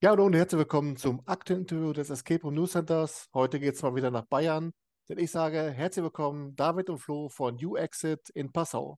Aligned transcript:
Ja, 0.00 0.10
hallo 0.10 0.26
und 0.26 0.34
herzlich 0.34 0.60
willkommen 0.60 0.96
zum 0.96 1.22
aktuellen 1.26 1.62
Interview 1.62 1.92
des 1.92 2.08
Escape 2.08 2.42
Room 2.42 2.54
News 2.54 2.70
Centers. 2.70 3.28
Heute 3.34 3.58
geht 3.58 3.74
es 3.74 3.82
mal 3.82 3.96
wieder 3.96 4.12
nach 4.12 4.26
Bayern, 4.26 4.72
denn 5.08 5.18
ich 5.18 5.32
sage 5.32 5.72
herzlich 5.72 6.04
willkommen 6.04 6.54
David 6.54 6.88
und 6.88 6.98
Flo 6.98 7.28
von 7.28 7.56
New 7.56 7.74
Exit 7.76 8.30
in 8.30 8.52
Passau. 8.52 8.96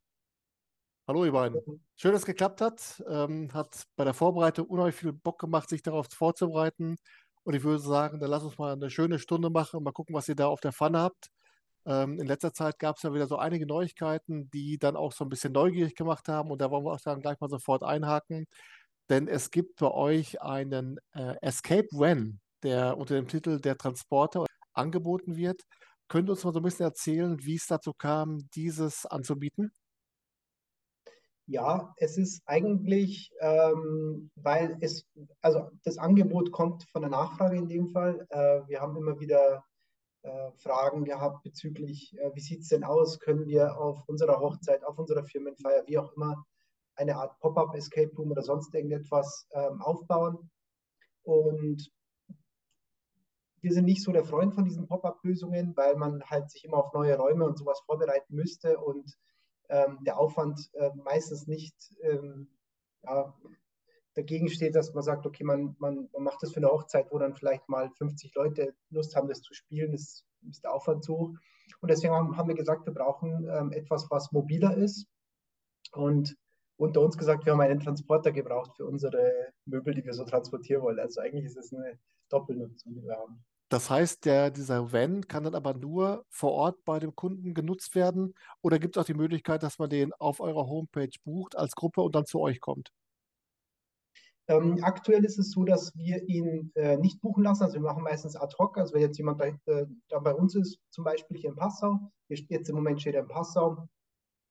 Hallo 1.09 1.24
ihr 1.24 1.32
beiden. 1.32 1.59
Schön, 1.96 2.12
dass 2.12 2.20
es 2.20 2.27
geklappt 2.27 2.60
hat. 2.60 3.02
Ähm, 3.09 3.50
hat 3.55 3.84
bei 3.96 4.05
der 4.05 4.12
Vorbereitung 4.12 4.66
unheimlich 4.66 4.95
viel 4.95 5.14
Bock 5.14 5.38
gemacht, 5.41 5.70
sich 5.70 5.80
darauf 5.80 6.06
vorzubereiten. 6.12 6.96
Und 7.45 7.55
ich 7.55 7.64
würde 7.64 7.78
sagen, 7.78 8.20
dann 8.20 8.28
lass 8.28 8.42
uns 8.42 8.59
mal 8.59 8.74
eine 8.74 8.91
schöne 8.91 9.19
Stunde 9.19 9.48
machen 9.48 9.78
und 9.78 9.84
mal 9.84 9.92
gucken, 9.92 10.14
was 10.14 10.28
ihr 10.28 10.37
da 10.37 10.48
auf 10.48 10.60
der 10.60 10.74
Pfanne 10.74 10.98
habt. 10.98 11.30
Ähm, 11.87 12.20
in 12.20 12.27
letzter 12.27 12.52
Zeit 12.52 12.78
gab 12.78 12.96
es 12.98 13.05
ja 13.05 13.14
wieder 13.14 13.27
so 13.27 13.38
einige 13.38 13.64
Neuigkeiten, 13.66 14.51
die 14.51 14.77
dann 14.77 14.96
auch 14.96 15.12
so 15.12 15.24
ein 15.24 15.30
bisschen 15.30 15.55
neugierig 15.55 15.95
gemacht 15.95 16.28
haben. 16.28 16.51
Und 16.51 16.60
da 16.60 16.70
wollen 16.70 16.84
wir 16.84 16.92
auch 16.92 17.01
dann 17.01 17.23
gleich 17.23 17.41
mal 17.41 17.48
sofort 17.48 17.84
einhaken. 17.84 18.46
Denn 19.10 19.27
es 19.27 19.50
gibt 19.50 19.80
bei 19.80 19.91
euch 19.91 20.41
einen 20.41 20.98
äh, 21.14 21.34
Escape 21.42 21.88
Van, 21.91 22.41
der 22.62 22.96
unter 22.96 23.16
dem 23.16 23.27
Titel 23.27 23.60
Der 23.60 23.77
Transporter 23.77 24.46
angeboten 24.73 25.34
wird. 25.36 25.62
Könnt 26.09 26.28
ihr 26.28 26.33
uns 26.33 26.45
mal 26.45 26.52
so 26.52 26.60
ein 26.60 26.62
bisschen 26.62 26.86
erzählen, 26.86 27.36
wie 27.42 27.56
es 27.56 27.66
dazu 27.66 27.92
kam, 27.92 28.48
dieses 28.55 29.06
anzubieten? 29.06 29.73
Ja, 31.46 31.92
es 31.96 32.16
ist 32.16 32.42
eigentlich, 32.46 33.33
ähm, 33.41 34.30
weil 34.36 34.78
es, 34.80 35.05
also 35.41 35.70
das 35.83 35.98
Angebot 35.98 36.52
kommt 36.52 36.88
von 36.91 37.02
der 37.02 37.11
Nachfrage 37.11 37.56
in 37.56 37.69
dem 37.69 37.88
Fall. 37.88 38.24
Äh, 38.30 38.61
wir 38.69 38.80
haben 38.80 38.97
immer 38.97 39.19
wieder 39.19 39.64
äh, 40.22 40.52
Fragen 40.52 41.05
gehabt 41.05 41.42
bezüglich, 41.42 42.16
äh, 42.19 42.30
wie 42.34 42.41
sieht 42.41 42.61
es 42.61 42.69
denn 42.69 42.84
aus? 42.84 43.19
Können 43.19 43.48
wir 43.48 43.77
auf 43.77 44.08
unserer 44.08 44.38
Hochzeit, 44.38 44.84
auf 44.84 44.98
unserer 44.98 45.24
Firmenfeier, 45.24 45.83
wie 45.88 45.98
auch 45.98 46.12
immer, 46.12 46.45
eine 47.00 47.16
Art 47.16 47.38
Pop-up 47.40 47.75
Escape 47.75 48.14
Room 48.16 48.30
oder 48.30 48.42
sonst 48.42 48.75
irgendetwas 48.75 49.48
ähm, 49.52 49.80
aufbauen? 49.80 50.50
Und 51.22 51.91
wir 53.61 53.72
sind 53.72 53.84
nicht 53.84 54.02
so 54.02 54.12
der 54.12 54.25
Freund 54.25 54.55
von 54.55 54.64
diesen 54.64 54.86
Pop-up-Lösungen, 54.86 55.77
weil 55.77 55.97
man 55.97 56.22
halt 56.25 56.50
sich 56.50 56.64
immer 56.64 56.78
auf 56.78 56.92
neue 56.92 57.16
Räume 57.16 57.44
und 57.44 57.58
sowas 57.58 57.80
vorbereiten 57.84 58.34
müsste 58.34 58.78
und 58.78 59.19
ähm, 59.69 59.98
der 60.05 60.19
Aufwand 60.19 60.70
äh, 60.75 60.91
meistens 61.05 61.47
nicht 61.47 61.75
ähm, 62.02 62.48
ja, 63.05 63.34
dagegen 64.14 64.48
steht, 64.48 64.75
dass 64.75 64.92
man 64.94 65.03
sagt, 65.03 65.27
okay, 65.27 65.44
man, 65.44 65.77
man, 65.78 66.08
man 66.12 66.22
macht 66.22 66.42
das 66.42 66.53
für 66.53 66.58
eine 66.58 66.69
Hochzeit, 66.69 67.10
wo 67.10 67.19
dann 67.19 67.34
vielleicht 67.34 67.69
mal 67.69 67.91
50 67.91 68.34
Leute 68.34 68.75
Lust 68.91 69.14
haben, 69.14 69.28
das 69.28 69.42
zu 69.42 69.55
spielen. 69.55 69.92
Das 69.92 70.25
ist 70.48 70.64
der 70.64 70.75
Aufwand 70.75 71.05
zu 71.05 71.16
hoch. 71.16 71.34
Und 71.80 71.91
deswegen 71.91 72.14
haben, 72.14 72.36
haben 72.36 72.48
wir 72.48 72.56
gesagt, 72.56 72.86
wir 72.86 72.94
brauchen 72.94 73.48
ähm, 73.48 73.72
etwas, 73.72 74.10
was 74.10 74.32
mobiler 74.32 74.77
ist. 74.77 75.06
Und 75.92 76.36
unter 76.81 77.03
uns 77.03 77.19
gesagt, 77.19 77.45
wir 77.45 77.53
haben 77.53 77.61
einen 77.61 77.81
Transporter 77.81 78.33
gebraucht 78.33 78.73
für 78.77 78.86
unsere 78.86 79.53
Möbel, 79.67 79.95
die 79.95 80.05
wir 80.05 80.14
so 80.14 80.25
transportieren 80.25 80.83
wollen. 80.83 80.98
Also 80.98 81.20
eigentlich 81.20 81.45
ist 81.45 81.56
es 81.56 81.72
eine 81.72 81.98
Doppelnutzung, 82.31 82.95
die 82.95 83.03
wir 83.03 83.17
haben. 83.17 83.45
Das 83.69 83.89
heißt, 83.89 84.25
der, 84.25 84.50
dieser 84.50 84.92
Van 84.92 85.28
kann 85.28 85.45
dann 85.45 85.55
aber 85.55 85.75
nur 85.75 86.25
vor 86.28 86.53
Ort 86.53 86.84
bei 86.84 86.98
dem 86.98 87.14
Kunden 87.14 87.55
genutzt 87.55 87.95
werden 87.95 88.34
oder 88.62 88.78
gibt 88.78 88.97
es 88.97 89.00
auch 89.00 89.06
die 89.06 89.14
Möglichkeit, 89.14 89.62
dass 89.62 89.78
man 89.78 89.91
den 89.91 90.12
auf 90.14 90.41
eurer 90.41 90.67
Homepage 90.67 91.11
bucht 91.22 91.56
als 91.56 91.77
Gruppe 91.77 92.00
und 92.00 92.14
dann 92.14 92.27
zu 92.27 92.41
euch 92.41 92.61
kommt? 92.61 92.92
Ähm, 94.48 94.78
aktuell 94.83 95.25
ist 95.25 95.39
es 95.39 95.53
so, 95.53 95.65
dass 95.65 95.94
wir 95.97 96.28
ihn 96.28 96.72
äh, 96.75 96.97
nicht 96.97 97.20
buchen 97.20 97.44
lassen. 97.44 97.62
Also 97.62 97.75
wir 97.75 97.83
machen 97.83 98.03
meistens 98.03 98.34
ad 98.34 98.56
hoc. 98.59 98.77
Also 98.78 98.94
wenn 98.94 99.03
jetzt 99.03 99.19
jemand 99.19 99.41
da, 99.41 99.44
äh, 99.67 99.87
da 100.09 100.19
bei 100.19 100.34
uns 100.34 100.56
ist, 100.56 100.81
zum 100.91 101.05
Beispiel 101.05 101.37
hier 101.37 101.50
in 101.50 101.56
Passau, 101.56 102.11
jetzt 102.28 102.69
im 102.69 102.75
Moment 102.75 103.00
steht 103.00 103.15
er 103.15 103.22
in 103.22 103.28
Passau, 103.28 103.87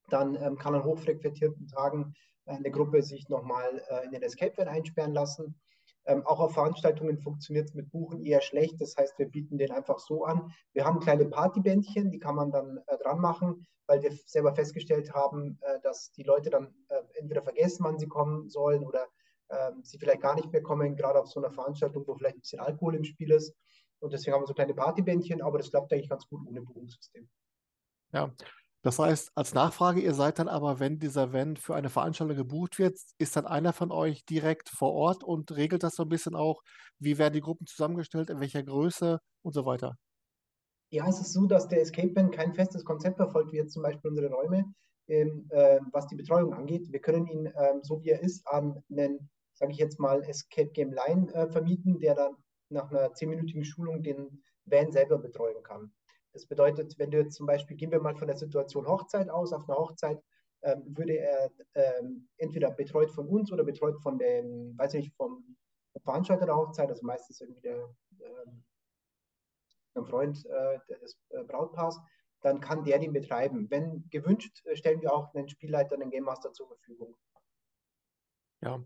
dann 0.09 0.35
ähm, 0.35 0.57
kann 0.57 0.75
an 0.75 0.83
hochfrequentierten 0.83 1.67
Tagen 1.67 2.13
äh, 2.45 2.53
eine 2.53 2.71
Gruppe 2.71 3.01
sich 3.01 3.29
nochmal 3.29 3.81
äh, 3.89 4.05
in 4.05 4.11
den 4.11 4.23
Escape 4.23 4.57
Van 4.57 4.67
einsperren 4.67 5.13
lassen. 5.13 5.59
Ähm, 6.05 6.25
auch 6.25 6.39
auf 6.39 6.53
Veranstaltungen 6.53 7.19
funktioniert 7.19 7.69
es 7.69 7.75
mit 7.75 7.91
Buchen 7.91 8.25
eher 8.25 8.41
schlecht. 8.41 8.81
Das 8.81 8.95
heißt, 8.97 9.19
wir 9.19 9.27
bieten 9.27 9.57
den 9.57 9.71
einfach 9.71 9.99
so 9.99 10.23
an. 10.25 10.51
Wir 10.73 10.85
haben 10.85 10.99
kleine 10.99 11.25
Partybändchen, 11.25 12.09
die 12.11 12.19
kann 12.19 12.35
man 12.35 12.51
dann 12.51 12.79
äh, 12.87 12.97
dran 12.97 13.19
machen, 13.19 13.65
weil 13.87 14.01
wir 14.01 14.11
selber 14.25 14.53
festgestellt 14.55 15.13
haben, 15.13 15.59
äh, 15.61 15.79
dass 15.81 16.11
die 16.11 16.23
Leute 16.23 16.49
dann 16.49 16.73
äh, 16.87 17.01
entweder 17.15 17.43
vergessen, 17.43 17.83
wann 17.83 17.99
sie 17.99 18.07
kommen 18.07 18.49
sollen 18.49 18.83
oder 18.83 19.07
ähm, 19.49 19.83
sie 19.83 19.97
vielleicht 19.97 20.21
gar 20.21 20.35
nicht 20.35 20.51
mehr 20.51 20.63
kommen, 20.63 20.95
gerade 20.95 21.19
auf 21.19 21.27
so 21.27 21.39
einer 21.39 21.51
Veranstaltung, 21.51 22.07
wo 22.07 22.15
vielleicht 22.15 22.37
ein 22.37 22.41
bisschen 22.41 22.59
Alkohol 22.59 22.95
im 22.95 23.03
Spiel 23.03 23.31
ist. 23.31 23.55
Und 23.99 24.13
deswegen 24.13 24.33
haben 24.33 24.43
wir 24.43 24.47
so 24.47 24.53
kleine 24.53 24.73
Partybändchen, 24.73 25.41
aber 25.41 25.57
das 25.57 25.69
klappt 25.69 25.91
eigentlich 25.91 26.09
ganz 26.09 26.27
gut 26.27 26.47
ohne 26.47 26.61
Buchungssystem. 26.61 27.29
Ja, 28.13 28.31
das 28.81 28.97
heißt, 28.97 29.31
als 29.35 29.53
Nachfrage, 29.53 29.99
ihr 29.99 30.13
seid 30.13 30.39
dann 30.39 30.47
aber, 30.47 30.79
wenn 30.79 30.99
dieser 30.99 31.33
Van 31.33 31.57
für 31.57 31.75
eine 31.75 31.89
Veranstaltung 31.89 32.37
gebucht 32.37 32.79
wird, 32.79 32.97
ist 33.17 33.35
dann 33.35 33.45
einer 33.45 33.73
von 33.73 33.91
euch 33.91 34.23
direkt 34.25 34.69
vor 34.69 34.93
Ort 34.93 35.23
und 35.23 35.55
regelt 35.55 35.83
das 35.83 35.95
so 35.95 36.03
ein 36.03 36.09
bisschen 36.09 36.35
auch, 36.35 36.61
wie 36.97 37.17
werden 37.17 37.33
die 37.33 37.41
Gruppen 37.41 37.65
zusammengestellt, 37.65 38.29
in 38.29 38.39
welcher 38.39 38.63
Größe 38.63 39.19
und 39.41 39.53
so 39.53 39.65
weiter? 39.65 39.97
Ja, 40.91 41.07
es 41.07 41.19
ist 41.19 41.33
so, 41.33 41.45
dass 41.45 41.67
der 41.67 41.81
Escape 41.81 42.15
Van 42.15 42.31
kein 42.31 42.53
festes 42.53 42.85
Konzept 42.85 43.17
verfolgt, 43.17 43.51
wie 43.51 43.57
jetzt 43.57 43.73
zum 43.73 43.83
Beispiel 43.83 44.09
unsere 44.09 44.29
Räume, 44.29 44.65
ähm, 45.07 45.45
äh, 45.49 45.79
was 45.91 46.07
die 46.07 46.15
Betreuung 46.15 46.53
angeht. 46.53 46.91
Wir 46.91 47.01
können 47.01 47.27
ihn, 47.27 47.47
ähm, 47.47 47.83
so 47.83 48.01
wie 48.01 48.09
er 48.09 48.21
ist, 48.21 48.47
an 48.47 48.81
einen, 48.89 49.29
sage 49.53 49.73
ich 49.73 49.77
jetzt 49.77 49.99
mal, 49.99 50.23
Escape 50.23 50.69
Game 50.69 50.93
Line 50.93 51.31
äh, 51.33 51.51
vermieten, 51.51 51.99
der 51.99 52.15
dann 52.15 52.37
nach 52.69 52.89
einer 52.89 53.13
zehnminütigen 53.13 53.65
Schulung 53.65 54.01
den 54.01 54.41
Van 54.65 54.91
selber 54.91 55.17
betreuen 55.17 55.61
kann. 55.63 55.91
Das 56.33 56.45
bedeutet, 56.45 56.97
wenn 56.97 57.11
du 57.11 57.17
jetzt 57.17 57.35
zum 57.35 57.47
Beispiel, 57.47 57.75
gehen 57.75 57.91
wir 57.91 58.01
mal 58.01 58.15
von 58.15 58.27
der 58.27 58.37
Situation 58.37 58.87
Hochzeit 58.87 59.29
aus, 59.29 59.53
auf 59.53 59.67
einer 59.67 59.77
Hochzeit 59.77 60.21
ähm, 60.61 60.83
würde 60.87 61.17
er 61.17 61.51
ähm, 61.75 62.27
entweder 62.37 62.71
betreut 62.71 63.11
von 63.11 63.27
uns 63.27 63.51
oder 63.51 63.63
betreut 63.63 63.97
von 64.01 64.17
dem, 64.17 64.77
weiß 64.77 64.93
ich 64.95 65.05
nicht, 65.05 65.15
vom 65.15 65.57
Veranstalter 66.03 66.45
der 66.45 66.55
Hochzeit, 66.55 66.89
also 66.89 67.05
meistens 67.05 67.41
irgendwie 67.41 67.61
der, 67.61 67.89
ähm, 68.21 68.63
Freund 70.05 70.45
äh, 70.45 70.79
des 71.01 71.19
äh, 71.29 71.43
Brautpaars, 71.43 71.99
dann 72.41 72.61
kann 72.61 72.85
der 72.85 72.99
den 72.99 73.11
betreiben. 73.11 73.69
Wenn 73.69 74.07
gewünscht, 74.09 74.65
äh, 74.65 74.75
stellen 74.75 75.01
wir 75.01 75.13
auch 75.13 75.33
einen 75.33 75.49
Spielleiter, 75.49 75.95
einen 75.95 76.09
Game 76.09 76.23
Master 76.23 76.53
zur 76.53 76.67
Verfügung. 76.67 77.17
Ja, 78.61 78.81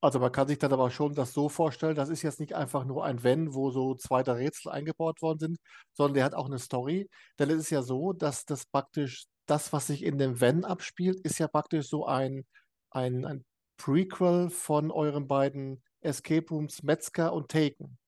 also 0.00 0.20
man 0.20 0.32
kann 0.32 0.48
sich 0.48 0.58
dann 0.58 0.72
aber 0.72 0.90
schon 0.90 1.14
das 1.14 1.32
so 1.32 1.48
vorstellen, 1.48 1.96
das 1.96 2.08
ist 2.08 2.22
jetzt 2.22 2.40
nicht 2.40 2.54
einfach 2.54 2.84
nur 2.84 3.04
ein 3.04 3.22
Wenn, 3.24 3.54
wo 3.54 3.70
so 3.70 3.94
zwei, 3.96 4.22
Rätsel 4.22 4.70
eingebaut 4.70 5.22
worden 5.22 5.38
sind, 5.40 5.58
sondern 5.92 6.14
der 6.14 6.24
hat 6.24 6.34
auch 6.34 6.46
eine 6.46 6.58
Story. 6.58 7.08
Denn 7.38 7.50
es 7.50 7.58
ist 7.58 7.70
ja 7.70 7.82
so, 7.82 8.12
dass 8.12 8.44
das 8.44 8.66
praktisch, 8.66 9.26
das, 9.46 9.72
was 9.72 9.88
sich 9.88 10.04
in 10.04 10.18
dem 10.18 10.40
Wenn 10.40 10.64
abspielt, 10.64 11.20
ist 11.20 11.38
ja 11.38 11.48
praktisch 11.48 11.88
so 11.88 12.06
ein, 12.06 12.44
ein, 12.90 13.24
ein 13.24 13.44
Prequel 13.78 14.50
von 14.50 14.90
euren 14.90 15.26
beiden 15.28 15.82
Escape 16.00 16.46
Rooms 16.50 16.82
Metzger 16.82 17.32
und 17.32 17.50
Taken. 17.50 17.98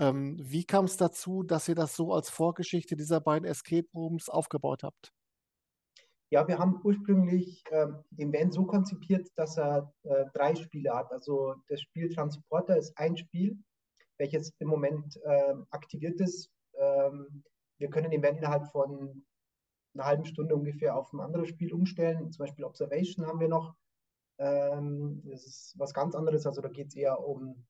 Ähm, 0.00 0.36
wie 0.40 0.64
kam 0.64 0.86
es 0.86 0.96
dazu, 0.96 1.42
dass 1.42 1.68
ihr 1.68 1.74
das 1.74 1.94
so 1.96 2.12
als 2.12 2.30
Vorgeschichte 2.30 2.96
dieser 2.96 3.20
beiden 3.20 3.46
Escape 3.48 3.88
Rooms 3.94 4.28
aufgebaut 4.28 4.82
habt? 4.82 5.12
Ja, 6.32 6.46
wir 6.46 6.60
haben 6.60 6.80
ursprünglich 6.84 7.64
äh, 7.70 7.88
den 8.10 8.32
Van 8.32 8.52
so 8.52 8.64
konzipiert, 8.64 9.28
dass 9.34 9.58
er 9.58 9.92
äh, 10.04 10.26
drei 10.32 10.54
Spiele 10.54 10.94
hat. 10.94 11.10
Also 11.10 11.56
das 11.68 11.80
Spiel 11.80 12.08
Transporter 12.08 12.76
ist 12.76 12.96
ein 12.96 13.16
Spiel, 13.16 13.58
welches 14.16 14.52
im 14.60 14.68
Moment 14.68 15.16
äh, 15.24 15.54
aktiviert 15.70 16.20
ist. 16.20 16.48
Ähm, 16.74 17.42
wir 17.78 17.90
können 17.90 18.12
den 18.12 18.22
Van 18.22 18.36
innerhalb 18.36 18.70
von 18.70 19.24
einer 19.94 20.04
halben 20.04 20.24
Stunde 20.24 20.54
ungefähr 20.54 20.94
auf 20.94 21.12
ein 21.12 21.18
anderes 21.18 21.48
Spiel 21.48 21.72
umstellen. 21.72 22.30
Zum 22.30 22.44
Beispiel 22.44 22.64
Observation 22.64 23.26
haben 23.26 23.40
wir 23.40 23.48
noch. 23.48 23.74
Ähm, 24.38 25.22
das 25.24 25.44
ist 25.44 25.74
was 25.78 25.92
ganz 25.92 26.14
anderes. 26.14 26.46
Also 26.46 26.60
da 26.60 26.68
geht 26.68 26.88
es 26.88 26.96
eher 26.96 27.18
um, 27.18 27.66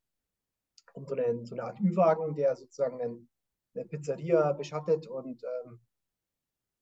um 0.93 1.07
so, 1.07 1.15
eine, 1.15 1.47
so 1.47 1.55
eine 1.55 1.65
Art 1.65 1.81
Ü-Wagen, 1.81 2.35
der 2.35 2.57
sozusagen 2.57 3.01
einen, 3.01 3.31
eine 3.75 3.87
Pizzeria 3.87 4.53
beschattet 4.53 5.07
und 5.07 5.43
ähm, 5.45 5.81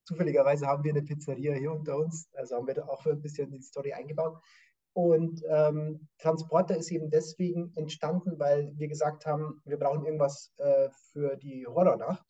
zufälligerweise 0.08 0.66
haben 0.66 0.82
wir 0.84 0.92
eine 0.92 1.02
Pizzeria 1.02 1.52
hier 1.52 1.70
unter 1.70 1.98
uns, 1.98 2.30
also 2.34 2.56
haben 2.56 2.66
wir 2.66 2.74
da 2.74 2.86
auch 2.86 3.04
ein 3.04 3.20
bisschen 3.20 3.50
die 3.50 3.60
Story 3.60 3.92
eingebaut. 3.92 4.40
Und 4.94 5.42
ähm, 5.48 6.08
Transporter 6.18 6.76
ist 6.76 6.90
eben 6.90 7.10
deswegen 7.10 7.72
entstanden, 7.76 8.38
weil 8.38 8.72
wir 8.76 8.88
gesagt 8.88 9.26
haben, 9.26 9.60
wir 9.64 9.78
brauchen 9.78 10.04
irgendwas 10.04 10.50
äh, 10.56 10.88
für 11.12 11.36
die 11.36 11.66
Horrornacht. 11.66 12.24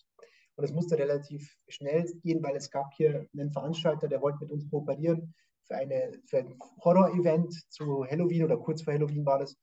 Und 0.56 0.64
es 0.64 0.72
musste 0.72 0.98
relativ 0.98 1.56
schnell 1.69 2.04
gehen, 2.25 2.42
weil 2.42 2.56
es 2.56 2.69
gab 2.70 2.92
hier 2.94 3.26
einen 3.32 3.52
Veranstalter, 3.52 4.08
der 4.08 4.20
wollte 4.20 4.40
mit 4.40 4.50
uns 4.50 4.69
kooperieren 4.69 5.34
für, 5.62 5.76
eine, 5.76 6.20
für 6.26 6.38
ein 6.38 6.58
Horror-Event 6.84 7.54
zu 7.70 8.04
Halloween 8.04 8.42
oder 8.42 8.56
kurz 8.56 8.82
vor 8.82 8.92
Halloween 8.92 9.25
war 9.25 9.38
das. 9.38 9.56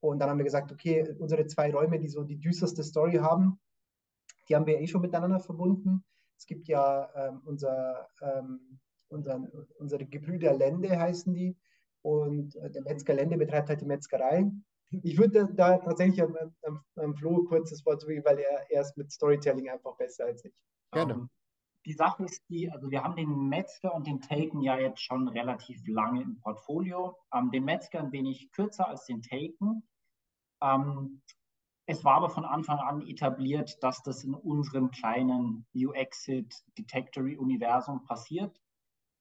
Und 0.00 0.18
dann 0.18 0.28
haben 0.28 0.38
wir 0.38 0.44
gesagt, 0.44 0.72
okay, 0.72 1.14
unsere 1.20 1.46
zwei 1.46 1.72
Räume, 1.72 2.00
die 2.00 2.08
so 2.08 2.24
die 2.24 2.40
düsterste 2.40 2.82
Story 2.82 3.18
haben, 3.18 3.60
die 4.48 4.56
haben 4.56 4.66
wir 4.66 4.80
eh 4.80 4.88
schon 4.88 5.02
miteinander 5.02 5.38
verbunden. 5.38 6.02
Es 6.40 6.46
gibt 6.46 6.68
ja 6.68 7.10
ähm, 7.14 7.42
unser, 7.44 8.08
ähm, 8.22 8.80
unser, 9.08 9.46
unsere 9.78 10.06
Gebrüder 10.06 10.54
Lende 10.54 10.98
heißen 10.98 11.34
die 11.34 11.54
und 12.00 12.56
äh, 12.56 12.70
der 12.70 12.80
Metzger 12.80 13.12
Lende 13.12 13.36
betreibt 13.36 13.68
halt 13.68 13.82
die 13.82 13.86
Metzgerei. 13.86 14.50
Ich 15.02 15.18
würde 15.18 15.52
da 15.52 15.76
tatsächlich 15.76 16.22
am, 16.22 16.34
am, 16.62 16.80
am 16.96 17.14
Flo 17.14 17.44
kurz 17.44 17.68
das 17.68 17.84
Wort 17.84 18.00
zugeben, 18.00 18.24
weil 18.24 18.38
er, 18.38 18.70
er 18.70 18.80
ist 18.80 18.96
mit 18.96 19.12
Storytelling 19.12 19.68
einfach 19.68 19.94
besser 19.98 20.24
als 20.24 20.42
ich. 20.42 20.54
Gerne. 20.92 21.14
Um, 21.14 21.20
ähm, 21.20 21.30
die 21.84 21.92
Sache 21.92 22.24
ist 22.24 22.42
die, 22.48 22.70
also 22.70 22.90
wir 22.90 23.02
haben 23.02 23.16
den 23.16 23.48
Metzger 23.50 23.94
und 23.94 24.06
den 24.06 24.22
Taken 24.22 24.62
ja 24.62 24.78
jetzt 24.78 25.02
schon 25.02 25.28
relativ 25.28 25.82
lange 25.86 26.22
im 26.22 26.38
Portfolio. 26.40 27.18
Ähm, 27.34 27.50
den 27.50 27.66
Metzger 27.66 28.00
ein 28.00 28.12
wenig 28.12 28.50
kürzer 28.52 28.88
als 28.88 29.04
den 29.04 29.20
Taken. 29.20 29.86
Ähm, 30.62 31.20
es 31.86 32.04
war 32.04 32.14
aber 32.14 32.30
von 32.30 32.44
Anfang 32.44 32.78
an 32.78 33.02
etabliert, 33.06 33.82
dass 33.82 34.02
das 34.02 34.22
in 34.24 34.34
unserem 34.34 34.90
kleinen 34.90 35.66
U-Exit 35.74 36.54
Detectory-Universum 36.78 38.04
passiert. 38.04 38.60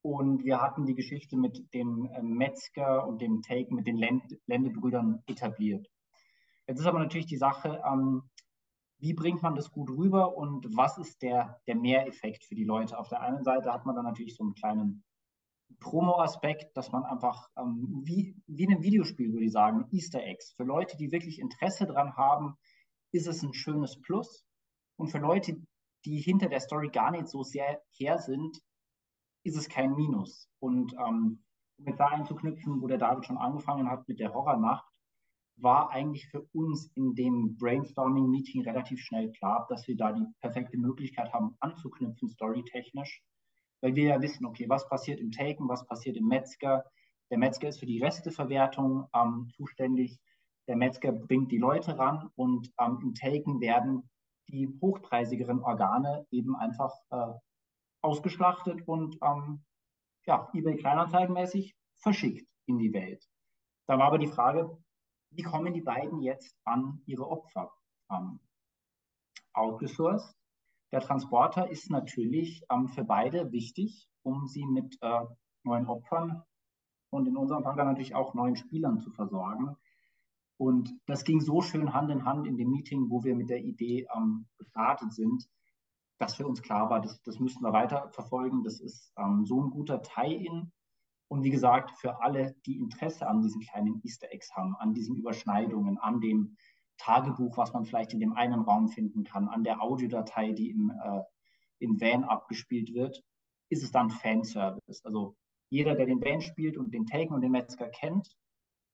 Und 0.01 0.43
wir 0.45 0.61
hatten 0.61 0.85
die 0.85 0.95
Geschichte 0.95 1.35
mit 1.35 1.73
dem 1.73 2.05
äh, 2.05 2.21
Metzger 2.21 3.05
und 3.05 3.21
dem 3.21 3.41
Take 3.41 3.73
mit 3.73 3.85
den 3.85 3.97
Ländebrüdern 4.45 5.23
etabliert. 5.25 5.89
Jetzt 6.67 6.79
ist 6.79 6.85
aber 6.85 6.99
natürlich 6.99 7.25
die 7.25 7.37
Sache, 7.37 7.81
ähm, 7.85 8.29
wie 8.99 9.13
bringt 9.13 9.41
man 9.41 9.55
das 9.55 9.71
gut 9.71 9.89
rüber 9.89 10.37
und 10.37 10.75
was 10.75 10.97
ist 10.97 11.21
der, 11.21 11.61
der 11.67 11.75
Mehreffekt 11.75 12.45
für 12.45 12.55
die 12.55 12.65
Leute? 12.65 12.97
Auf 12.97 13.09
der 13.09 13.21
einen 13.21 13.43
Seite 13.43 13.73
hat 13.73 13.85
man 13.85 13.95
dann 13.95 14.05
natürlich 14.05 14.35
so 14.35 14.43
einen 14.43 14.53
kleinen 14.53 15.03
Promo-Aspekt, 15.79 16.75
dass 16.75 16.91
man 16.91 17.03
einfach, 17.03 17.49
ähm, 17.57 18.01
wie, 18.03 18.35
wie 18.47 18.63
in 18.63 18.71
einem 18.73 18.83
Videospiel 18.83 19.31
würde 19.31 19.45
ich 19.45 19.51
sagen, 19.51 19.87
Easter 19.91 20.23
Eggs. 20.23 20.53
Für 20.53 20.63
Leute, 20.63 20.97
die 20.97 21.11
wirklich 21.11 21.39
Interesse 21.39 21.85
daran 21.85 22.15
haben, 22.15 22.55
ist 23.11 23.27
es 23.27 23.43
ein 23.43 23.53
schönes 23.53 23.99
Plus. 24.01 24.45
Und 24.97 25.07
für 25.07 25.19
Leute, 25.19 25.61
die 26.05 26.19
hinter 26.19 26.49
der 26.49 26.59
Story 26.59 26.89
gar 26.89 27.11
nicht 27.11 27.27
so 27.27 27.43
sehr 27.43 27.81
her 27.91 28.17
sind, 28.17 28.59
ist 29.43 29.57
es 29.57 29.69
kein 29.69 29.95
Minus. 29.95 30.49
Und 30.59 30.93
ähm, 30.93 31.43
um 31.77 31.85
mit 31.85 31.99
da 31.99 32.07
einzuknüpfen, 32.07 32.81
wo 32.81 32.87
der 32.87 32.97
David 32.97 33.25
schon 33.25 33.37
angefangen 33.37 33.89
hat 33.89 34.07
mit 34.07 34.19
der 34.19 34.33
Horrornacht, 34.33 34.85
war 35.55 35.89
eigentlich 35.91 36.27
für 36.27 36.41
uns 36.53 36.89
in 36.95 37.15
dem 37.15 37.57
Brainstorming-Meeting 37.57 38.63
relativ 38.63 39.01
schnell 39.01 39.31
klar, 39.31 39.65
dass 39.69 39.87
wir 39.87 39.95
da 39.95 40.11
die 40.11 40.25
perfekte 40.41 40.77
Möglichkeit 40.77 41.33
haben, 41.33 41.55
anzuknüpfen, 41.59 42.29
storytechnisch, 42.29 43.21
weil 43.81 43.95
wir 43.95 44.05
ja 44.05 44.21
wissen, 44.21 44.45
okay, 44.45 44.67
was 44.67 44.87
passiert 44.87 45.19
im 45.19 45.31
Taken, 45.31 45.67
was 45.67 45.85
passiert 45.85 46.17
im 46.17 46.27
Metzger. 46.27 46.85
Der 47.29 47.37
Metzger 47.37 47.69
ist 47.69 47.79
für 47.79 47.85
die 47.85 48.03
Resteverwertung 48.03 49.07
ähm, 49.13 49.49
zuständig. 49.55 50.19
Der 50.67 50.75
Metzger 50.75 51.11
bringt 51.11 51.51
die 51.51 51.57
Leute 51.57 51.97
ran 51.97 52.29
und 52.35 52.71
ähm, 52.79 52.99
im 53.01 53.13
Taken 53.15 53.61
werden 53.61 54.09
die 54.47 54.67
hochpreisigeren 54.81 55.61
Organe 55.63 56.25
eben 56.31 56.55
einfach 56.55 56.93
äh, 57.11 57.33
ausgeschlachtet 58.01 58.87
und 58.87 59.17
ähm, 59.21 59.63
ja, 60.25 60.49
eBay 60.53 60.77
Kleinanzeigenmäßig 60.77 61.75
verschickt 61.97 62.47
in 62.65 62.77
die 62.77 62.93
Welt. 62.93 63.27
Da 63.87 63.97
war 63.97 64.07
aber 64.07 64.17
die 64.17 64.27
Frage, 64.27 64.77
wie 65.31 65.43
kommen 65.43 65.73
die 65.73 65.81
beiden 65.81 66.21
jetzt 66.21 66.55
an 66.65 67.01
ihre 67.05 67.27
Opfer? 67.27 67.71
Ähm, 68.11 68.39
outgesourced. 69.53 70.35
Der 70.91 71.01
Transporter 71.01 71.69
ist 71.69 71.89
natürlich 71.89 72.63
ähm, 72.71 72.87
für 72.87 73.03
beide 73.03 73.51
wichtig, 73.51 74.09
um 74.23 74.47
sie 74.47 74.65
mit 74.65 74.97
äh, 75.01 75.25
neuen 75.63 75.87
Opfern 75.87 76.43
und 77.11 77.27
in 77.27 77.37
unserem 77.37 77.63
Fall 77.63 77.75
dann 77.75 77.87
natürlich 77.87 78.15
auch 78.15 78.33
neuen 78.33 78.55
Spielern 78.55 78.99
zu 78.99 79.11
versorgen. 79.11 79.75
Und 80.57 80.93
das 81.05 81.23
ging 81.23 81.41
so 81.41 81.61
schön 81.61 81.93
Hand 81.93 82.11
in 82.11 82.25
Hand 82.25 82.45
in 82.47 82.57
dem 82.57 82.69
Meeting, 82.69 83.09
wo 83.09 83.23
wir 83.23 83.35
mit 83.35 83.49
der 83.49 83.63
Idee 83.63 84.07
ähm, 84.15 84.47
gestartet 84.57 85.13
sind, 85.13 85.47
dass 86.17 86.35
für 86.35 86.45
uns 86.45 86.61
klar 86.61 86.89
war, 86.89 86.99
das, 86.99 87.21
das 87.23 87.39
müssen 87.39 87.63
wir 87.63 87.71
weiter 87.71 88.09
verfolgen. 88.09 88.63
Das 88.63 88.81
ist 88.81 89.13
ähm, 89.17 89.45
so 89.45 89.63
ein 89.63 89.69
guter 89.69 90.01
Tie-In. 90.01 90.71
Und 91.29 91.43
wie 91.43 91.51
gesagt, 91.51 91.91
für 91.91 92.21
alle, 92.21 92.55
die 92.65 92.77
Interesse 92.77 93.27
an 93.27 93.41
diesen 93.41 93.61
kleinen 93.61 94.01
Easter 94.03 94.27
Eggs 94.31 94.53
haben, 94.55 94.75
an 94.75 94.93
diesen 94.93 95.15
Überschneidungen, 95.15 95.97
an 95.97 96.19
dem 96.19 96.57
Tagebuch, 96.99 97.57
was 97.57 97.73
man 97.73 97.85
vielleicht 97.85 98.13
in 98.13 98.19
dem 98.19 98.33
einen 98.33 98.61
Raum 98.61 98.87
finden 98.87 99.23
kann, 99.23 99.47
an 99.47 99.63
der 99.63 99.81
Audiodatei, 99.81 100.51
die 100.51 100.69
im, 100.69 100.91
äh, 101.03 101.21
im 101.79 101.99
Van 101.99 102.23
abgespielt 102.23 102.93
wird, 102.93 103.23
ist 103.69 103.83
es 103.83 103.91
dann 103.91 104.09
Fanservice. 104.09 105.03
Also 105.03 105.35
jeder, 105.69 105.95
der 105.95 106.05
den 106.05 106.21
Van 106.21 106.41
spielt 106.41 106.77
und 106.77 106.93
den 106.93 107.05
Taken 107.05 107.33
und 107.33 107.41
den 107.41 107.51
Metzger 107.51 107.89
kennt, 107.89 108.35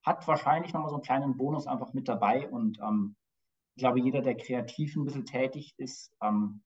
hat 0.04 0.28
wahrscheinlich 0.28 0.74
nochmal 0.74 0.90
so 0.90 0.96
einen 0.96 1.04
kleinen 1.04 1.38
Bonus 1.38 1.68
einfach 1.68 1.94
mit 1.94 2.08
dabei. 2.08 2.50
Und 2.50 2.80
ähm, 2.80 3.16
ich 3.76 3.82
glaube, 3.82 4.00
jeder, 4.00 4.22
der 4.22 4.38
kreativ 4.38 4.96
ein 4.96 5.06
bisschen 5.06 5.26
tätig 5.26 5.74
ist, 5.78 6.14
ähm, 6.22 6.62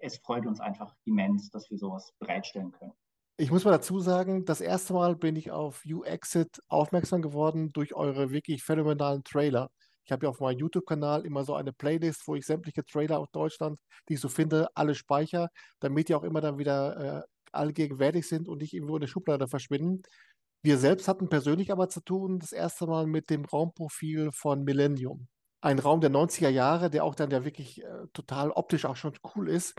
es 0.00 0.18
freut 0.18 0.46
uns 0.46 0.60
einfach 0.60 0.94
immens, 1.04 1.50
dass 1.50 1.70
wir 1.70 1.78
sowas 1.78 2.12
bereitstellen 2.18 2.72
können. 2.72 2.92
Ich 3.36 3.50
muss 3.50 3.64
mal 3.64 3.72
dazu 3.72 3.98
sagen, 3.98 4.44
das 4.44 4.60
erste 4.60 4.94
Mal 4.94 5.16
bin 5.16 5.34
ich 5.34 5.50
auf 5.50 5.82
U-Exit 5.84 6.60
aufmerksam 6.68 7.20
geworden 7.20 7.72
durch 7.72 7.94
eure 7.94 8.30
wirklich 8.30 8.62
phänomenalen 8.62 9.24
Trailer. 9.24 9.70
Ich 10.04 10.12
habe 10.12 10.26
ja 10.26 10.30
auf 10.30 10.40
meinem 10.40 10.58
YouTube-Kanal 10.58 11.24
immer 11.26 11.44
so 11.44 11.54
eine 11.54 11.72
Playlist, 11.72 12.26
wo 12.26 12.34
ich 12.34 12.46
sämtliche 12.46 12.84
Trailer 12.84 13.18
aus 13.18 13.30
Deutschland, 13.32 13.78
die 14.08 14.14
ich 14.14 14.20
so 14.20 14.28
finde, 14.28 14.68
alle 14.74 14.94
speichere, 14.94 15.48
damit 15.80 16.08
die 16.08 16.14
auch 16.14 16.24
immer 16.24 16.40
dann 16.40 16.58
wieder 16.58 17.22
äh, 17.22 17.22
allgegenwärtig 17.52 18.26
sind 18.26 18.48
und 18.48 18.60
nicht 18.60 18.74
irgendwo 18.74 18.96
in 18.96 19.00
der 19.00 19.08
Schublade 19.08 19.48
verschwinden. 19.48 20.02
Wir 20.62 20.78
selbst 20.78 21.08
hatten 21.08 21.28
persönlich 21.28 21.72
aber 21.72 21.88
zu 21.88 22.00
tun, 22.00 22.38
das 22.38 22.52
erste 22.52 22.86
Mal 22.86 23.06
mit 23.06 23.30
dem 23.30 23.44
Raumprofil 23.44 24.30
von 24.32 24.64
Millennium 24.64 25.28
ein 25.64 25.78
Raum 25.78 26.02
der 26.02 26.10
90er 26.10 26.50
Jahre, 26.50 26.90
der 26.90 27.04
auch 27.04 27.14
dann 27.14 27.30
ja 27.30 27.42
wirklich 27.44 27.82
äh, 27.82 28.06
total 28.12 28.50
optisch 28.50 28.84
auch 28.84 28.96
schon 28.96 29.14
cool 29.34 29.48
ist. 29.48 29.74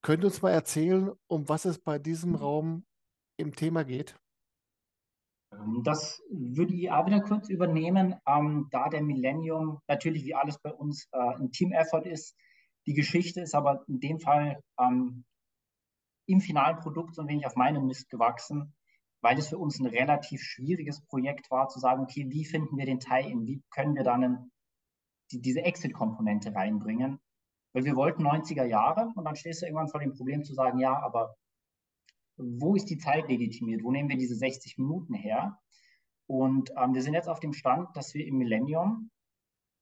Könnt 0.00 0.24
ihr 0.24 0.28
uns 0.28 0.40
mal 0.40 0.50
erzählen, 0.50 1.10
um 1.26 1.48
was 1.48 1.66
es 1.66 1.78
bei 1.78 1.98
diesem 1.98 2.30
mhm. 2.30 2.36
Raum 2.36 2.86
im 3.36 3.54
Thema 3.54 3.84
geht? 3.84 4.16
Ähm, 5.52 5.82
das 5.84 6.22
würde 6.30 6.74
ich 6.74 6.90
auch 6.90 7.06
wieder 7.06 7.20
kurz 7.20 7.48
übernehmen, 7.48 8.14
ähm, 8.26 8.68
da 8.70 8.88
der 8.88 9.02
Millennium 9.02 9.80
natürlich 9.88 10.24
wie 10.24 10.34
alles 10.34 10.58
bei 10.58 10.72
uns 10.72 11.08
äh, 11.12 11.18
ein 11.18 11.50
Team-Effort 11.50 12.06
ist. 12.06 12.36
Die 12.86 12.94
Geschichte 12.94 13.40
ist 13.40 13.54
aber 13.54 13.84
in 13.86 14.00
dem 14.00 14.18
Fall 14.18 14.62
ähm, 14.78 15.24
im 16.26 16.40
finalen 16.40 16.78
Produkt 16.78 17.14
so 17.14 17.22
ein 17.22 17.28
wenig 17.28 17.46
auf 17.46 17.56
meinem 17.56 17.86
Mist 17.86 18.08
gewachsen, 18.08 18.74
weil 19.20 19.38
es 19.38 19.48
für 19.48 19.58
uns 19.58 19.78
ein 19.78 19.86
relativ 19.86 20.42
schwieriges 20.42 21.04
Projekt 21.06 21.50
war, 21.50 21.68
zu 21.68 21.78
sagen, 21.78 22.02
okay, 22.02 22.26
wie 22.28 22.44
finden 22.44 22.76
wir 22.76 22.86
den 22.86 23.00
Tie-In, 23.00 23.46
wie 23.46 23.62
können 23.70 23.94
wir 23.94 24.04
dann 24.04 24.50
die, 25.30 25.40
diese 25.40 25.62
Exit-Komponente 25.62 26.54
reinbringen. 26.54 27.20
Weil 27.72 27.84
wir 27.84 27.96
wollten 27.96 28.26
90er 28.26 28.64
Jahre 28.64 29.12
und 29.14 29.24
dann 29.24 29.36
stehst 29.36 29.62
du 29.62 29.66
irgendwann 29.66 29.88
vor 29.88 30.00
dem 30.00 30.14
Problem 30.14 30.44
zu 30.44 30.54
sagen, 30.54 30.78
ja, 30.78 31.00
aber 31.00 31.34
wo 32.36 32.74
ist 32.74 32.86
die 32.86 32.98
Zeit 32.98 33.28
legitimiert? 33.28 33.82
Wo 33.82 33.90
nehmen 33.90 34.08
wir 34.08 34.16
diese 34.16 34.36
60 34.36 34.78
Minuten 34.78 35.14
her? 35.14 35.58
Und 36.26 36.70
ähm, 36.76 36.94
wir 36.94 37.02
sind 37.02 37.14
jetzt 37.14 37.28
auf 37.28 37.40
dem 37.40 37.52
Stand, 37.52 37.96
dass 37.96 38.14
wir 38.14 38.26
im 38.26 38.38
Millennium 38.38 39.10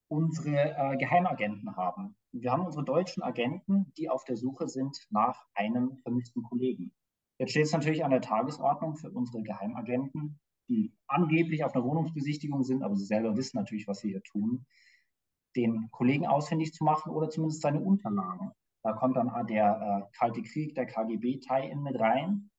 unsere 0.09 0.77
äh, 0.77 0.97
Geheimagenten 0.97 1.77
haben. 1.77 2.17
Wir 2.33 2.51
haben 2.51 2.67
unsere 2.67 2.85
deutschen 2.85 3.23
Agenten, 3.23 3.93
die 3.97 4.09
auf 4.09 4.25
der 4.25 4.37
Suche 4.37 4.69
sind 4.69 4.97
nach 5.11 5.45
einem 5.55 5.97
vermissten 5.99 6.43
Kollegen. 6.43 6.93
Jetzt 7.39 7.51
steht 7.51 7.65
es 7.65 7.73
natürlich 7.73 8.05
an 8.05 8.11
der 8.11 8.21
Tagesordnung 8.21 8.97
für 8.97 9.11
unsere 9.11 9.43
Geheimagenten, 9.43 10.41
die 10.69 10.93
angeblich 11.07 11.65
auf 11.65 11.75
einer 11.75 11.85
Wohnungsbesichtigung 11.85 12.65
sind, 12.65 12.83
aber 12.83 12.97
sie 12.97 13.05
selber 13.05 13.37
wissen 13.37 13.57
natürlich, 13.57 13.89
was 13.89 14.01
sie 14.01 14.11
hier 14.11 14.23
tun, 14.23 14.67
den 15.57 15.91
Kollegen 15.91 16.27
ausfindig 16.27 16.73
zu 16.73 16.85
machen 16.85 17.13
oder 17.13 17.31
zumindest 17.31 17.63
seine 17.63 17.81
Unterlagen. 17.81 18.53
Da 18.83 18.93
kommt 18.93 19.17
dann 19.17 19.47
der 19.47 20.09
äh, 20.11 20.17
Kalte 20.17 20.43
Krieg, 20.43 20.75
der 20.75 20.87
KGB-Tie-In 20.87 21.83
mit 21.83 21.99
rein. 22.01 22.51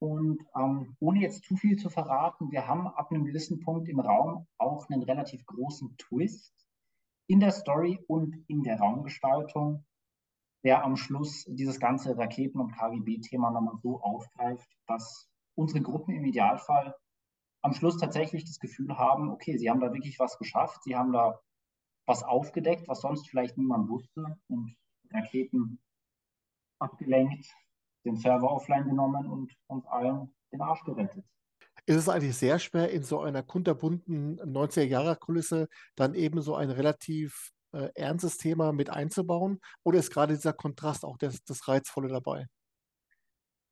Und 0.00 0.42
ähm, 0.56 0.96
ohne 1.00 1.20
jetzt 1.20 1.44
zu 1.44 1.56
viel 1.56 1.76
zu 1.76 1.88
verraten, 1.88 2.50
wir 2.50 2.66
haben 2.66 2.88
ab 2.88 3.10
einem 3.10 3.24
gewissen 3.24 3.60
Punkt 3.60 3.88
im 3.88 4.00
Raum 4.00 4.46
auch 4.58 4.88
einen 4.90 5.02
relativ 5.02 5.46
großen 5.46 5.96
Twist 5.96 6.52
in 7.26 7.40
der 7.40 7.52
Story 7.52 7.98
und 8.06 8.44
in 8.48 8.62
der 8.62 8.78
Raumgestaltung, 8.78 9.86
der 10.64 10.84
am 10.84 10.96
Schluss 10.96 11.44
dieses 11.48 11.78
ganze 11.78 12.18
Raketen- 12.18 12.60
und 12.60 12.72
KGB-Thema 12.72 13.50
nochmal 13.50 13.78
so 13.82 14.00
aufgreift, 14.00 14.68
dass 14.86 15.30
unsere 15.54 15.80
Gruppen 15.80 16.14
im 16.14 16.24
Idealfall 16.24 16.94
am 17.62 17.72
Schluss 17.72 17.96
tatsächlich 17.96 18.44
das 18.44 18.58
Gefühl 18.58 18.98
haben, 18.98 19.30
okay, 19.30 19.56
sie 19.56 19.70
haben 19.70 19.80
da 19.80 19.92
wirklich 19.92 20.18
was 20.18 20.36
geschafft, 20.36 20.82
sie 20.82 20.96
haben 20.96 21.12
da 21.12 21.40
was 22.06 22.22
aufgedeckt, 22.22 22.88
was 22.88 23.00
sonst 23.00 23.28
vielleicht 23.28 23.56
niemand 23.56 23.88
wusste 23.88 24.38
und 24.48 24.76
Raketen 25.14 25.80
abgelenkt, 26.78 27.46
den 28.04 28.16
Server 28.16 28.50
offline 28.50 28.84
genommen 28.84 29.26
und 29.26 29.52
uns 29.68 29.86
allen 29.86 30.34
den 30.52 30.60
Arsch 30.60 30.84
gerettet. 30.84 31.24
Ist 31.86 31.96
es 31.96 32.08
eigentlich 32.08 32.36
sehr 32.36 32.58
schwer, 32.58 32.90
in 32.90 33.02
so 33.02 33.20
einer 33.20 33.42
kunterbunten 33.42 34.40
90er-Jahre-Kulisse 34.40 35.68
dann 35.96 36.14
eben 36.14 36.40
so 36.40 36.54
ein 36.54 36.70
relativ 36.70 37.50
äh, 37.72 37.90
ernstes 37.94 38.38
Thema 38.38 38.72
mit 38.72 38.90
einzubauen? 38.90 39.60
Oder 39.82 39.98
ist 39.98 40.10
gerade 40.10 40.34
dieser 40.34 40.52
Kontrast 40.52 41.04
auch 41.04 41.18
das, 41.18 41.42
das 41.44 41.66
Reizvolle 41.68 42.08
dabei? 42.08 42.46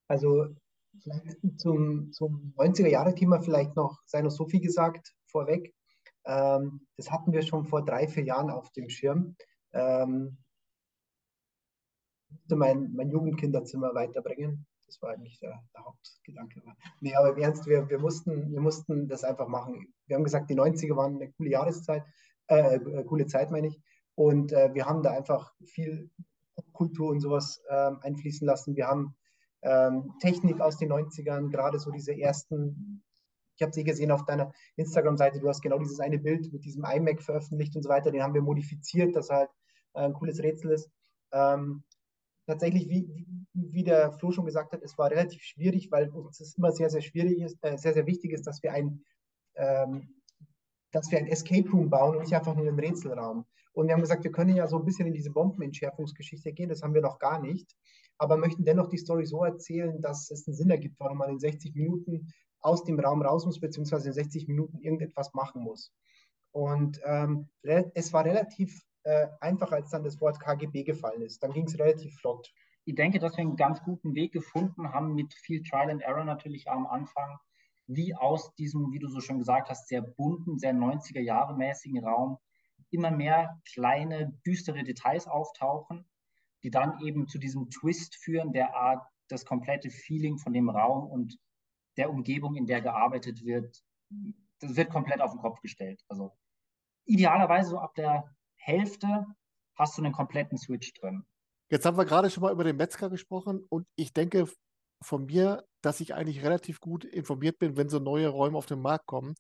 Also 0.08 0.48
vielleicht 1.00 1.38
zum, 1.58 2.12
zum 2.12 2.52
90er-Jahre-Thema 2.58 3.40
vielleicht 3.40 3.76
noch, 3.76 4.00
sei 4.04 4.20
noch 4.20 4.30
so 4.30 4.46
viel 4.46 4.60
gesagt 4.60 5.14
vorweg. 5.26 5.74
Ähm, 6.26 6.86
das 6.96 7.10
hatten 7.10 7.32
wir 7.32 7.42
schon 7.42 7.64
vor 7.64 7.84
drei, 7.84 8.06
vier 8.08 8.24
Jahren 8.24 8.50
auf 8.50 8.70
dem 8.72 8.90
Schirm. 8.90 9.36
Ähm, 9.72 10.36
mein, 12.48 12.92
mein 12.94 13.10
Jugendkinderzimmer 13.10 13.94
weiterbringen. 13.94 14.66
Das 14.86 15.00
war 15.00 15.10
eigentlich 15.10 15.38
der, 15.38 15.62
der 15.74 15.84
Hauptgedanke. 15.84 16.62
Nee, 17.00 17.14
aber 17.14 17.30
im 17.30 17.38
Ernst, 17.38 17.66
wir, 17.66 17.88
wir, 17.88 17.98
mussten, 17.98 18.52
wir 18.52 18.60
mussten 18.60 19.08
das 19.08 19.24
einfach 19.24 19.48
machen. 19.48 19.92
Wir 20.06 20.16
haben 20.16 20.24
gesagt, 20.24 20.50
die 20.50 20.54
90er 20.54 20.96
waren 20.96 21.16
eine 21.16 21.30
coole 21.32 21.50
Jahreszeit, 21.50 22.04
äh, 22.48 22.76
äh, 22.76 23.04
coole 23.04 23.26
Zeit, 23.26 23.50
meine 23.50 23.68
ich. 23.68 23.80
Und 24.14 24.52
äh, 24.52 24.74
wir 24.74 24.86
haben 24.86 25.02
da 25.02 25.12
einfach 25.12 25.54
viel 25.64 26.10
Kultur 26.72 27.10
und 27.10 27.20
sowas 27.20 27.62
äh, 27.68 27.90
einfließen 28.02 28.46
lassen. 28.46 28.76
Wir 28.76 28.86
haben 28.86 29.14
ähm, 29.62 30.12
Technik 30.20 30.60
aus 30.60 30.76
den 30.76 30.92
90ern, 30.92 31.50
gerade 31.50 31.78
so 31.78 31.90
diese 31.90 32.18
ersten 32.18 33.02
ich 33.56 33.62
habe 33.62 33.72
sie 33.72 33.84
gesehen 33.84 34.10
auf 34.10 34.24
deiner 34.24 34.52
Instagram-Seite, 34.76 35.38
du 35.38 35.48
hast 35.48 35.62
genau 35.62 35.78
dieses 35.78 36.00
eine 36.00 36.18
Bild 36.18 36.52
mit 36.52 36.64
diesem 36.64 36.84
iMac 36.84 37.22
veröffentlicht 37.22 37.76
und 37.76 37.82
so 37.82 37.88
weiter, 37.88 38.10
den 38.10 38.22
haben 38.22 38.34
wir 38.34 38.42
modifiziert, 38.42 39.14
dass 39.14 39.30
halt 39.30 39.50
äh, 39.94 40.00
ein 40.00 40.14
cooles 40.14 40.42
Rätsel 40.42 40.72
ist. 40.72 40.90
Ähm, 41.32 41.84
tatsächlich, 42.46 42.88
wie, 42.88 43.26
wie 43.54 43.84
der 43.84 44.12
Flo 44.12 44.30
schon 44.32 44.46
gesagt 44.46 44.72
hat, 44.72 44.82
es 44.82 44.96
war 44.98 45.10
relativ 45.10 45.42
schwierig, 45.42 45.90
weil 45.90 46.08
uns 46.10 46.40
es 46.40 46.56
immer 46.56 46.72
sehr, 46.72 46.90
sehr 46.90 47.02
schwierig 47.02 47.40
ist, 47.40 47.58
äh, 47.62 47.76
sehr, 47.76 47.94
sehr 47.94 48.06
wichtig 48.06 48.32
ist, 48.32 48.46
dass 48.46 48.62
wir 48.62 48.72
ein 48.72 49.04
ähm, 49.54 50.08
dass 50.92 51.10
wir 51.10 51.18
ein 51.18 51.26
Escape 51.26 51.68
Room 51.70 51.90
bauen 51.90 52.16
und 52.16 52.22
nicht 52.22 52.34
einfach 52.34 52.54
nur 52.54 52.68
einen 52.68 52.78
Rätselraum. 52.78 53.46
Und 53.72 53.86
wir 53.86 53.94
haben 53.94 54.02
gesagt, 54.02 54.24
wir 54.24 54.30
können 54.30 54.54
ja 54.54 54.68
so 54.68 54.78
ein 54.78 54.84
bisschen 54.84 55.06
in 55.06 55.14
diese 55.14 55.30
Bombenentschärfungsgeschichte 55.30 56.52
gehen, 56.52 56.68
das 56.68 56.82
haben 56.82 56.94
wir 56.94 57.00
noch 57.00 57.18
gar 57.18 57.40
nicht, 57.40 57.74
aber 58.18 58.36
möchten 58.36 58.64
dennoch 58.64 58.88
die 58.88 58.98
Story 58.98 59.24
so 59.24 59.42
erzählen, 59.42 60.00
dass 60.02 60.30
es 60.30 60.46
einen 60.46 60.54
Sinn 60.54 60.70
ergibt, 60.70 61.00
warum 61.00 61.18
man 61.18 61.30
in 61.30 61.38
60 61.38 61.74
Minuten 61.74 62.32
aus 62.60 62.84
dem 62.84 63.00
Raum 63.00 63.22
raus 63.22 63.46
muss, 63.46 63.58
beziehungsweise 63.58 64.08
in 64.08 64.14
60 64.14 64.46
Minuten 64.46 64.78
irgendetwas 64.78 65.32
machen 65.32 65.62
muss. 65.62 65.92
Und 66.52 67.00
ähm, 67.04 67.48
es 67.62 68.12
war 68.12 68.26
relativ 68.26 68.82
äh, 69.04 69.28
einfach, 69.40 69.72
als 69.72 69.90
dann 69.90 70.04
das 70.04 70.20
Wort 70.20 70.40
KGB 70.40 70.84
gefallen 70.84 71.22
ist. 71.22 71.42
Dann 71.42 71.52
ging 71.52 71.64
es 71.64 71.78
relativ 71.78 72.14
flott. 72.16 72.52
Ich 72.84 72.94
denke, 72.94 73.18
dass 73.18 73.36
wir 73.36 73.42
einen 73.42 73.56
ganz 73.56 73.82
guten 73.82 74.14
Weg 74.14 74.32
gefunden 74.32 74.92
haben, 74.92 75.14
mit 75.14 75.32
viel 75.34 75.62
Trial 75.62 75.90
and 75.90 76.02
Error 76.02 76.24
natürlich 76.24 76.68
am 76.68 76.86
Anfang, 76.86 77.38
wie 77.86 78.14
aus 78.14 78.54
diesem, 78.54 78.92
wie 78.92 78.98
du 78.98 79.08
so 79.08 79.20
schon 79.20 79.38
gesagt 79.38 79.70
hast, 79.70 79.88
sehr 79.88 80.02
bunten, 80.02 80.58
sehr 80.58 80.74
90er 80.74 81.20
Jahre 81.20 81.56
mäßigen 81.56 82.04
Raum 82.04 82.38
immer 82.92 83.10
mehr 83.10 83.60
kleine, 83.72 84.38
düstere 84.46 84.84
Details 84.84 85.26
auftauchen, 85.26 86.04
die 86.62 86.70
dann 86.70 87.00
eben 87.00 87.26
zu 87.26 87.38
diesem 87.38 87.70
Twist 87.70 88.16
führen, 88.16 88.52
der 88.52 88.76
Art, 88.76 89.04
das 89.28 89.44
komplette 89.44 89.90
Feeling 89.90 90.38
von 90.38 90.52
dem 90.52 90.68
Raum 90.68 91.08
und 91.10 91.38
der 91.96 92.10
Umgebung, 92.10 92.54
in 92.54 92.66
der 92.66 92.82
gearbeitet 92.82 93.44
wird, 93.44 93.82
das 94.60 94.76
wird 94.76 94.90
komplett 94.90 95.20
auf 95.20 95.32
den 95.32 95.40
Kopf 95.40 95.60
gestellt. 95.60 96.04
Also 96.08 96.32
idealerweise 97.04 97.70
so 97.70 97.78
ab 97.78 97.94
der 97.94 98.24
Hälfte 98.62 99.26
hast 99.76 99.98
du 99.98 100.02
einen 100.02 100.12
kompletten 100.12 100.56
Switch 100.56 100.92
drin. 100.94 101.24
Jetzt 101.68 101.84
haben 101.84 101.96
wir 101.96 102.04
gerade 102.04 102.30
schon 102.30 102.42
mal 102.42 102.52
über 102.52 102.64
den 102.64 102.76
Metzger 102.76 103.10
gesprochen 103.10 103.64
und 103.68 103.86
ich 103.96 104.12
denke 104.12 104.46
von 105.02 105.24
mir, 105.24 105.64
dass 105.80 106.00
ich 106.00 106.14
eigentlich 106.14 106.44
relativ 106.44 106.78
gut 106.80 107.04
informiert 107.04 107.58
bin, 107.58 107.76
wenn 107.76 107.88
so 107.88 107.98
neue 107.98 108.28
Räume 108.28 108.56
auf 108.56 108.66
den 108.66 108.80
Markt 108.80 109.06
kommen. 109.06 109.34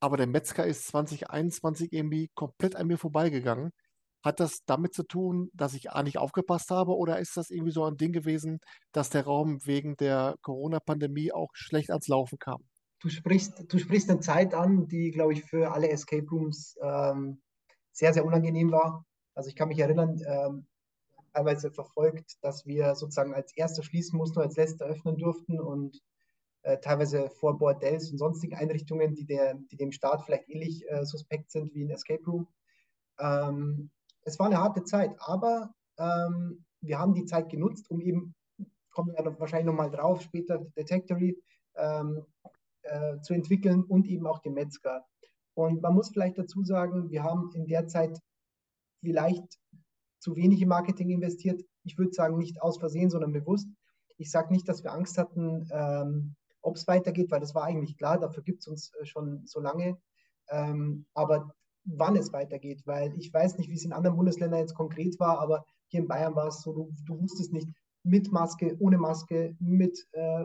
Aber 0.00 0.16
der 0.16 0.26
Metzger 0.26 0.66
ist 0.66 0.88
2021 0.88 1.92
irgendwie 1.92 2.28
komplett 2.34 2.74
an 2.74 2.88
mir 2.88 2.98
vorbeigegangen. 2.98 3.70
Hat 4.24 4.40
das 4.40 4.64
damit 4.66 4.94
zu 4.94 5.04
tun, 5.04 5.50
dass 5.54 5.74
ich 5.74 5.92
A 5.92 6.02
nicht 6.02 6.18
aufgepasst 6.18 6.70
habe 6.70 6.96
oder 6.96 7.20
ist 7.20 7.36
das 7.36 7.50
irgendwie 7.50 7.72
so 7.72 7.84
ein 7.84 7.96
Ding 7.96 8.12
gewesen, 8.12 8.58
dass 8.90 9.10
der 9.10 9.24
Raum 9.24 9.64
wegen 9.64 9.96
der 9.96 10.34
Corona-Pandemie 10.42 11.30
auch 11.30 11.50
schlecht 11.52 11.90
ans 11.90 12.08
Laufen 12.08 12.38
kam? 12.38 12.64
Du 13.00 13.10
sprichst, 13.10 13.72
du 13.72 13.78
sprichst 13.78 14.10
eine 14.10 14.20
Zeit 14.20 14.54
an, 14.54 14.88
die, 14.88 15.12
glaube 15.12 15.34
ich, 15.34 15.44
für 15.44 15.72
alle 15.72 15.90
Escape 15.90 16.26
Rooms 16.28 16.74
ähm, 16.82 17.40
sehr, 17.96 18.12
sehr 18.12 18.24
unangenehm 18.24 18.70
war. 18.70 19.04
Also 19.34 19.48
ich 19.48 19.56
kann 19.56 19.68
mich 19.68 19.78
erinnern, 19.78 20.20
ähm, 20.26 20.66
teilweise 21.32 21.70
verfolgt, 21.70 22.36
dass 22.42 22.66
wir 22.66 22.94
sozusagen 22.94 23.34
als 23.34 23.56
Erster 23.56 23.82
schließen 23.82 24.16
mussten, 24.18 24.40
als 24.40 24.56
Letzter 24.56 24.86
öffnen 24.86 25.16
durften 25.16 25.58
und 25.58 26.00
äh, 26.62 26.78
teilweise 26.78 27.30
vor 27.30 27.58
Bordells 27.58 28.10
und 28.10 28.18
sonstigen 28.18 28.54
Einrichtungen, 28.54 29.14
die, 29.14 29.24
der, 29.24 29.54
die 29.54 29.76
dem 29.76 29.92
Staat 29.92 30.24
vielleicht 30.24 30.48
ähnlich 30.48 30.84
äh, 30.90 31.04
suspekt 31.04 31.50
sind 31.50 31.74
wie 31.74 31.84
ein 31.84 31.90
Escape 31.90 32.24
Room. 32.26 32.46
Ähm, 33.18 33.90
es 34.24 34.38
war 34.38 34.46
eine 34.46 34.58
harte 34.58 34.84
Zeit, 34.84 35.14
aber 35.18 35.70
ähm, 35.98 36.64
wir 36.82 36.98
haben 36.98 37.14
die 37.14 37.24
Zeit 37.24 37.48
genutzt, 37.48 37.90
um 37.90 38.00
eben, 38.00 38.34
kommen 38.90 39.14
wir 39.16 39.38
wahrscheinlich 39.38 39.66
nochmal 39.66 39.90
drauf, 39.90 40.20
später 40.20 40.58
Detectory 40.76 41.40
ähm, 41.76 42.26
äh, 42.82 43.20
zu 43.20 43.32
entwickeln 43.32 43.84
und 43.84 44.06
eben 44.06 44.26
auch 44.26 44.40
den 44.40 44.54
Metzger. 44.54 45.06
Und 45.56 45.80
man 45.80 45.94
muss 45.94 46.10
vielleicht 46.10 46.36
dazu 46.36 46.62
sagen, 46.64 47.10
wir 47.10 47.22
haben 47.22 47.50
in 47.54 47.66
der 47.66 47.88
Zeit 47.88 48.18
vielleicht 49.00 49.58
zu 50.18 50.36
wenig 50.36 50.60
im 50.60 50.68
Marketing 50.68 51.08
investiert. 51.08 51.62
Ich 51.82 51.96
würde 51.96 52.12
sagen, 52.12 52.36
nicht 52.36 52.60
aus 52.60 52.78
Versehen, 52.78 53.08
sondern 53.08 53.32
bewusst. 53.32 53.68
Ich 54.18 54.30
sage 54.30 54.52
nicht, 54.52 54.68
dass 54.68 54.84
wir 54.84 54.92
Angst 54.92 55.16
hatten, 55.16 55.66
ähm, 55.72 56.36
ob 56.60 56.76
es 56.76 56.86
weitergeht, 56.86 57.30
weil 57.30 57.40
das 57.40 57.54
war 57.54 57.64
eigentlich 57.64 57.96
klar, 57.96 58.18
dafür 58.18 58.42
gibt 58.42 58.60
es 58.60 58.66
uns 58.66 58.92
äh, 59.00 59.06
schon 59.06 59.46
so 59.46 59.60
lange. 59.60 59.96
Ähm, 60.50 61.06
aber 61.14 61.54
wann 61.84 62.16
es 62.16 62.32
weitergeht, 62.34 62.82
weil 62.84 63.14
ich 63.16 63.32
weiß 63.32 63.56
nicht, 63.56 63.70
wie 63.70 63.76
es 63.76 63.84
in 63.84 63.92
anderen 63.92 64.16
Bundesländern 64.16 64.60
jetzt 64.60 64.74
konkret 64.74 65.18
war, 65.18 65.38
aber 65.38 65.64
hier 65.86 66.00
in 66.00 66.08
Bayern 66.08 66.34
war 66.34 66.48
es 66.48 66.60
so, 66.60 66.72
du, 66.72 66.92
du 67.06 67.18
wusstest 67.22 67.52
nicht, 67.52 67.68
mit 68.06 68.30
Maske, 68.30 68.76
ohne 68.78 68.98
Maske, 68.98 69.56
mit, 69.58 70.06
äh, 70.12 70.44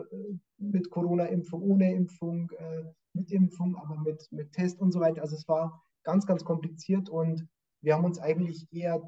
mit 0.58 0.90
Corona-Impfung, 0.90 1.62
ohne 1.62 1.94
Impfung, 1.94 2.50
äh, 2.58 2.84
mit 3.12 3.30
Impfung, 3.30 3.76
aber 3.76 4.00
mit, 4.00 4.26
mit 4.32 4.52
Test 4.52 4.80
und 4.80 4.90
so 4.90 5.00
weiter. 5.00 5.22
Also 5.22 5.36
es 5.36 5.46
war 5.46 5.80
ganz, 6.02 6.26
ganz 6.26 6.44
kompliziert 6.44 7.08
und 7.08 7.46
wir 7.80 7.94
haben 7.94 8.04
uns 8.04 8.18
eigentlich 8.18 8.66
eher 8.72 9.00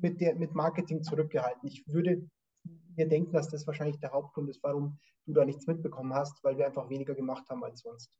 mit, 0.00 0.20
der, 0.20 0.34
mit 0.34 0.54
Marketing 0.54 1.02
zurückgehalten. 1.02 1.68
Ich 1.68 1.86
würde 1.86 2.28
mir 2.96 3.08
denken, 3.08 3.32
dass 3.32 3.48
das 3.48 3.66
wahrscheinlich 3.66 4.00
der 4.00 4.12
Hauptgrund 4.12 4.50
ist, 4.50 4.62
warum 4.62 4.98
du 5.26 5.32
da 5.32 5.44
nichts 5.44 5.66
mitbekommen 5.68 6.14
hast, 6.14 6.42
weil 6.42 6.58
wir 6.58 6.66
einfach 6.66 6.90
weniger 6.90 7.14
gemacht 7.14 7.48
haben 7.48 7.62
als 7.62 7.80
sonst. 7.80 8.10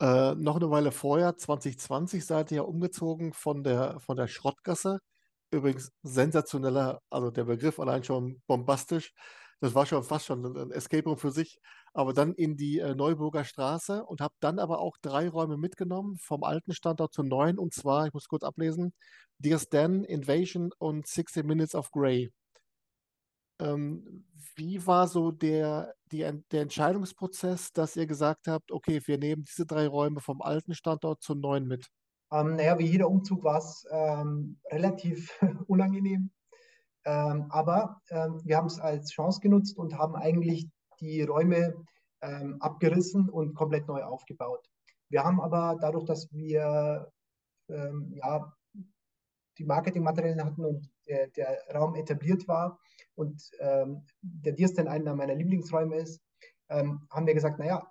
Äh, 0.00 0.34
noch 0.34 0.56
eine 0.56 0.70
Weile 0.70 0.92
vorher, 0.92 1.36
2020, 1.36 2.26
seid 2.26 2.50
ihr 2.50 2.58
ja 2.58 2.62
umgezogen 2.62 3.32
von 3.32 3.64
der, 3.64 4.00
von 4.00 4.16
der 4.16 4.26
Schrottgasse. 4.26 4.98
Übrigens 5.52 5.92
sensationeller, 6.02 7.00
also 7.10 7.30
der 7.30 7.44
Begriff 7.44 7.78
allein 7.78 8.02
schon 8.04 8.40
bombastisch. 8.46 9.12
Das 9.60 9.74
war 9.74 9.86
schon 9.86 10.02
fast 10.02 10.26
schon 10.26 10.44
ein 10.56 10.72
Escape 10.72 11.04
Room 11.04 11.18
für 11.18 11.30
sich. 11.30 11.58
Aber 11.92 12.14
dann 12.14 12.32
in 12.34 12.56
die 12.56 12.78
äh, 12.78 12.94
Neuburger 12.94 13.44
Straße 13.44 14.02
und 14.04 14.20
habe 14.22 14.34
dann 14.40 14.58
aber 14.58 14.80
auch 14.80 14.96
drei 15.02 15.28
Räume 15.28 15.58
mitgenommen, 15.58 16.16
vom 16.18 16.42
alten 16.42 16.72
Standort 16.72 17.12
zum 17.12 17.28
neuen. 17.28 17.58
Und 17.58 17.74
zwar, 17.74 18.06
ich 18.06 18.14
muss 18.14 18.28
kurz 18.28 18.44
ablesen, 18.44 18.94
Dear's 19.38 19.68
Den, 19.68 20.04
Invasion 20.04 20.72
und 20.78 21.06
60 21.06 21.44
Minutes 21.44 21.74
of 21.74 21.90
Grey. 21.90 22.32
Ähm, 23.60 24.26
wie 24.56 24.86
war 24.86 25.06
so 25.06 25.30
der, 25.30 25.94
die, 26.10 26.28
der 26.50 26.62
Entscheidungsprozess, 26.62 27.72
dass 27.72 27.96
ihr 27.96 28.06
gesagt 28.06 28.48
habt, 28.48 28.72
okay, 28.72 29.00
wir 29.04 29.18
nehmen 29.18 29.44
diese 29.44 29.66
drei 29.66 29.86
Räume 29.86 30.20
vom 30.20 30.42
alten 30.42 30.74
Standort 30.74 31.22
zum 31.22 31.40
neuen 31.40 31.66
mit? 31.68 31.88
Ähm, 32.32 32.56
naja, 32.56 32.78
wie 32.78 32.86
jeder 32.86 33.08
Umzug 33.08 33.44
war 33.44 33.58
es 33.58 33.86
ähm, 33.90 34.58
relativ 34.70 35.38
unangenehm. 35.66 36.30
Ähm, 37.04 37.46
aber 37.50 38.00
ähm, 38.10 38.40
wir 38.44 38.56
haben 38.56 38.66
es 38.66 38.80
als 38.80 39.10
Chance 39.10 39.40
genutzt 39.40 39.76
und 39.76 39.98
haben 39.98 40.16
eigentlich 40.16 40.68
die 41.00 41.22
Räume 41.22 41.74
ähm, 42.22 42.56
abgerissen 42.60 43.28
und 43.28 43.54
komplett 43.54 43.86
neu 43.88 44.02
aufgebaut. 44.02 44.66
Wir 45.08 45.24
haben 45.24 45.40
aber 45.40 45.76
dadurch, 45.80 46.04
dass 46.04 46.32
wir 46.32 47.10
ähm, 47.68 48.12
ja, 48.14 48.52
die 49.58 49.64
Marketingmaterialien 49.64 50.44
hatten 50.44 50.64
und 50.64 50.88
der, 51.06 51.28
der 51.28 51.58
Raum 51.74 51.94
etabliert 51.96 52.46
war 52.48 52.78
und 53.14 53.42
ähm, 53.58 54.06
der 54.22 54.52
Dirsten 54.52 54.88
einer 54.88 55.14
meiner 55.14 55.34
Lieblingsräume 55.34 55.96
ist, 55.96 56.22
ähm, 56.70 57.06
haben 57.10 57.26
wir 57.26 57.34
gesagt, 57.34 57.58
naja, 57.58 57.86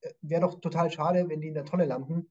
äh, 0.00 0.12
wäre 0.22 0.40
doch 0.40 0.60
total 0.60 0.90
schade, 0.90 1.28
wenn 1.28 1.40
die 1.40 1.48
in 1.48 1.54
der 1.54 1.64
Tonne 1.64 1.84
landen. 1.84 2.30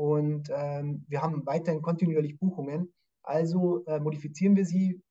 Und 0.00 0.48
ähm, 0.50 1.04
wir 1.08 1.20
haben 1.20 1.44
weiterhin 1.44 1.82
kontinuierlich 1.82 2.38
Buchungen. 2.38 2.90
Also 3.22 3.84
äh, 3.84 4.00
modifizieren 4.00 4.56
wir 4.56 4.64
sie 4.64 5.02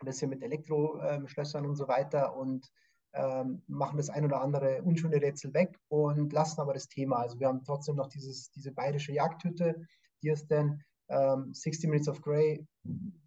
ein 0.00 0.06
bisschen 0.06 0.28
mit 0.28 0.42
Elektroschlössern 0.42 1.64
und 1.64 1.76
so 1.76 1.86
weiter 1.86 2.36
und 2.36 2.68
ähm, 3.12 3.62
machen 3.68 3.98
das 3.98 4.10
ein 4.10 4.24
oder 4.24 4.40
andere 4.42 4.82
unschöne 4.82 5.22
Rätsel 5.22 5.54
weg 5.54 5.78
und 5.86 6.32
lassen 6.32 6.60
aber 6.60 6.74
das 6.74 6.88
Thema. 6.88 7.18
Also 7.18 7.38
wir 7.38 7.46
haben 7.46 7.62
trotzdem 7.62 7.94
noch 7.94 8.08
dieses, 8.08 8.50
diese 8.50 8.72
bayerische 8.72 9.12
Jagdhütte, 9.12 9.86
die 10.20 10.30
ist 10.30 10.50
dann 10.50 10.82
ähm, 11.08 11.54
60 11.54 11.88
Minutes 11.88 12.08
of 12.08 12.22
Grey, 12.22 12.66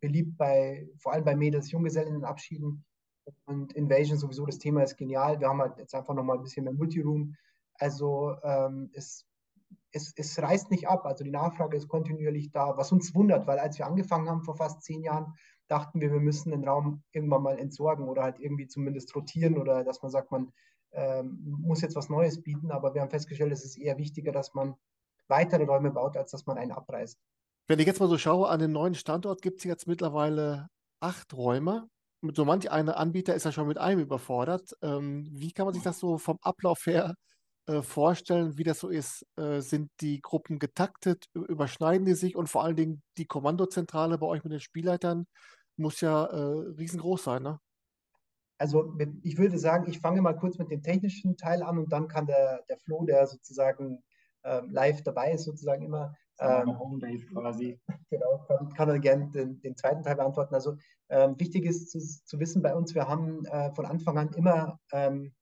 beliebt 0.01 0.35
bei, 0.35 0.89
vor 0.97 1.13
allem 1.13 1.23
bei 1.23 1.37
Mädels, 1.37 1.71
Junggesellenabschieden 1.71 2.83
und 3.45 3.71
Invasion 3.71 4.17
sowieso, 4.17 4.45
das 4.45 4.57
Thema 4.57 4.83
ist 4.83 4.97
genial. 4.97 5.39
Wir 5.39 5.47
haben 5.47 5.61
halt 5.61 5.77
jetzt 5.77 5.95
einfach 5.95 6.15
nochmal 6.15 6.35
ein 6.35 6.43
bisschen 6.43 6.65
mehr 6.65 6.73
Multiroom. 6.73 7.33
Also 7.75 8.35
ähm, 8.43 8.89
es, 8.91 9.25
es, 9.91 10.13
es 10.15 10.41
reißt 10.41 10.71
nicht 10.71 10.87
ab, 10.87 11.05
also 11.05 11.23
die 11.23 11.31
Nachfrage 11.31 11.77
ist 11.77 11.87
kontinuierlich 11.87 12.51
da, 12.51 12.77
was 12.77 12.91
uns 12.91 13.15
wundert, 13.15 13.47
weil 13.47 13.59
als 13.59 13.77
wir 13.77 13.87
angefangen 13.87 14.29
haben 14.29 14.43
vor 14.43 14.55
fast 14.57 14.81
zehn 14.83 15.03
Jahren, 15.03 15.33
dachten 15.67 16.01
wir, 16.01 16.11
wir 16.11 16.19
müssen 16.19 16.51
den 16.51 16.67
Raum 16.67 17.03
irgendwann 17.11 17.41
mal 17.41 17.57
entsorgen 17.57 18.07
oder 18.07 18.23
halt 18.23 18.39
irgendwie 18.39 18.67
zumindest 18.67 19.15
rotieren 19.15 19.57
oder 19.57 19.83
dass 19.83 20.01
man 20.01 20.11
sagt, 20.11 20.31
man 20.31 20.51
ähm, 20.91 21.39
muss 21.43 21.81
jetzt 21.81 21.95
was 21.95 22.09
Neues 22.09 22.41
bieten. 22.41 22.71
Aber 22.71 22.93
wir 22.93 23.01
haben 23.01 23.09
festgestellt, 23.09 23.51
es 23.51 23.65
ist 23.65 23.77
eher 23.77 23.97
wichtiger, 23.97 24.31
dass 24.31 24.53
man 24.53 24.75
weitere 25.27 25.63
Räume 25.63 25.91
baut, 25.91 26.17
als 26.17 26.31
dass 26.31 26.45
man 26.45 26.57
einen 26.57 26.71
abreißt. 26.71 27.19
Wenn 27.67 27.79
ich 27.79 27.87
jetzt 27.87 27.99
mal 27.99 28.09
so 28.09 28.17
schaue, 28.17 28.47
an 28.47 28.59
den 28.59 28.71
neuen 28.71 28.95
Standort 28.95 29.41
gibt 29.41 29.59
es 29.59 29.63
jetzt 29.63 29.87
mittlerweile 29.87 30.67
acht 30.99 31.33
Räume. 31.33 31.87
Mit 32.21 32.35
so 32.35 32.45
manch 32.45 32.71
einer 32.71 32.97
Anbieter 32.97 33.35
ist 33.35 33.45
ja 33.45 33.51
schon 33.51 33.67
mit 33.67 33.77
einem 33.77 34.01
überfordert. 34.01 34.75
Ähm, 34.81 35.27
wie 35.31 35.51
kann 35.51 35.65
man 35.65 35.73
sich 35.73 35.83
das 35.83 35.99
so 35.99 36.17
vom 36.17 36.37
Ablauf 36.41 36.85
her 36.85 37.15
äh, 37.67 37.81
vorstellen, 37.81 38.57
wie 38.57 38.63
das 38.63 38.79
so 38.79 38.89
ist? 38.89 39.25
Äh, 39.37 39.61
sind 39.61 39.91
die 40.01 40.21
Gruppen 40.21 40.59
getaktet? 40.59 41.25
Überschneiden 41.33 42.05
die 42.05 42.15
sich? 42.15 42.35
Und 42.35 42.47
vor 42.47 42.63
allen 42.63 42.75
Dingen 42.75 43.03
die 43.17 43.25
Kommandozentrale 43.25 44.17
bei 44.17 44.27
euch 44.27 44.43
mit 44.43 44.53
den 44.53 44.59
Spielleitern 44.59 45.27
muss 45.77 46.01
ja 46.01 46.25
äh, 46.25 46.69
riesengroß 46.77 47.23
sein, 47.23 47.43
ne? 47.43 47.59
also 48.57 48.93
ich 49.23 49.37
würde 49.37 49.57
sagen, 49.57 49.89
ich 49.89 49.99
fange 49.99 50.21
mal 50.21 50.35
kurz 50.35 50.57
mit 50.57 50.71
dem 50.71 50.81
technischen 50.81 51.37
Teil 51.37 51.61
an 51.63 51.77
und 51.77 51.91
dann 51.91 52.07
kann 52.07 52.25
der, 52.25 52.63
der 52.69 52.77
Flo, 52.77 53.05
der 53.05 53.27
sozusagen 53.27 54.03
ähm, 54.43 54.69
live 54.69 55.01
dabei 55.03 55.33
ist, 55.33 55.43
sozusagen 55.45 55.83
immer. 55.83 56.15
Ähm, 56.39 56.77
Homebase 56.77 57.25
quasi. 57.27 57.79
Genau, 58.11 58.45
kann, 58.47 58.69
kann 58.73 58.89
er 58.89 58.99
gerne 58.99 59.29
den, 59.31 59.59
den, 59.61 59.75
zweiten 59.75 60.03
Teil 60.03 60.15
beantworten. 60.15 60.53
Also 60.53 60.77
ähm, 61.09 61.37
wichtig 61.39 61.65
ist 61.65 61.89
zu, 61.89 61.99
zu, 61.99 62.39
wissen 62.39 62.61
bei 62.61 62.73
uns, 62.73 62.93
wir 62.93 63.07
haben 63.07 63.45
äh, 63.45 63.73
von 63.73 63.85
Anfang 63.85 64.17
an 64.17 64.33
immer 64.33 64.79
ähm, 64.93 65.33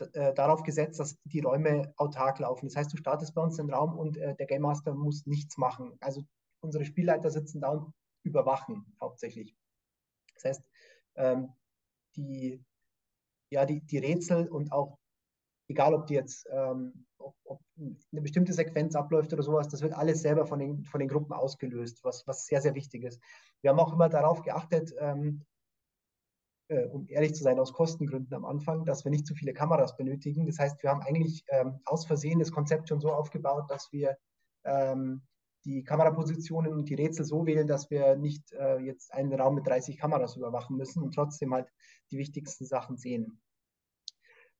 äh, 0.00 0.34
darauf 0.34 0.62
gesetzt, 0.62 0.98
dass 0.98 1.18
die 1.24 1.40
Räume 1.40 1.92
autark 1.96 2.38
laufen. 2.40 2.66
Das 2.66 2.76
heißt, 2.76 2.92
du 2.92 2.96
startest 2.96 3.34
bei 3.34 3.42
uns 3.42 3.56
den 3.56 3.70
Raum 3.70 3.96
und 3.96 4.16
äh, 4.16 4.34
der 4.34 4.46
Game 4.46 4.62
Master 4.62 4.94
muss 4.94 5.26
nichts 5.26 5.56
machen. 5.56 5.96
Also 6.00 6.22
unsere 6.60 6.84
Spielleiter 6.84 7.30
sitzen 7.30 7.60
da 7.60 7.68
und 7.68 7.92
überwachen 8.24 8.96
hauptsächlich. 9.00 9.54
Das 10.34 10.44
heißt, 10.44 10.62
ähm, 11.16 11.52
die, 12.16 12.64
ja, 13.50 13.64
die, 13.66 13.80
die 13.80 13.98
Rätsel 13.98 14.48
und 14.48 14.72
auch, 14.72 14.98
egal 15.68 15.94
ob 15.94 16.06
die 16.06 16.14
jetzt, 16.14 16.46
ähm, 16.50 17.06
ob, 17.18 17.36
ob, 17.44 17.60
eine 17.76 18.22
bestimmte 18.22 18.52
Sequenz 18.52 18.94
abläuft 18.94 19.32
oder 19.32 19.42
sowas, 19.42 19.68
das 19.68 19.82
wird 19.82 19.92
alles 19.92 20.22
selber 20.22 20.46
von 20.46 20.58
den, 20.58 20.84
von 20.84 21.00
den 21.00 21.08
Gruppen 21.08 21.32
ausgelöst, 21.32 22.02
was, 22.02 22.26
was 22.26 22.46
sehr, 22.46 22.60
sehr 22.60 22.74
wichtig 22.74 23.04
ist. 23.04 23.20
Wir 23.60 23.70
haben 23.70 23.80
auch 23.80 23.92
immer 23.92 24.08
darauf 24.08 24.42
geachtet, 24.42 24.92
ähm, 24.98 25.44
äh, 26.68 26.86
um 26.86 27.06
ehrlich 27.08 27.34
zu 27.34 27.42
sein, 27.42 27.58
aus 27.58 27.72
Kostengründen 27.72 28.34
am 28.34 28.44
Anfang, 28.44 28.84
dass 28.84 29.04
wir 29.04 29.10
nicht 29.10 29.26
zu 29.26 29.34
viele 29.34 29.52
Kameras 29.52 29.96
benötigen. 29.96 30.46
Das 30.46 30.58
heißt, 30.58 30.82
wir 30.82 30.90
haben 30.90 31.02
eigentlich 31.02 31.44
ähm, 31.48 31.80
aus 31.84 32.06
Versehen 32.06 32.38
das 32.38 32.52
Konzept 32.52 32.88
schon 32.88 33.00
so 33.00 33.12
aufgebaut, 33.12 33.70
dass 33.70 33.92
wir 33.92 34.16
ähm, 34.64 35.22
die 35.64 35.82
Kamerapositionen 35.82 36.72
und 36.72 36.88
die 36.88 36.94
Rätsel 36.94 37.24
so 37.24 37.46
wählen, 37.46 37.66
dass 37.66 37.90
wir 37.90 38.16
nicht 38.16 38.52
äh, 38.52 38.78
jetzt 38.78 39.12
einen 39.12 39.32
Raum 39.38 39.54
mit 39.54 39.66
30 39.66 39.96
Kameras 39.96 40.36
überwachen 40.36 40.76
müssen 40.76 41.02
und 41.02 41.14
trotzdem 41.14 41.54
halt 41.54 41.72
die 42.10 42.18
wichtigsten 42.18 42.66
Sachen 42.66 42.96
sehen. 42.96 43.40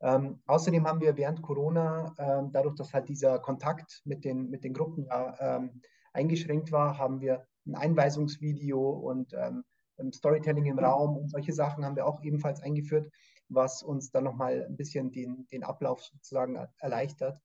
Ähm, 0.00 0.42
außerdem 0.46 0.86
haben 0.86 1.00
wir 1.00 1.16
während 1.16 1.42
Corona, 1.42 2.14
ähm, 2.18 2.50
dadurch, 2.52 2.74
dass 2.74 2.92
halt 2.92 3.08
dieser 3.08 3.38
Kontakt 3.38 4.02
mit 4.04 4.24
den, 4.24 4.50
mit 4.50 4.64
den 4.64 4.74
Gruppen 4.74 5.08
ähm, 5.38 5.80
eingeschränkt 6.12 6.72
war, 6.72 6.98
haben 6.98 7.20
wir 7.20 7.46
ein 7.66 7.74
Einweisungsvideo 7.74 8.90
und 8.90 9.32
ähm, 9.34 9.64
Storytelling 10.12 10.66
im 10.66 10.78
Raum 10.78 11.16
und 11.16 11.30
solche 11.30 11.52
Sachen 11.52 11.84
haben 11.84 11.96
wir 11.96 12.06
auch 12.06 12.22
ebenfalls 12.22 12.60
eingeführt, 12.60 13.10
was 13.48 13.82
uns 13.82 14.10
dann 14.10 14.24
nochmal 14.24 14.64
ein 14.68 14.76
bisschen 14.76 15.12
den, 15.12 15.46
den 15.52 15.64
Ablauf 15.64 16.02
sozusagen 16.02 16.58
erleichtert. 16.78 17.40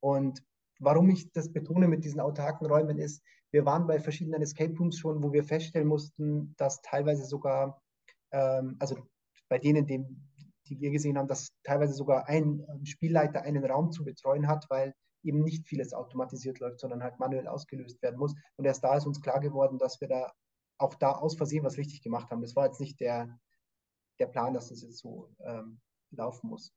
Und 0.00 0.42
warum 0.80 1.10
ich 1.10 1.30
das 1.32 1.52
betone 1.52 1.88
mit 1.88 2.04
diesen 2.04 2.20
autarken 2.20 2.66
Räumen 2.66 2.98
ist, 2.98 3.22
wir 3.52 3.66
waren 3.66 3.86
bei 3.86 4.00
verschiedenen 4.00 4.42
Escape 4.42 4.76
Rooms 4.78 4.98
schon, 4.98 5.22
wo 5.22 5.32
wir 5.32 5.44
feststellen 5.44 5.86
mussten, 5.86 6.54
dass 6.56 6.80
teilweise 6.80 7.24
sogar, 7.24 7.80
ähm, 8.32 8.76
also 8.78 8.96
bei 9.48 9.58
denen, 9.58 9.86
die, 9.86 10.04
die 10.66 10.80
wir 10.80 10.90
gesehen 10.90 11.18
haben, 11.18 11.28
dass 11.28 11.52
teilweise 11.62 11.92
sogar 11.92 12.28
ein 12.28 12.64
Spielleiter 12.84 13.42
einen 13.42 13.64
Raum 13.64 13.92
zu 13.92 14.04
betreuen 14.04 14.48
hat, 14.48 14.66
weil 14.70 14.94
eben 15.22 15.44
nicht 15.44 15.68
vieles 15.68 15.92
automatisiert 15.92 16.58
läuft, 16.58 16.80
sondern 16.80 17.02
halt 17.02 17.18
manuell 17.18 17.46
ausgelöst 17.46 18.02
werden 18.02 18.18
muss. 18.18 18.34
Und 18.56 18.64
erst 18.64 18.82
da 18.82 18.96
ist 18.96 19.06
uns 19.06 19.20
klar 19.20 19.40
geworden, 19.40 19.78
dass 19.78 20.00
wir 20.00 20.08
da 20.08 20.32
auch 20.82 20.94
da 20.94 21.12
aus 21.12 21.36
Versehen 21.36 21.64
was 21.64 21.76
richtig 21.76 22.02
gemacht 22.02 22.30
haben. 22.30 22.42
Das 22.42 22.56
war 22.56 22.66
jetzt 22.66 22.80
nicht 22.80 23.00
der, 23.00 23.38
der 24.18 24.26
Plan, 24.26 24.54
dass 24.54 24.68
das 24.68 24.82
jetzt 24.82 24.98
so 24.98 25.34
ähm, 25.40 25.80
laufen 26.10 26.48
muss. 26.48 26.72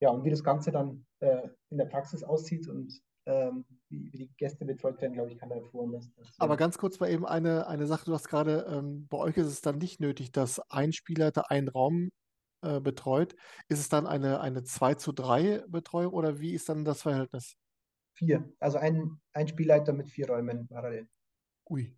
Ja, 0.00 0.10
und 0.10 0.24
wie 0.24 0.30
das 0.30 0.44
Ganze 0.44 0.70
dann 0.70 1.06
äh, 1.20 1.48
in 1.70 1.78
der 1.78 1.86
Praxis 1.86 2.22
aussieht 2.22 2.68
und 2.68 3.00
ähm, 3.26 3.64
wie, 3.88 4.10
wie, 4.12 4.18
die 4.18 4.30
Gäste 4.36 4.64
betreut 4.64 5.00
werden, 5.02 5.12
glaube 5.12 5.30
ich, 5.30 5.38
kann 5.38 5.50
er 5.50 5.58
erfuhren. 5.58 5.92
Dass, 5.92 6.12
dass, 6.14 6.28
Aber 6.38 6.56
ganz 6.56 6.78
kurz 6.78 6.98
mal 6.98 7.10
eben 7.10 7.26
eine, 7.26 7.66
eine 7.66 7.86
Sache, 7.86 8.06
du 8.06 8.14
hast 8.14 8.28
gerade, 8.28 8.66
ähm, 8.70 9.06
bei 9.08 9.18
euch 9.18 9.36
ist 9.36 9.48
es 9.48 9.60
dann 9.60 9.78
nicht 9.78 10.00
nötig, 10.00 10.32
dass 10.32 10.60
ein 10.70 10.92
Spielleiter 10.92 11.50
einen 11.50 11.68
Raum 11.68 12.10
äh, 12.62 12.80
betreut. 12.80 13.34
Ist 13.68 13.80
es 13.80 13.88
dann 13.88 14.06
eine, 14.06 14.40
eine 14.40 14.64
2 14.64 14.94
zu 14.94 15.12
3 15.12 15.64
Betreuung 15.68 16.12
oder 16.14 16.40
wie 16.40 16.54
ist 16.54 16.68
dann 16.68 16.84
das 16.84 17.02
Verhältnis? 17.02 17.56
Vier. 18.16 18.52
Also 18.58 18.78
ein, 18.78 19.20
ein 19.32 19.46
Spielleiter 19.46 19.92
mit 19.92 20.08
vier 20.08 20.28
Räumen 20.28 20.66
parallel. 20.68 21.08
Ui. 21.70 21.94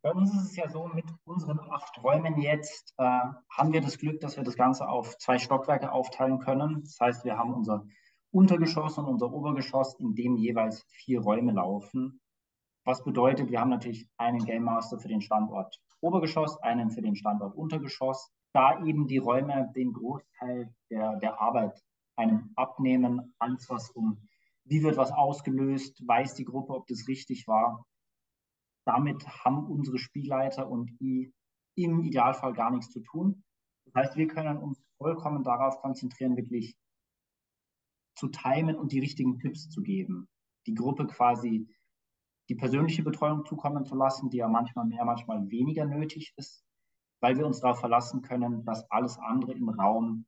Bei 0.00 0.12
uns 0.12 0.32
ist 0.32 0.50
es 0.50 0.56
ja 0.56 0.68
so, 0.68 0.86
mit 0.86 1.04
unseren 1.24 1.58
acht 1.58 2.00
Räumen 2.04 2.40
jetzt 2.40 2.94
äh, 2.98 3.02
haben 3.50 3.72
wir 3.72 3.80
das 3.80 3.98
Glück, 3.98 4.20
dass 4.20 4.36
wir 4.36 4.44
das 4.44 4.54
Ganze 4.54 4.88
auf 4.88 5.18
zwei 5.18 5.38
Stockwerke 5.38 5.90
aufteilen 5.90 6.38
können. 6.38 6.82
Das 6.82 7.00
heißt, 7.00 7.24
wir 7.24 7.36
haben 7.36 7.52
unser 7.52 7.84
Untergeschoss 8.30 8.96
und 8.98 9.06
unser 9.06 9.32
Obergeschoss, 9.32 9.98
in 9.98 10.14
dem 10.14 10.36
jeweils 10.36 10.84
vier 10.88 11.20
Räume 11.20 11.52
laufen. 11.52 12.20
Was 12.84 13.02
bedeutet, 13.02 13.50
wir 13.50 13.60
haben 13.60 13.70
natürlich 13.70 14.08
einen 14.18 14.44
Game 14.44 14.62
Master 14.62 15.00
für 15.00 15.08
den 15.08 15.20
Standort 15.20 15.80
Obergeschoss, 16.00 16.56
einen 16.62 16.92
für 16.92 17.02
den 17.02 17.16
Standort 17.16 17.56
Untergeschoss. 17.56 18.30
Da 18.52 18.84
eben 18.84 19.08
die 19.08 19.18
Räume 19.18 19.72
den 19.74 19.92
Großteil 19.92 20.72
der, 20.90 21.16
der 21.16 21.40
Arbeit 21.40 21.82
einem 22.14 22.52
abnehmen, 22.54 23.34
alles 23.38 23.68
was 23.68 23.90
um, 23.90 24.22
wie 24.64 24.82
wird 24.82 24.96
was 24.96 25.10
ausgelöst, 25.10 26.06
weiß 26.06 26.34
die 26.34 26.44
Gruppe, 26.44 26.74
ob 26.74 26.86
das 26.86 27.08
richtig 27.08 27.48
war, 27.48 27.84
damit 28.88 29.28
haben 29.44 29.66
unsere 29.66 29.98
Spielleiter 29.98 30.68
und 30.68 30.90
I 31.00 31.30
im 31.76 32.02
Idealfall 32.02 32.54
gar 32.54 32.70
nichts 32.70 32.90
zu 32.90 33.00
tun. 33.00 33.44
Das 33.84 33.94
heißt, 33.94 34.16
wir 34.16 34.26
können 34.26 34.56
uns 34.56 34.82
vollkommen 34.96 35.44
darauf 35.44 35.80
konzentrieren, 35.80 36.36
wirklich 36.36 36.74
zu 38.16 38.28
timen 38.28 38.76
und 38.76 38.92
die 38.92 39.00
richtigen 39.00 39.38
Tipps 39.38 39.68
zu 39.68 39.82
geben. 39.82 40.26
Die 40.66 40.74
Gruppe 40.74 41.06
quasi 41.06 41.68
die 42.48 42.54
persönliche 42.54 43.02
Betreuung 43.02 43.44
zukommen 43.44 43.84
zu 43.84 43.94
lassen, 43.94 44.30
die 44.30 44.38
ja 44.38 44.48
manchmal 44.48 44.86
mehr, 44.86 45.04
manchmal 45.04 45.50
weniger 45.50 45.84
nötig 45.84 46.32
ist, 46.36 46.64
weil 47.20 47.36
wir 47.36 47.46
uns 47.46 47.60
darauf 47.60 47.80
verlassen 47.80 48.22
können, 48.22 48.64
dass 48.64 48.90
alles 48.90 49.18
andere 49.18 49.52
im 49.52 49.68
Raum 49.68 50.24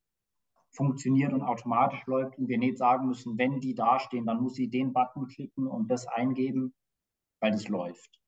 funktioniert 0.72 1.32
und 1.32 1.42
automatisch 1.42 2.04
läuft 2.06 2.38
und 2.38 2.48
wir 2.48 2.58
nicht 2.58 2.76
sagen 2.76 3.06
müssen, 3.06 3.38
wenn 3.38 3.58
die 3.58 3.74
dastehen, 3.74 4.26
dann 4.26 4.42
muss 4.42 4.54
sie 4.54 4.68
den 4.68 4.92
Button 4.92 5.26
klicken 5.28 5.66
und 5.66 5.90
das 5.90 6.06
eingeben, 6.06 6.74
weil 7.40 7.52
das 7.52 7.66
läuft. 7.68 8.19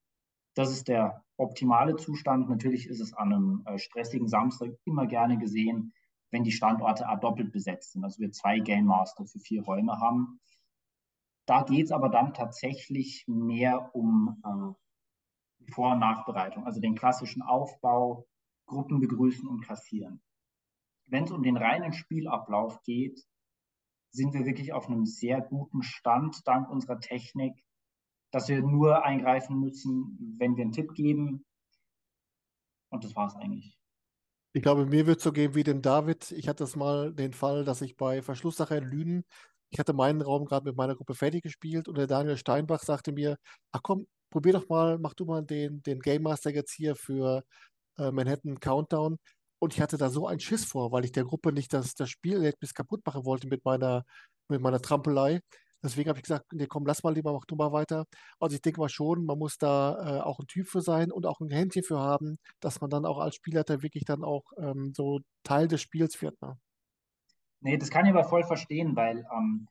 Das 0.55 0.71
ist 0.71 0.89
der 0.89 1.25
optimale 1.37 1.97
Zustand. 1.97 2.49
Natürlich 2.49 2.87
ist 2.87 3.01
es 3.01 3.15
an 3.15 3.33
einem 3.33 3.63
äh, 3.67 3.79
stressigen 3.79 4.29
Samstag 4.29 4.71
immer 4.85 5.07
gerne 5.07 5.39
gesehen, 5.39 5.93
wenn 6.31 6.45
die 6.45 6.53
Standorte 6.53 7.07
doppelt 7.21 7.53
besetzt 7.53 7.93
sind. 7.93 8.05
Also 8.05 8.21
wir 8.21 8.33
zwei 8.33 8.59
Game 8.59 8.87
Master 8.87 9.27
für 9.27 9.39
vier 9.39 9.63
Räume 9.63 9.99
haben. 10.01 10.41
Da 11.47 11.63
geht 11.63 11.87
es 11.87 11.93
aber 11.93 12.09
dann 12.09 12.35
tatsächlich 12.35 13.25
mehr 13.27 13.95
um 13.95 14.43
äh, 14.45 15.71
Vor- 15.73 15.93
und 15.93 16.01
Nachbereitung, 16.01 16.65
also 16.65 16.81
den 16.81 16.95
klassischen 16.95 17.43
Aufbau, 17.43 18.27
Gruppen 18.67 19.01
begrüßen 19.01 19.49
und 19.49 19.61
kassieren. 19.61 20.23
Wenn 21.07 21.25
es 21.25 21.31
um 21.31 21.43
den 21.43 21.57
reinen 21.57 21.93
Spielablauf 21.93 22.83
geht, 22.83 23.27
sind 24.11 24.35
wir 24.35 24.45
wirklich 24.45 24.73
auf 24.73 24.89
einem 24.89 25.05
sehr 25.05 25.41
guten 25.41 25.83
Stand 25.83 26.47
dank 26.47 26.71
unserer 26.71 27.01
Technik 27.01 27.55
dass 28.33 28.49
wir 28.49 28.61
nur 28.63 29.05
eingreifen 29.05 29.61
müssen, 29.61 30.37
wenn 30.39 30.57
wir 30.57 30.65
einen 30.65 30.73
Tipp 30.73 30.95
geben. 30.95 31.45
Und 32.91 33.05
das 33.05 33.15
war 33.15 33.29
es 33.29 33.37
eigentlich. 33.37 33.79
Ich 34.55 34.63
glaube, 34.63 34.85
mir 34.85 35.07
wird 35.07 35.19
es 35.19 35.25
so 35.25 35.33
gehen 35.33 35.55
wie 35.55 35.63
dem 35.63 35.81
David. 35.81 36.31
Ich 36.33 36.49
hatte 36.49 36.65
das 36.65 36.77
mal 36.77 37.15
den 37.15 37.33
Fall, 37.33 37.65
dass 37.65 37.81
ich 37.81 37.97
bei 37.97 38.21
Verschlusssache 38.21 38.77
in 38.77 38.85
Lünen, 38.85 39.25
ich 39.71 39.79
hatte 39.79 39.95
meinen 39.95 40.21
Raum 40.21 40.45
gerade 40.45 40.67
mit 40.67 40.77
meiner 40.77 40.95
Gruppe 40.95 41.15
fertig 41.15 41.43
gespielt 41.43 41.89
und 41.89 41.97
der 41.97 42.07
Daniel 42.07 42.37
Steinbach 42.37 42.81
sagte 42.81 43.13
mir, 43.13 43.39
ach 43.71 43.81
komm, 43.83 44.07
probier 44.29 44.53
doch 44.53 44.69
mal, 44.69 44.99
mach 44.99 45.15
du 45.15 45.25
mal 45.25 45.43
den, 45.43 45.83
den 45.83 46.01
Game 46.01 46.23
Master 46.23 46.51
jetzt 46.51 46.73
hier 46.73 46.95
für 46.95 47.43
äh, 47.97 48.11
Manhattan 48.11 48.61
Countdown. 48.61 49.19
Und 49.59 49.75
ich 49.75 49.81
hatte 49.81 49.97
da 49.97 50.11
so 50.11 50.27
einen 50.27 50.41
Schiss 50.41 50.65
vor, 50.65 50.93
weil 50.93 51.05
ich 51.05 51.13
der 51.13 51.25
Gruppe 51.25 51.53
nicht 51.53 51.73
das, 51.73 51.95
das 51.95 52.11
Spiel 52.11 52.53
bis 52.61 52.75
kaputt 52.75 53.01
machen 53.07 53.25
wollte 53.25 53.47
mit 53.47 53.65
meiner, 53.65 54.05
mit 54.49 54.61
meiner 54.61 54.83
Trampelei. 54.83 55.41
Deswegen 55.83 56.09
habe 56.09 56.19
ich 56.19 56.23
gesagt, 56.23 56.53
nee, 56.53 56.67
komm, 56.67 56.87
lass 56.87 57.03
mal 57.03 57.13
lieber, 57.13 57.33
mach 57.33 57.45
du 57.45 57.57
mal 57.57 57.73
weiter. 57.73 58.07
Also 58.39 58.55
ich 58.55 58.63
denke 58.63 58.81
mal 58.81 58.89
schon, 58.89 59.25
man 59.25 59.39
muss 59.39 59.59
da 59.59 60.19
äh, 60.19 60.21
auch 60.21 60.39
ein 60.39 60.47
Typ 60.47 60.69
für 60.69 60.81
sein 60.81 61.11
und 61.11 61.27
auch 61.27 61.41
ein 61.41 61.51
Händchen 61.51 61.83
für 61.83 61.99
haben, 61.99 62.39
dass 62.61 62.81
man 62.81 62.91
dann 62.91 63.05
auch 63.05 63.19
als 63.19 63.35
Spielleiter 63.35 63.83
wirklich 63.83 64.05
dann 64.05 64.23
auch 64.23 64.45
ähm, 64.59 64.93
so 64.95 65.21
Teil 65.43 65.67
des 65.69 65.83
Spiels 65.83 66.21
wird. 66.23 66.41
Ne? 66.41 66.57
Nee, 67.61 67.79
das 67.79 67.91
kann 67.91 68.07
ich 68.07 68.13
aber 68.13 68.25
voll 68.25 68.45
verstehen, 68.45 68.95
weil 68.97 69.27
ähm, 69.37 69.69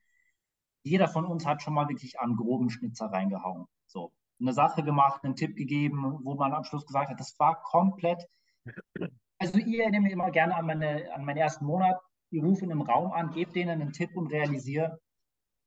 jeder 0.84 1.08
von 1.08 1.26
uns 1.26 1.46
hat 1.46 1.62
schon 1.62 1.74
mal 1.74 1.88
wirklich 1.90 2.20
an 2.20 2.36
groben 2.36 2.70
Schnitzer 2.70 3.08
reingehauen. 3.08 3.66
So, 3.88 4.12
eine 4.40 4.54
Sache 4.54 4.84
gemacht, 4.84 5.24
einen 5.24 5.36
Tipp 5.36 5.56
gegeben, 5.56 6.20
wo 6.24 6.36
man 6.36 6.54
am 6.54 6.64
Schluss 6.64 6.86
gesagt 6.86 7.10
hat, 7.10 7.20
das 7.20 7.38
war 7.40 7.62
komplett. 7.64 8.28
Also 9.40 9.58
ihr 9.58 9.82
erinnert 9.82 10.04
mich 10.04 10.12
immer 10.12 10.30
gerne 10.30 10.56
an, 10.56 10.68
meine, 10.68 11.12
an 11.16 11.26
meinen 11.26 11.38
ersten 11.38 11.66
Monat. 11.66 12.00
Ich 12.30 12.44
rufe 12.44 12.64
in 12.64 12.72
einem 12.72 12.84
Raum 12.84 13.12
an, 13.12 13.32
gebe 13.32 13.52
denen 13.52 13.82
einen 13.82 13.92
Tipp 13.92 14.16
und 14.16 14.28
realisiere, 14.28 15.00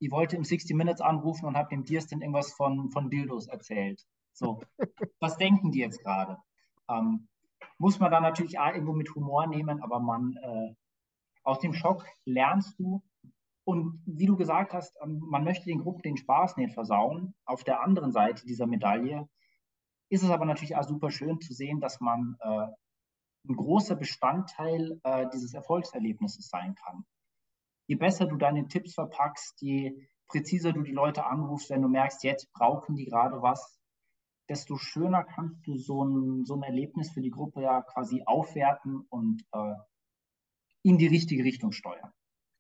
ich 0.04 0.10
wollte 0.10 0.36
im 0.36 0.44
60 0.44 0.76
Minutes 0.76 1.00
anrufen 1.00 1.46
und 1.46 1.56
habe 1.56 1.70
dem 1.70 1.84
Dirsten 1.84 2.20
irgendwas 2.20 2.52
von, 2.52 2.90
von 2.90 3.08
Dildos 3.08 3.48
erzählt. 3.48 4.04
So, 4.32 4.60
was 5.20 5.38
denken 5.38 5.72
die 5.72 5.78
jetzt 5.78 6.02
gerade? 6.02 6.36
Ähm, 6.90 7.28
muss 7.78 7.98
man 7.98 8.10
da 8.10 8.20
natürlich 8.20 8.58
auch 8.58 8.72
irgendwo 8.74 8.92
mit 8.92 9.14
Humor 9.14 9.46
nehmen, 9.46 9.82
aber 9.82 10.00
man 10.00 10.36
äh, 10.42 10.74
aus 11.42 11.58
dem 11.60 11.72
Schock 11.72 12.04
lernst 12.26 12.78
du. 12.78 13.02
Und 13.64 14.02
wie 14.04 14.26
du 14.26 14.36
gesagt 14.36 14.74
hast, 14.74 14.94
ähm, 15.02 15.20
man 15.20 15.44
möchte 15.44 15.64
den 15.64 15.80
Gruppen 15.80 16.02
den 16.02 16.18
Spaß 16.18 16.58
nicht 16.58 16.74
versauen. 16.74 17.34
Auf 17.46 17.64
der 17.64 17.82
anderen 17.82 18.12
Seite 18.12 18.44
dieser 18.44 18.66
Medaille 18.66 19.26
ist 20.10 20.22
es 20.22 20.30
aber 20.30 20.44
natürlich 20.44 20.76
auch 20.76 20.84
super 20.84 21.10
schön 21.10 21.40
zu 21.40 21.54
sehen, 21.54 21.80
dass 21.80 22.00
man 22.00 22.36
äh, 22.40 22.66
ein 23.48 23.56
großer 23.56 23.96
Bestandteil 23.96 25.00
äh, 25.02 25.26
dieses 25.32 25.54
Erfolgserlebnisses 25.54 26.48
sein 26.48 26.74
kann. 26.74 27.06
Je 27.86 27.96
besser 27.96 28.26
du 28.26 28.36
deine 28.36 28.66
Tipps 28.68 28.94
verpackst, 28.94 29.60
je 29.60 30.08
präziser 30.26 30.72
du 30.72 30.82
die 30.82 30.92
Leute 30.92 31.26
anrufst, 31.26 31.70
wenn 31.70 31.82
du 31.82 31.88
merkst, 31.88 32.24
jetzt 32.24 32.52
brauchen 32.52 32.96
die 32.96 33.04
gerade 33.04 33.42
was, 33.42 33.78
desto 34.48 34.76
schöner 34.76 35.24
kannst 35.24 35.66
du 35.66 35.76
so 35.76 36.04
ein, 36.04 36.44
so 36.44 36.54
ein 36.54 36.62
Erlebnis 36.62 37.10
für 37.10 37.20
die 37.20 37.30
Gruppe 37.30 37.62
ja 37.62 37.82
quasi 37.82 38.22
aufwerten 38.26 39.06
und 39.08 39.42
äh, 39.52 39.74
in 40.82 40.98
die 40.98 41.06
richtige 41.06 41.44
Richtung 41.44 41.72
steuern. 41.72 42.10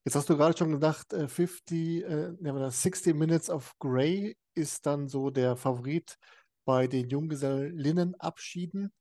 Jetzt 0.06 0.16
hast 0.16 0.28
du 0.28 0.36
gerade 0.36 0.56
schon 0.56 0.72
gedacht, 0.72 1.12
50, 1.12 2.04
äh, 2.04 2.70
60 2.70 3.14
Minutes 3.14 3.48
of 3.48 3.74
Grey 3.78 4.36
ist 4.54 4.84
dann 4.86 5.08
so 5.08 5.30
der 5.30 5.56
Favorit 5.56 6.18
bei 6.66 6.86
den 6.86 7.08
Junggesellinnenabschieden. 7.08 8.92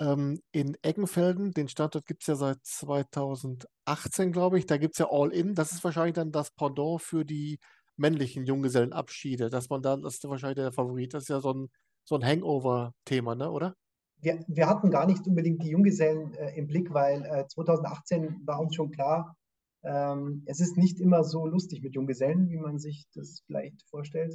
Ähm, 0.00 0.40
in 0.52 0.76
Eggenfelden, 0.82 1.52
den 1.52 1.68
Standort 1.68 2.06
gibt 2.06 2.22
es 2.22 2.26
ja 2.26 2.34
seit 2.34 2.58
2018, 2.62 4.32
glaube 4.32 4.58
ich. 4.58 4.66
Da 4.66 4.76
gibt 4.76 4.94
es 4.94 4.98
ja 4.98 5.08
All-In. 5.10 5.54
Das 5.54 5.72
ist 5.72 5.84
wahrscheinlich 5.84 6.14
dann 6.14 6.32
das 6.32 6.50
Pendant 6.50 7.00
für 7.00 7.24
die 7.24 7.58
männlichen 7.96 8.44
Junggesellenabschiede, 8.44 9.50
dass 9.50 9.68
man 9.68 9.82
da, 9.82 9.96
das 9.96 10.14
ist 10.14 10.28
wahrscheinlich 10.28 10.56
der 10.56 10.72
Favorit. 10.72 11.14
Das 11.14 11.24
ist 11.24 11.28
ja 11.28 11.40
so 11.40 11.52
ein, 11.52 11.68
so 12.04 12.16
ein 12.16 12.24
Hangover-Thema, 12.24 13.34
ne, 13.36 13.50
oder? 13.50 13.74
Wir, 14.20 14.44
wir 14.48 14.68
hatten 14.68 14.90
gar 14.90 15.06
nicht 15.06 15.26
unbedingt 15.26 15.62
die 15.62 15.70
Junggesellen 15.70 16.34
äh, 16.34 16.56
im 16.56 16.66
Blick, 16.66 16.92
weil 16.92 17.24
äh, 17.24 17.46
2018 17.46 18.40
war 18.44 18.60
uns 18.60 18.74
schon 18.74 18.90
klar, 18.90 19.36
ähm, 19.84 20.42
es 20.46 20.60
ist 20.60 20.76
nicht 20.76 20.98
immer 20.98 21.24
so 21.24 21.46
lustig 21.46 21.82
mit 21.82 21.94
Junggesellen, 21.94 22.48
wie 22.48 22.56
man 22.56 22.78
sich 22.78 23.06
das 23.14 23.42
vielleicht 23.46 23.82
vorstellt. 23.90 24.34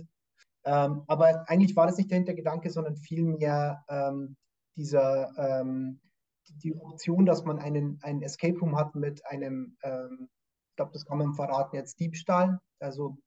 Ähm, 0.63 1.03
aber 1.07 1.49
eigentlich 1.49 1.75
war 1.75 1.87
das 1.87 1.97
nicht 1.97 2.11
der 2.11 2.17
Hintergedanke, 2.17 2.69
sondern 2.69 2.95
vielmehr 2.97 3.83
ähm, 3.89 4.35
dieser, 4.79 5.37
ähm, 5.37 5.99
die 6.63 6.73
Option, 6.73 7.25
dass 7.25 7.43
man 7.43 7.59
einen, 7.59 7.99
einen 8.01 8.21
Escape 8.21 8.57
Room 8.59 8.77
hat 8.77 8.95
mit 8.95 9.25
einem, 9.25 9.77
ähm, 9.83 10.29
ich 10.69 10.75
glaube, 10.77 10.93
das 10.93 11.05
kann 11.05 11.17
man 11.17 11.33
verraten, 11.33 11.75
jetzt 11.75 11.99
Diebstahl. 11.99 12.59
Also 12.79 13.17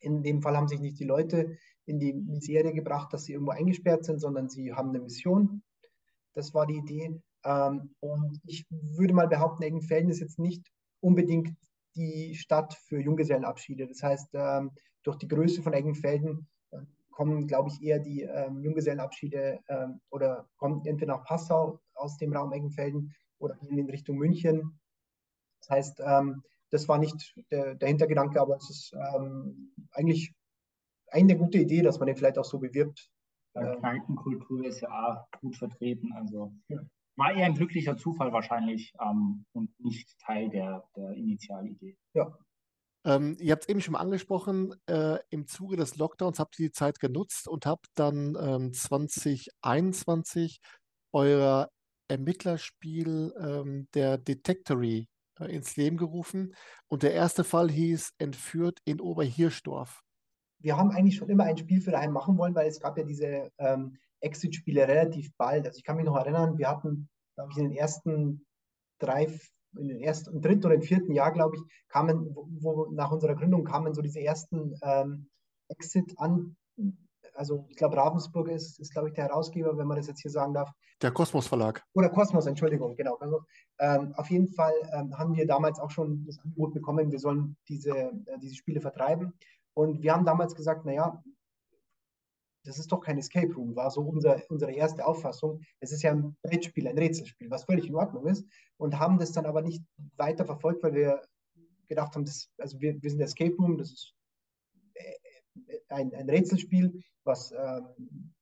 in 0.00 0.22
dem 0.22 0.40
Fall 0.40 0.56
haben 0.56 0.68
sich 0.68 0.80
nicht 0.80 0.98
die 0.98 1.04
Leute 1.04 1.56
in 1.84 2.00
die 2.00 2.14
Misere 2.14 2.72
gebracht, 2.72 3.12
dass 3.12 3.24
sie 3.24 3.34
irgendwo 3.34 3.52
eingesperrt 3.52 4.04
sind, 4.04 4.18
sondern 4.18 4.48
sie 4.48 4.72
haben 4.72 4.88
eine 4.88 5.00
Mission. 5.00 5.62
Das 6.34 6.54
war 6.54 6.66
die 6.66 6.78
Idee. 6.78 7.20
Ähm, 7.44 7.94
und 8.00 8.40
ich 8.44 8.66
würde 8.70 9.12
mal 9.12 9.28
behaupten, 9.28 9.62
Eggenfelden 9.62 10.10
ist 10.10 10.20
jetzt 10.20 10.38
nicht 10.38 10.66
unbedingt 11.00 11.54
die 11.96 12.34
Stadt 12.34 12.74
für 12.74 13.00
Junggesellenabschiede. 13.00 13.86
Das 13.86 14.02
heißt, 14.02 14.30
ähm, 14.32 14.70
durch 15.02 15.18
die 15.18 15.28
Größe 15.28 15.62
von 15.62 15.74
Eggenfelden 15.74 16.48
kommen, 17.18 17.48
glaube 17.48 17.68
ich, 17.68 17.82
eher 17.82 17.98
die 17.98 18.22
ähm, 18.22 18.62
Junggesellenabschiede 18.62 19.58
ähm, 19.68 20.00
oder 20.08 20.48
kommen 20.56 20.86
entweder 20.86 21.16
nach 21.16 21.24
Passau 21.24 21.80
aus 21.94 22.16
dem 22.16 22.32
Raum 22.32 22.52
Eggenfelden 22.52 23.12
oder 23.38 23.56
gehen 23.56 23.76
in 23.76 23.90
Richtung 23.90 24.18
München. 24.18 24.78
Das 25.60 25.70
heißt, 25.70 26.00
ähm, 26.06 26.44
das 26.70 26.86
war 26.86 26.98
nicht 26.98 27.34
der, 27.50 27.74
der, 27.74 27.88
Hintergedanke, 27.88 28.40
aber 28.40 28.54
es 28.54 28.70
ist 28.70 28.92
ähm, 28.94 29.74
eigentlich 29.90 30.32
eine 31.10 31.36
gute 31.36 31.58
Idee, 31.58 31.82
dass 31.82 31.98
man 31.98 32.06
den 32.06 32.14
vielleicht 32.14 32.38
auch 32.38 32.44
so 32.44 32.60
bewirbt. 32.60 33.10
Ja, 33.56 33.74
Kneipenkultur 33.74 34.64
ist 34.64 34.80
ja 34.80 34.88
auch 34.88 35.40
gut 35.40 35.56
vertreten. 35.56 36.12
Also 36.12 36.52
ja. 36.68 36.78
war 37.16 37.32
eher 37.32 37.46
ein 37.46 37.54
glücklicher 37.54 37.96
Zufall 37.96 38.32
wahrscheinlich 38.32 38.94
ähm, 39.00 39.44
und 39.54 39.70
nicht 39.80 40.16
Teil 40.20 40.50
der, 40.50 40.88
der 40.94 41.14
Initialidee. 41.14 41.96
Ja. 42.14 42.38
Ähm, 43.08 43.36
ihr 43.40 43.52
habt 43.52 43.62
es 43.62 43.68
eben 43.70 43.80
schon 43.80 43.96
angesprochen, 43.96 44.74
äh, 44.86 45.18
im 45.30 45.46
Zuge 45.46 45.76
des 45.76 45.96
Lockdowns 45.96 46.38
habt 46.38 46.58
ihr 46.58 46.66
die 46.66 46.72
Zeit 46.72 47.00
genutzt 47.00 47.48
und 47.48 47.64
habt 47.64 47.86
dann 47.94 48.36
ähm, 48.38 48.74
2021 48.74 50.60
euer 51.12 51.70
Ermittlerspiel 52.08 53.32
ähm, 53.40 53.88
der 53.94 54.18
Detectory 54.18 55.08
äh, 55.40 55.46
ins 55.46 55.76
Leben 55.76 55.96
gerufen. 55.96 56.54
Und 56.88 57.02
der 57.02 57.14
erste 57.14 57.44
Fall 57.44 57.70
hieß 57.70 58.12
Entführt 58.18 58.80
in 58.84 59.00
Oberhirsdorf. 59.00 60.02
Wir 60.60 60.76
haben 60.76 60.90
eigentlich 60.90 61.16
schon 61.16 61.30
immer 61.30 61.44
ein 61.44 61.56
Spiel 61.56 61.80
für 61.80 61.96
einen 61.96 62.12
machen 62.12 62.36
wollen, 62.36 62.54
weil 62.54 62.68
es 62.68 62.78
gab 62.78 62.98
ja 62.98 63.04
diese 63.04 63.50
ähm, 63.56 63.96
Exit-Spiele 64.20 64.86
relativ 64.86 65.30
bald. 65.38 65.66
Also 65.66 65.78
ich 65.78 65.84
kann 65.84 65.96
mich 65.96 66.04
noch 66.04 66.16
erinnern, 66.16 66.58
wir 66.58 66.68
hatten, 66.68 67.08
glaube 67.36 67.52
ich, 67.52 67.56
in 67.56 67.70
den 67.70 67.78
ersten 67.78 68.44
drei, 68.98 69.28
in 69.76 69.88
den 69.88 70.00
ersten, 70.00 70.34
im 70.34 70.40
dritten 70.40 70.66
oder 70.66 70.74
im 70.74 70.82
vierten 70.82 71.12
Jahr, 71.12 71.32
glaube 71.32 71.56
ich, 71.56 71.62
kamen, 71.88 72.34
wo, 72.34 72.48
wo, 72.60 72.86
nach 72.92 73.12
unserer 73.12 73.34
Gründung 73.34 73.64
kamen 73.64 73.94
so 73.94 74.02
diese 74.02 74.20
ersten 74.20 74.74
ähm, 74.82 75.28
Exit 75.68 76.18
an, 76.18 76.56
also 77.34 77.66
ich 77.68 77.76
glaube, 77.76 77.96
Ravensburg 77.96 78.48
ist, 78.48 78.80
ist 78.80 78.92
glaube 78.92 79.08
ich, 79.08 79.14
der 79.14 79.24
Herausgeber, 79.24 79.78
wenn 79.78 79.86
man 79.86 79.96
das 79.96 80.08
jetzt 80.08 80.20
hier 80.20 80.30
sagen 80.30 80.54
darf. 80.54 80.70
Der 81.00 81.12
Kosmos 81.12 81.46
Verlag. 81.46 81.84
Oder 81.94 82.08
Kosmos, 82.08 82.46
Entschuldigung, 82.46 82.96
genau. 82.96 83.16
Also, 83.20 83.42
ähm, 83.78 84.12
auf 84.16 84.28
jeden 84.28 84.48
Fall 84.48 84.72
ähm, 84.92 85.16
haben 85.16 85.36
wir 85.36 85.46
damals 85.46 85.78
auch 85.78 85.90
schon 85.90 86.24
das 86.26 86.38
Angebot 86.40 86.74
bekommen, 86.74 87.12
wir 87.12 87.20
sollen 87.20 87.56
diese, 87.68 87.90
äh, 87.90 88.38
diese 88.42 88.56
Spiele 88.56 88.80
vertreiben. 88.80 89.32
Und 89.74 90.02
wir 90.02 90.12
haben 90.12 90.24
damals 90.24 90.56
gesagt, 90.56 90.84
naja, 90.84 91.22
das 92.68 92.78
ist 92.78 92.92
doch 92.92 93.00
kein 93.00 93.18
Escape 93.18 93.52
Room, 93.54 93.74
war 93.74 93.90
so 93.90 94.02
unser, 94.02 94.42
unsere 94.50 94.72
erste 94.72 95.06
Auffassung. 95.06 95.62
Es 95.80 95.90
ist 95.90 96.02
ja 96.02 96.12
ein 96.12 96.36
Brettspiel, 96.42 96.86
ein 96.86 96.98
Rätselspiel, 96.98 97.50
was 97.50 97.64
völlig 97.64 97.88
in 97.88 97.94
Ordnung 97.94 98.26
ist. 98.26 98.46
Und 98.76 98.98
haben 98.98 99.18
das 99.18 99.32
dann 99.32 99.46
aber 99.46 99.62
nicht 99.62 99.82
weiter 100.16 100.44
verfolgt, 100.44 100.82
weil 100.82 100.94
wir 100.94 101.22
gedacht 101.88 102.14
haben, 102.14 102.26
das, 102.26 102.50
also 102.58 102.78
wir, 102.80 103.02
wir 103.02 103.10
sind 103.10 103.20
Escape 103.20 103.56
Room, 103.56 103.78
das 103.78 103.90
ist 103.90 104.14
äh, 104.94 105.78
ein, 105.88 106.14
ein 106.14 106.28
Rätselspiel, 106.28 107.00
was, 107.24 107.52
ähm, 107.52 108.34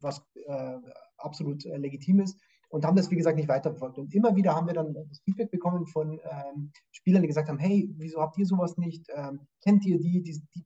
was 0.00 0.22
äh, 0.46 0.78
absolut 1.18 1.66
äh, 1.66 1.76
legitim 1.76 2.20
ist 2.20 2.40
und 2.70 2.86
haben 2.86 2.96
das, 2.96 3.10
wie 3.10 3.16
gesagt, 3.16 3.36
nicht 3.36 3.50
weiterverfolgt. 3.50 3.98
Und 3.98 4.14
immer 4.14 4.34
wieder 4.34 4.56
haben 4.56 4.66
wir 4.66 4.72
dann 4.72 4.94
das 4.94 5.20
Feedback 5.20 5.50
bekommen 5.50 5.86
von 5.86 6.18
ähm, 6.24 6.72
Spielern, 6.90 7.20
die 7.20 7.28
gesagt 7.28 7.50
haben, 7.50 7.58
hey, 7.58 7.90
wieso 7.98 8.22
habt 8.22 8.38
ihr 8.38 8.46
sowas 8.46 8.78
nicht? 8.78 9.06
Ähm, 9.14 9.46
kennt 9.62 9.84
ihr 9.84 9.98
die? 9.98 10.22
Die, 10.22 10.40
die? 10.54 10.64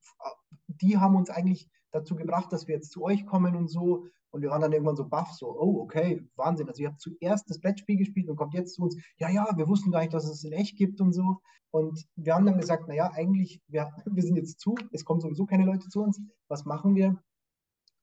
die, 0.69 0.97
haben 0.97 1.17
uns 1.17 1.31
eigentlich 1.31 1.69
dazu 1.93 2.17
gebracht, 2.17 2.53
dass 2.53 2.67
wir 2.67 2.75
jetzt 2.75 2.93
zu 2.93 3.03
euch 3.03 3.27
kommen 3.27 3.57
und 3.57 3.69
so. 3.69 4.07
Und 4.31 4.43
wir 4.43 4.51
waren 4.51 4.61
dann 4.61 4.73
irgendwann 4.73 4.97
so 4.97 5.09
baff, 5.09 5.33
so, 5.33 5.49
oh, 5.49 5.81
okay, 5.81 6.27
Wahnsinn. 6.37 6.69
Also 6.69 6.83
ihr 6.83 6.89
habt 6.89 7.01
zuerst 7.01 7.49
das 7.49 7.61
Brettspiel 7.61 7.97
gespielt 7.97 8.29
und 8.29 8.37
kommt 8.37 8.55
jetzt 8.55 8.75
zu 8.75 8.83
uns, 8.83 8.97
ja, 9.19 9.31
ja, 9.31 9.47
wir 9.57 9.69
wussten 9.69 9.91
gar 9.91 10.01
nicht, 10.01 10.13
dass 10.13 10.29
es 10.29 10.45
in 10.45 10.53
echt 10.53 10.77
gibt 10.77 11.01
und 11.01 11.13
so. 11.13 11.41
Und 11.71 12.07
wir 12.17 12.35
haben 12.35 12.47
dann 12.47 12.59
gesagt, 12.59 12.89
naja, 12.89 13.11
eigentlich, 13.13 13.61
wir, 13.69 13.93
wir 14.07 14.23
sind 14.23 14.37
jetzt 14.37 14.61
zu, 14.61 14.75
es 14.93 15.05
kommen 15.05 15.21
sowieso 15.21 15.47
keine 15.47 15.65
Leute 15.65 15.89
zu 15.89 16.03
uns, 16.03 16.21
was 16.49 16.65
machen 16.65 16.95
wir? 16.95 17.23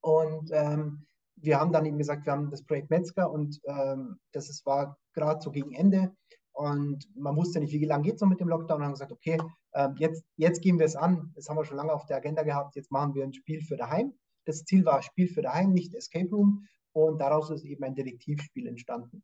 Und 0.02 0.50
ähm, 0.52 1.06
wir 1.36 1.60
haben 1.60 1.72
dann 1.72 1.86
eben 1.86 1.98
gesagt, 1.98 2.26
wir 2.26 2.34
haben 2.34 2.50
das 2.50 2.64
Projekt 2.64 2.90
Metzger 2.90 3.32
und 3.32 3.60
ähm, 3.66 4.20
das 4.32 4.50
ist, 4.50 4.66
war 4.66 4.98
gerade 5.14 5.42
so 5.42 5.52
gegen 5.52 5.72
Ende 5.74 6.16
und 6.54 7.08
man 7.16 7.36
wusste 7.36 7.60
nicht, 7.60 7.74
wie 7.74 7.86
lange 7.86 8.04
geht 8.04 8.16
es 8.16 8.22
noch 8.22 8.30
mit 8.30 8.40
dem 8.40 8.48
Lockdown 8.48 8.78
und 8.78 8.86
haben 8.86 8.94
gesagt, 8.94 9.12
okay, 9.12 9.40
äh, 9.72 9.90
jetzt, 9.98 10.24
jetzt 10.38 10.62
gehen 10.62 10.80
wir 10.80 10.86
es 10.86 10.96
an, 10.96 11.32
das 11.36 11.50
haben 11.50 11.58
wir 11.58 11.66
schon 11.66 11.78
lange 11.78 11.94
auf 11.94 12.06
der 12.06 12.18
Agenda 12.18 12.44
gehabt, 12.44 12.76
jetzt 12.76 12.92
machen 12.92 13.16
wir 13.16 13.24
ein 13.24 13.34
Spiel 13.34 13.62
für 13.62 13.76
daheim. 13.76 14.14
Das 14.46 14.64
Ziel 14.66 14.86
war 14.86 15.02
Spiel 15.02 15.28
für 15.28 15.42
daheim, 15.42 15.74
nicht 15.74 15.94
Escape 15.96 16.30
Room 16.30 16.68
und 16.92 17.20
daraus 17.20 17.50
ist 17.50 17.66
eben 17.66 17.84
ein 17.84 17.96
Detektivspiel 17.96 18.68
entstanden. 18.68 19.24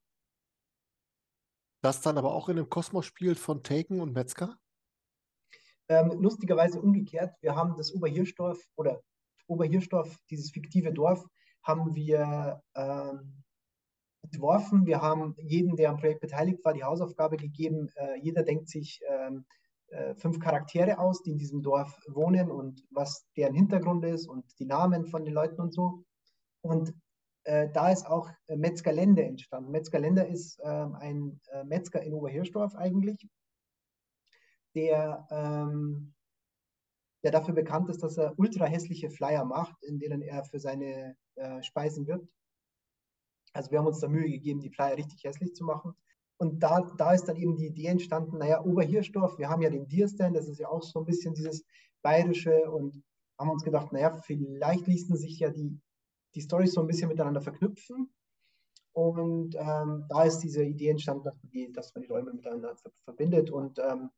Das 1.81 2.01
dann 2.01 2.17
aber 2.17 2.33
auch 2.33 2.49
in 2.49 2.57
dem 2.57 2.69
Kosmos 2.69 3.05
spielt 3.05 3.37
von 3.37 3.63
Taken 3.63 4.01
und 4.01 4.13
Metzger? 4.13 4.57
Ähm, 5.87 6.11
lustigerweise 6.19 6.81
umgekehrt. 6.81 7.35
Wir 7.41 7.55
haben 7.55 7.75
das 7.77 7.93
Oberhirsdorf 7.93 8.59
oder 8.75 9.01
Oberhirsdorf, 9.47 10.17
dieses 10.29 10.51
fiktive 10.51 10.91
Dorf, 10.91 11.25
haben 11.63 11.95
wir 11.95 12.61
ähm, 12.75 13.43
entworfen. 14.31 14.85
Wir 14.85 15.01
haben 15.01 15.35
jedem, 15.37 15.75
der 15.75 15.89
am 15.89 15.97
Projekt 15.97 16.21
beteiligt 16.21 16.63
war, 16.63 16.73
die 16.73 16.83
Hausaufgabe 16.83 17.37
gegeben. 17.37 17.89
Äh, 17.95 18.19
jeder 18.21 18.43
denkt 18.43 18.69
sich 18.69 19.01
ähm, 19.07 19.45
äh, 19.87 20.13
fünf 20.15 20.39
Charaktere 20.39 20.99
aus, 20.99 21.21
die 21.23 21.31
in 21.31 21.37
diesem 21.37 21.61
Dorf 21.61 21.99
wohnen 22.07 22.51
und 22.51 22.83
was 22.91 23.25
deren 23.35 23.55
Hintergrund 23.55 24.05
ist 24.05 24.27
und 24.27 24.45
die 24.59 24.65
Namen 24.65 25.05
von 25.05 25.25
den 25.25 25.33
Leuten 25.33 25.59
und 25.61 25.73
so. 25.73 26.03
Und 26.61 26.93
äh, 27.45 27.69
da 27.73 27.89
ist 27.89 28.05
auch 28.05 28.29
Metzgerlände 28.47 29.23
entstanden. 29.23 29.71
Metzgerländer 29.71 30.27
ist 30.27 30.59
ähm, 30.63 30.95
ein 30.95 31.39
Metzger 31.65 32.03
in 32.03 32.13
Oberhirsdorf 32.13 32.75
eigentlich, 32.75 33.27
der 34.75 35.27
ähm, 35.31 36.13
der 37.21 37.31
dafür 37.31 37.53
bekannt 37.53 37.89
ist, 37.89 38.01
dass 38.01 38.17
er 38.17 38.33
ultra 38.37 38.65
hässliche 38.65 39.09
Flyer 39.09 39.43
macht, 39.43 39.83
in 39.83 39.99
denen 39.99 40.21
er 40.21 40.45
für 40.45 40.57
seine 40.57 41.17
Speisen 41.61 42.07
wirbt. 42.07 42.29
Also 43.53 43.71
wir 43.71 43.79
haben 43.79 43.87
uns 43.87 43.99
da 43.99 44.07
Mühe 44.07 44.29
gegeben, 44.29 44.61
die 44.61 44.69
Flyer 44.69 44.97
richtig 44.97 45.23
hässlich 45.23 45.53
zu 45.55 45.63
machen. 45.63 45.93
Und 46.37 46.63
da, 46.63 46.81
da 46.97 47.13
ist 47.13 47.25
dann 47.25 47.35
eben 47.35 47.57
die 47.57 47.67
Idee 47.67 47.87
entstanden, 47.87 48.37
naja, 48.37 48.63
Oberhirsdorf, 48.63 49.37
wir 49.37 49.49
haben 49.49 49.61
ja 49.61 49.69
den 49.69 49.87
Dierstand, 49.87 50.35
das 50.35 50.47
ist 50.47 50.59
ja 50.59 50.69
auch 50.69 50.83
so 50.83 50.99
ein 50.99 51.05
bisschen 51.05 51.33
dieses 51.33 51.65
Bayerische 52.01 52.71
und 52.71 53.03
haben 53.37 53.49
uns 53.49 53.63
gedacht, 53.63 53.91
naja, 53.91 54.15
vielleicht 54.15 54.87
ließen 54.87 55.17
sich 55.17 55.39
ja 55.39 55.49
die, 55.49 55.77
die 56.35 56.41
Storys 56.41 56.73
so 56.73 56.81
ein 56.81 56.87
bisschen 56.87 57.09
miteinander 57.09 57.41
verknüpfen. 57.41 58.09
Und 58.93 59.55
ähm, 59.55 60.05
da 60.09 60.23
ist 60.23 60.39
diese 60.39 60.63
Idee 60.63 60.89
entstanden, 60.89 61.23
dass 61.23 61.35
man 61.41 61.49
die, 61.51 61.71
dass 61.71 61.93
man 61.93 62.03
die 62.03 62.09
Räume 62.09 62.33
miteinander 62.33 62.75
verbindet. 63.03 63.49
Und 63.49 63.79
ähm, 63.79 64.09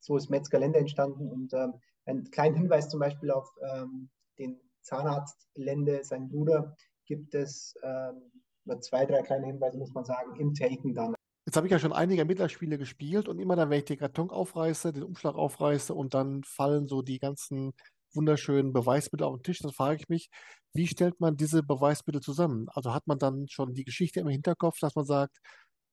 so 0.00 0.16
ist 0.16 0.30
Metzgerländer 0.30 0.78
entstanden. 0.78 1.28
Und 1.28 1.52
ähm, 1.54 1.74
ein 2.06 2.24
kleiner 2.30 2.56
Hinweis 2.56 2.88
zum 2.88 3.00
Beispiel 3.00 3.30
auf 3.30 3.48
ähm, 3.62 4.10
den 4.38 4.60
Zahnarzt 4.82 5.48
Lende, 5.54 6.04
sein 6.04 6.28
Bruder, 6.28 6.76
gibt 7.06 7.34
es 7.34 7.74
ähm, 7.82 8.30
oder 8.66 8.80
zwei, 8.80 9.06
drei 9.06 9.22
kleine 9.22 9.46
Hinweise, 9.46 9.78
muss 9.78 9.92
man 9.92 10.04
sagen, 10.04 10.38
im 10.38 10.54
Taken 10.54 10.94
dann. 10.94 11.14
Jetzt 11.46 11.56
habe 11.56 11.66
ich 11.66 11.72
ja 11.72 11.78
schon 11.78 11.92
einige 11.92 12.22
Ermittlerspiele 12.22 12.78
gespielt 12.78 13.28
und 13.28 13.38
immer 13.38 13.54
dann, 13.54 13.68
wenn 13.68 13.78
ich 13.78 13.84
den 13.84 13.98
Karton 13.98 14.30
aufreiße, 14.30 14.92
den 14.92 15.02
Umschlag 15.02 15.34
aufreiße 15.34 15.92
und 15.92 16.14
dann 16.14 16.42
fallen 16.44 16.88
so 16.88 17.02
die 17.02 17.18
ganzen 17.18 17.72
wunderschönen 18.14 18.72
Beweismittel 18.72 19.26
auf 19.26 19.36
den 19.36 19.42
Tisch, 19.42 19.58
dann 19.58 19.72
frage 19.72 20.00
ich 20.00 20.08
mich, 20.08 20.30
wie 20.72 20.86
stellt 20.86 21.20
man 21.20 21.36
diese 21.36 21.62
Beweismittel 21.62 22.22
zusammen? 22.22 22.68
Also 22.70 22.94
hat 22.94 23.06
man 23.06 23.18
dann 23.18 23.46
schon 23.48 23.74
die 23.74 23.84
Geschichte 23.84 24.20
im 24.20 24.28
Hinterkopf, 24.28 24.78
dass 24.80 24.94
man 24.94 25.04
sagt, 25.04 25.38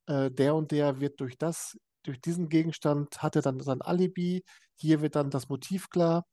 äh, 0.07 0.31
der 0.31 0.55
und 0.55 0.71
der 0.71 1.01
wird 1.01 1.19
durch 1.19 1.37
das, 1.37 1.77
durch 2.03 2.21
diesen 2.21 2.49
Gegenstand, 2.49 3.21
hat 3.21 3.35
er 3.35 3.41
dann 3.41 3.59
sein 3.59 3.81
Alibi, 3.81 4.43
hier 4.75 5.01
wird 5.01 5.15
dann 5.15 5.29
das 5.29 5.49
Motiv 5.49 5.89
klar. 5.89 6.25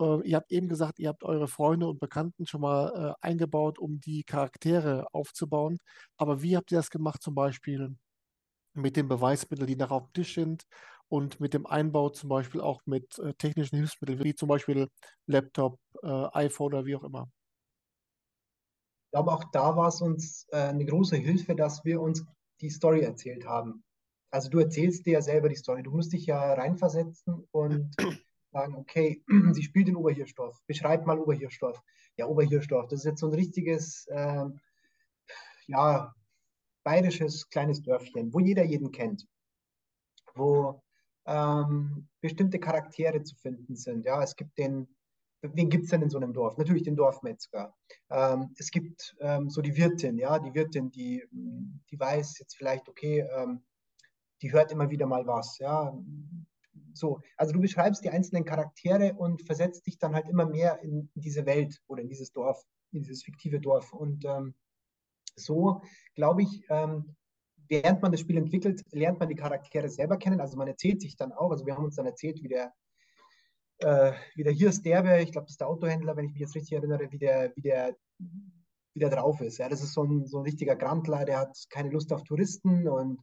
Äh, 0.00 0.28
ihr 0.28 0.36
habt 0.36 0.50
eben 0.50 0.68
gesagt, 0.68 0.98
ihr 0.98 1.08
habt 1.08 1.24
eure 1.24 1.48
Freunde 1.48 1.86
und 1.86 2.00
Bekannten 2.00 2.46
schon 2.46 2.62
mal 2.62 3.14
äh, 3.22 3.26
eingebaut, 3.26 3.78
um 3.78 4.00
die 4.00 4.24
Charaktere 4.24 5.06
aufzubauen. 5.12 5.78
Aber 6.16 6.42
wie 6.42 6.56
habt 6.56 6.72
ihr 6.72 6.78
das 6.78 6.90
gemacht 6.90 7.22
zum 7.22 7.34
Beispiel 7.34 7.96
mit 8.74 8.96
den 8.96 9.08
Beweismitteln, 9.08 9.66
die 9.66 9.76
nachher 9.76 9.96
auf 9.96 10.06
dem 10.08 10.12
Tisch 10.12 10.34
sind 10.34 10.64
und 11.08 11.40
mit 11.40 11.54
dem 11.54 11.66
Einbau 11.66 12.10
zum 12.10 12.28
Beispiel 12.28 12.60
auch 12.60 12.80
mit 12.86 13.18
äh, 13.18 13.34
technischen 13.34 13.76
Hilfsmitteln, 13.76 14.24
wie 14.24 14.34
zum 14.34 14.48
Beispiel 14.48 14.88
Laptop, 15.26 15.78
äh, 16.02 16.26
iPhone 16.32 16.74
oder 16.74 16.84
wie 16.84 16.96
auch 16.96 17.04
immer? 17.04 17.28
Ich 19.06 19.10
glaube, 19.12 19.32
auch 19.32 19.44
da 19.52 19.76
war 19.76 19.88
es 19.88 20.00
uns 20.00 20.46
äh, 20.50 20.56
eine 20.56 20.84
große 20.84 21.16
Hilfe, 21.16 21.54
dass 21.54 21.84
wir 21.84 22.00
uns 22.00 22.24
die 22.60 22.70
Story 22.70 23.02
erzählt 23.02 23.46
haben. 23.46 23.84
Also 24.32 24.50
du 24.50 24.58
erzählst 24.58 25.06
dir 25.06 25.12
ja 25.12 25.22
selber 25.22 25.48
die 25.48 25.54
Story. 25.54 25.84
Du 25.84 25.92
musst 25.92 26.12
dich 26.12 26.26
ja 26.26 26.54
reinversetzen 26.54 27.46
und 27.52 27.94
sagen, 28.54 28.76
okay, 28.76 29.22
sie 29.52 29.62
spielt 29.62 29.88
in 29.88 29.96
Oberhirschdorf. 29.96 30.62
Beschreib 30.66 31.04
mal 31.06 31.18
Oberhirschdorf. 31.18 31.82
Ja, 32.16 32.26
Oberhirschdorf, 32.26 32.88
das 32.88 33.00
ist 33.00 33.06
jetzt 33.06 33.20
so 33.20 33.26
ein 33.26 33.34
richtiges, 33.34 34.06
äh, 34.06 34.46
ja, 35.66 36.14
bayerisches 36.84 37.48
kleines 37.48 37.82
Dörfchen, 37.82 38.32
wo 38.32 38.38
jeder 38.40 38.64
jeden 38.64 38.92
kennt, 38.92 39.26
wo 40.34 40.82
ähm, 41.26 42.08
bestimmte 42.20 42.58
Charaktere 42.60 43.22
zu 43.22 43.34
finden 43.36 43.74
sind. 43.74 44.04
Ja, 44.04 44.22
es 44.22 44.36
gibt 44.36 44.56
den, 44.58 44.86
wen 45.40 45.70
gibt 45.70 45.84
es 45.84 45.90
denn 45.90 46.02
in 46.02 46.10
so 46.10 46.18
einem 46.18 46.32
Dorf? 46.32 46.56
Natürlich 46.58 46.82
den 46.82 46.96
Dorfmetzger. 46.96 47.74
Ähm, 48.10 48.54
es 48.58 48.70
gibt 48.70 49.16
ähm, 49.20 49.50
so 49.50 49.62
die 49.62 49.76
Wirtin, 49.76 50.18
ja, 50.18 50.38
die 50.38 50.54
Wirtin, 50.54 50.90
die, 50.90 51.24
die 51.32 51.98
weiß 51.98 52.38
jetzt 52.38 52.56
vielleicht, 52.56 52.88
okay, 52.88 53.26
ähm, 53.36 53.64
die 54.42 54.52
hört 54.52 54.70
immer 54.70 54.90
wieder 54.90 55.06
mal 55.06 55.26
was, 55.26 55.58
ja. 55.58 55.98
So, 56.94 57.20
also 57.36 57.52
du 57.52 57.60
beschreibst 57.60 58.04
die 58.04 58.10
einzelnen 58.10 58.44
Charaktere 58.44 59.14
und 59.14 59.42
versetzt 59.42 59.86
dich 59.86 59.98
dann 59.98 60.14
halt 60.14 60.28
immer 60.28 60.46
mehr 60.46 60.80
in 60.82 61.10
diese 61.14 61.44
Welt 61.44 61.80
oder 61.86 62.02
in 62.02 62.08
dieses 62.08 62.32
Dorf, 62.32 62.62
in 62.92 63.02
dieses 63.02 63.24
fiktive 63.24 63.60
Dorf. 63.60 63.92
Und 63.92 64.24
ähm, 64.24 64.54
so, 65.36 65.82
glaube 66.14 66.42
ich, 66.42 66.64
ähm, 66.68 67.16
während 67.68 68.02
man 68.02 68.12
das 68.12 68.20
Spiel 68.20 68.36
entwickelt, 68.36 68.82
lernt 68.92 69.18
man 69.18 69.28
die 69.28 69.34
Charaktere 69.34 69.88
selber 69.88 70.16
kennen. 70.16 70.40
Also 70.40 70.56
man 70.56 70.68
erzählt 70.68 71.00
sich 71.00 71.16
dann 71.16 71.32
auch, 71.32 71.50
also 71.50 71.66
wir 71.66 71.76
haben 71.76 71.84
uns 71.84 71.96
dann 71.96 72.06
erzählt, 72.06 72.42
wie 72.42 72.48
der, 72.48 72.72
äh, 73.78 74.12
wie 74.34 74.44
der 74.44 74.52
hier 74.52 74.68
ist 74.68 74.84
Derbe, 74.84 75.20
ich 75.20 75.32
glaube, 75.32 75.46
das 75.46 75.54
ist 75.54 75.60
der 75.60 75.68
Autohändler, 75.68 76.16
wenn 76.16 76.26
ich 76.26 76.32
mich 76.32 76.40
jetzt 76.40 76.54
richtig 76.54 76.72
erinnere, 76.72 77.10
wie 77.10 77.18
der, 77.18 77.52
wie 77.56 77.62
der, 77.62 77.96
wie 78.18 79.00
der 79.00 79.10
drauf 79.10 79.40
ist. 79.40 79.58
Ja, 79.58 79.68
das 79.68 79.82
ist 79.82 79.94
so 79.94 80.04
ein, 80.04 80.26
so 80.26 80.38
ein 80.38 80.44
richtiger 80.44 80.76
Grandler, 80.76 81.24
der 81.24 81.38
hat 81.38 81.56
keine 81.70 81.90
Lust 81.90 82.12
auf 82.12 82.22
Touristen 82.22 82.86
und 82.86 83.20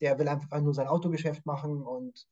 der 0.00 0.18
will 0.18 0.28
einfach 0.28 0.60
nur 0.60 0.74
sein 0.74 0.88
Autogeschäft 0.88 1.46
machen 1.46 1.82
und 1.82 2.26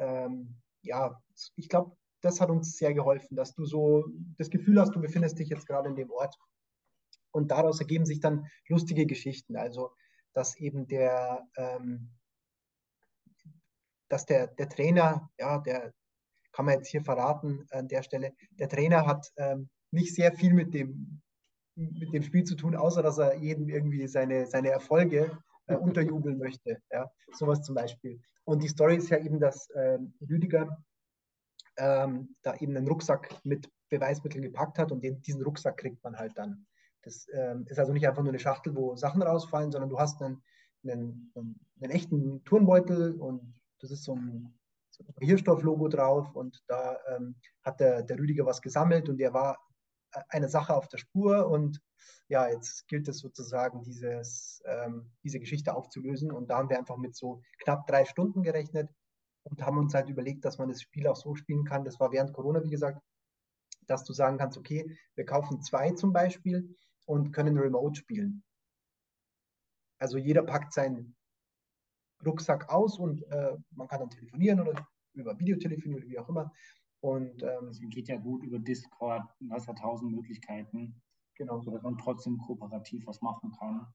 ähm, 0.00 0.56
ja, 0.82 1.20
ich 1.56 1.68
glaube, 1.68 1.96
das 2.22 2.40
hat 2.40 2.50
uns 2.50 2.76
sehr 2.76 2.92
geholfen, 2.94 3.36
dass 3.36 3.54
du 3.54 3.64
so 3.64 4.06
das 4.36 4.50
Gefühl 4.50 4.80
hast, 4.80 4.94
du 4.94 5.00
befindest 5.00 5.38
dich 5.38 5.48
jetzt 5.48 5.66
gerade 5.66 5.88
in 5.88 5.96
dem 5.96 6.10
Ort 6.10 6.36
und 7.32 7.50
daraus 7.50 7.80
ergeben 7.80 8.04
sich 8.04 8.20
dann 8.20 8.46
lustige 8.68 9.06
Geschichten. 9.06 9.56
Also, 9.56 9.92
dass 10.32 10.56
eben 10.56 10.86
der, 10.86 11.46
ähm, 11.56 12.10
dass 14.08 14.26
der, 14.26 14.48
der 14.48 14.68
Trainer, 14.68 15.30
ja, 15.38 15.58
der 15.58 15.92
kann 16.52 16.66
man 16.66 16.74
jetzt 16.74 16.88
hier 16.88 17.02
verraten 17.02 17.66
an 17.70 17.88
der 17.88 18.02
Stelle, 18.02 18.34
der 18.50 18.68
Trainer 18.68 19.06
hat 19.06 19.32
ähm, 19.36 19.70
nicht 19.92 20.14
sehr 20.14 20.32
viel 20.32 20.52
mit 20.52 20.74
dem, 20.74 21.22
mit 21.76 22.12
dem 22.12 22.22
Spiel 22.22 22.44
zu 22.44 22.56
tun, 22.56 22.74
außer 22.76 23.02
dass 23.02 23.18
er 23.18 23.36
jedem 23.36 23.68
irgendwie 23.68 24.06
seine, 24.08 24.46
seine 24.46 24.70
Erfolge 24.70 25.38
äh, 25.70 25.76
unterjubeln 25.76 26.38
möchte. 26.38 26.80
Ja, 26.90 27.10
sowas 27.32 27.62
zum 27.62 27.74
Beispiel. 27.74 28.20
Und 28.44 28.62
die 28.62 28.68
Story 28.68 28.96
ist 28.96 29.10
ja 29.10 29.18
eben, 29.18 29.38
dass 29.40 29.68
ähm, 29.74 30.14
Rüdiger 30.28 30.82
ähm, 31.78 32.34
da 32.42 32.56
eben 32.56 32.76
einen 32.76 32.88
Rucksack 32.88 33.34
mit 33.44 33.70
Beweismitteln 33.88 34.42
gepackt 34.42 34.78
hat 34.78 34.92
und 34.92 35.02
den, 35.02 35.20
diesen 35.22 35.42
Rucksack 35.42 35.76
kriegt 35.78 36.02
man 36.04 36.16
halt 36.16 36.36
dann. 36.36 36.66
Das 37.02 37.26
ähm, 37.32 37.66
ist 37.68 37.78
also 37.78 37.92
nicht 37.92 38.06
einfach 38.06 38.22
nur 38.22 38.30
eine 38.30 38.38
Schachtel, 38.38 38.76
wo 38.76 38.94
Sachen 38.96 39.22
rausfallen, 39.22 39.72
sondern 39.72 39.90
du 39.90 39.98
hast 39.98 40.20
einen, 40.22 40.42
einen, 40.82 41.32
einen 41.34 41.90
echten 41.90 42.44
Turnbeutel 42.44 43.14
und 43.14 43.54
das 43.80 43.90
ist 43.90 44.04
so 44.04 44.14
ein, 44.14 44.54
Hirstoff-Logo 45.18 45.88
drauf 45.88 46.34
und 46.36 46.62
da 46.66 46.98
ähm, 47.08 47.36
hat 47.62 47.80
der, 47.80 48.02
der 48.02 48.18
Rüdiger 48.18 48.44
was 48.44 48.60
gesammelt 48.60 49.08
und 49.08 49.18
der 49.18 49.32
war 49.32 49.58
äh, 50.12 50.20
eine 50.28 50.48
Sache 50.48 50.74
auf 50.74 50.88
der 50.88 50.98
Spur 50.98 51.48
und 51.48 51.80
ja, 52.30 52.48
jetzt 52.48 52.86
gilt 52.86 53.08
es 53.08 53.18
sozusagen, 53.18 53.82
dieses, 53.82 54.62
ähm, 54.64 55.10
diese 55.24 55.40
Geschichte 55.40 55.74
aufzulösen 55.74 56.30
und 56.30 56.48
da 56.48 56.58
haben 56.58 56.70
wir 56.70 56.78
einfach 56.78 56.96
mit 56.96 57.16
so 57.16 57.42
knapp 57.64 57.88
drei 57.88 58.04
Stunden 58.04 58.44
gerechnet 58.44 58.88
und 59.42 59.60
haben 59.66 59.78
uns 59.78 59.94
halt 59.94 60.08
überlegt, 60.08 60.44
dass 60.44 60.56
man 60.56 60.68
das 60.68 60.80
Spiel 60.80 61.08
auch 61.08 61.16
so 61.16 61.34
spielen 61.34 61.64
kann. 61.64 61.84
Das 61.84 61.98
war 61.98 62.12
während 62.12 62.32
Corona, 62.32 62.62
wie 62.62 62.70
gesagt, 62.70 63.02
dass 63.88 64.04
du 64.04 64.12
sagen 64.12 64.38
kannst, 64.38 64.56
okay, 64.56 64.96
wir 65.16 65.24
kaufen 65.24 65.60
zwei 65.60 65.90
zum 65.90 66.12
Beispiel 66.12 66.76
und 67.04 67.32
können 67.32 67.58
remote 67.58 67.98
spielen. 67.98 68.44
Also 69.98 70.16
jeder 70.16 70.44
packt 70.44 70.72
seinen 70.72 71.16
Rucksack 72.24 72.68
aus 72.72 73.00
und 73.00 73.24
äh, 73.24 73.56
man 73.72 73.88
kann 73.88 74.00
dann 74.00 74.10
telefonieren 74.10 74.60
oder 74.60 74.86
über 75.14 75.36
Videotelefonie 75.36 75.96
oder 75.96 76.06
wie 76.06 76.18
auch 76.20 76.28
immer. 76.28 76.52
Und 77.00 77.42
ähm, 77.42 77.66
das 77.66 77.80
geht 77.80 78.06
ja 78.06 78.18
gut 78.18 78.44
über 78.44 78.60
Discord, 78.60 79.24
du 79.40 79.50
hast 79.50 79.66
ja 79.66 79.74
tausend 79.74 80.12
Möglichkeiten, 80.12 81.02
genau. 81.40 81.60
sodass 81.62 81.82
man 81.82 81.98
trotzdem 81.98 82.38
kooperativ 82.38 83.06
was 83.06 83.20
machen 83.22 83.50
kann. 83.58 83.86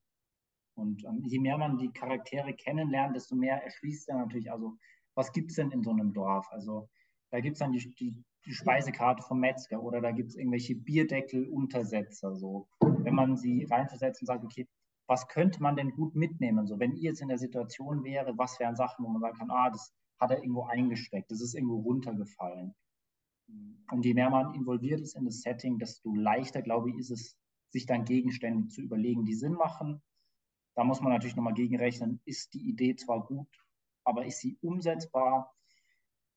Und 0.76 1.06
ähm, 1.06 1.24
je 1.26 1.40
mehr 1.40 1.58
man 1.58 1.78
die 1.78 1.92
Charaktere 1.92 2.54
kennenlernt, 2.54 3.16
desto 3.16 3.36
mehr 3.36 3.64
erschließt 3.64 4.10
er 4.10 4.18
natürlich, 4.18 4.52
also 4.52 4.74
was 5.16 5.32
gibt 5.32 5.52
es 5.52 5.56
denn 5.56 5.72
in 5.72 5.84
so 5.84 5.92
einem 5.92 6.12
Dorf? 6.14 6.48
Also 6.52 6.90
da 7.32 7.40
gibt 7.40 7.56
es 7.56 7.60
dann 7.60 7.72
die, 7.72 7.94
die, 7.96 8.16
die, 8.46 8.54
Speisekarte 8.54 9.24
vom 9.24 9.40
Metzger 9.40 9.82
oder 9.82 10.02
da 10.02 10.12
gibt 10.12 10.30
es 10.30 10.36
irgendwelche 10.36 10.76
Bierdeckel-Untersetzer. 10.76 12.36
So. 12.36 12.68
Wenn 12.82 13.16
man 13.16 13.38
sie 13.38 13.66
reinversetzt 13.70 14.22
und 14.22 14.28
sagt, 14.28 14.44
okay, 14.44 14.68
was 15.08 15.28
könnte 15.28 15.62
man 15.62 15.76
denn 15.76 15.92
gut 15.92 16.16
mitnehmen? 16.16 16.68
So, 16.68 16.80
wenn 16.80 16.94
ihr 16.94 17.12
jetzt 17.12 17.22
in 17.22 17.28
der 17.28 17.38
Situation 17.38 18.04
wäre, 18.04 18.38
was 18.38 18.60
wären 18.60 18.76
Sachen, 18.76 19.06
wo 19.06 19.10
man 19.10 19.22
sagen 19.22 19.38
kann, 19.38 19.52
ah, 19.52 19.70
das 19.70 19.94
hat 20.20 20.32
er 20.32 20.42
irgendwo 20.42 20.64
eingesteckt, 20.64 21.30
das 21.30 21.42
ist 21.42 21.54
irgendwo 21.54 21.82
runtergefallen. 21.82 22.74
Und 23.92 24.06
je 24.06 24.14
mehr 24.14 24.30
man 24.30 24.54
involviert 24.56 25.02
ist 25.02 25.16
in 25.16 25.26
das 25.26 25.42
Setting, 25.42 25.78
desto 25.78 26.16
leichter, 26.16 26.62
glaube 26.62 26.90
ich, 26.90 26.98
ist 26.98 27.12
es, 27.12 27.38
sich 27.70 27.86
dann 27.86 28.06
Gegenstände 28.06 28.68
zu 28.68 28.82
überlegen, 28.82 29.26
die 29.26 29.36
Sinn 29.36 29.54
machen. 29.54 30.02
Da 30.76 30.84
muss 30.84 31.02
man 31.02 31.12
natürlich 31.12 31.36
nochmal 31.36 31.54
gegenrechnen, 31.54 32.22
ist 32.26 32.54
die 32.54 32.68
Idee 32.68 32.96
zwar 32.96 33.26
gut, 33.26 33.48
aber 34.04 34.26
ist 34.26 34.40
sie 34.40 34.58
umsetzbar? 34.62 35.54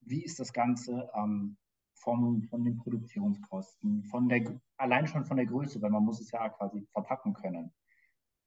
Wie 0.01 0.25
ist 0.25 0.39
das 0.39 0.53
Ganze 0.53 1.11
ähm, 1.15 1.57
vom, 2.01 2.43
von 2.45 2.65
den 2.65 2.79
Produktionskosten, 2.79 4.05
von 4.05 4.29
der, 4.29 4.61
allein 4.77 5.07
schon 5.07 5.25
von 5.25 5.37
der 5.37 5.47
Größe, 5.47 5.81
weil 5.83 5.91
man 5.91 6.05
muss 6.05 6.21
es 6.21 6.31
ja 6.31 6.49
quasi 6.49 6.87
verpacken 6.93 7.35
können. 7.35 7.73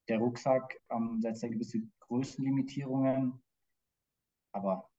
Der 0.08 0.20
Rucksack 0.20 0.80
ähm, 0.90 1.20
setzt 1.22 1.44
ja 1.44 1.50
gewisse 1.50 1.82
Größenlimitierungen, 2.00 3.42
aber 4.54 4.90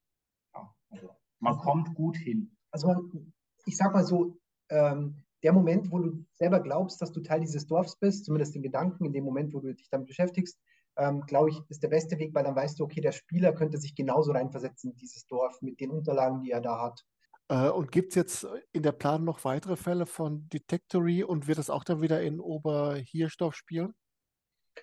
ja, 0.54 0.74
also 0.90 1.10
man 1.40 1.58
kommt 1.58 1.94
gut 1.94 2.16
hin. 2.16 2.56
Also 2.70 2.88
man, 2.88 3.32
ich 3.66 3.76
sag 3.76 3.92
mal 3.92 4.04
so, 4.04 4.36
ähm, 4.70 5.22
der 5.42 5.52
Moment, 5.52 5.90
wo 5.90 5.98
du 5.98 6.24
selber 6.34 6.60
glaubst, 6.60 7.02
dass 7.02 7.12
du 7.12 7.20
Teil 7.20 7.40
dieses 7.40 7.66
Dorfs 7.66 7.96
bist, 7.96 8.24
zumindest 8.24 8.54
den 8.54 8.62
Gedanken, 8.62 9.04
in 9.04 9.12
dem 9.12 9.24
Moment, 9.24 9.52
wo 9.52 9.60
du 9.60 9.74
dich 9.74 9.88
damit 9.90 10.06
beschäftigst, 10.06 10.58
ähm, 10.96 11.22
glaube 11.26 11.50
ich, 11.50 11.60
ist 11.68 11.82
der 11.82 11.88
beste 11.88 12.18
Weg, 12.18 12.34
weil 12.34 12.44
dann 12.44 12.54
weißt 12.54 12.78
du, 12.78 12.84
okay, 12.84 13.00
der 13.00 13.12
Spieler 13.12 13.52
könnte 13.52 13.78
sich 13.78 13.94
genauso 13.94 14.32
reinversetzen 14.32 14.92
in 14.92 14.96
dieses 14.96 15.26
Dorf 15.26 15.60
mit 15.62 15.80
den 15.80 15.90
Unterlagen, 15.90 16.42
die 16.42 16.50
er 16.50 16.60
da 16.60 16.80
hat. 16.80 17.04
Äh, 17.48 17.70
und 17.70 17.90
gibt 17.90 18.10
es 18.10 18.14
jetzt 18.14 18.46
in 18.72 18.82
der 18.82 18.92
Planung 18.92 19.24
noch 19.24 19.44
weitere 19.44 19.76
Fälle 19.76 20.06
von 20.06 20.48
Detectory 20.48 21.24
und 21.24 21.48
wird 21.48 21.58
es 21.58 21.70
auch 21.70 21.84
dann 21.84 22.02
wieder 22.02 22.22
in 22.22 22.40
Oberhirstoff 22.40 23.54
spielen? 23.54 23.94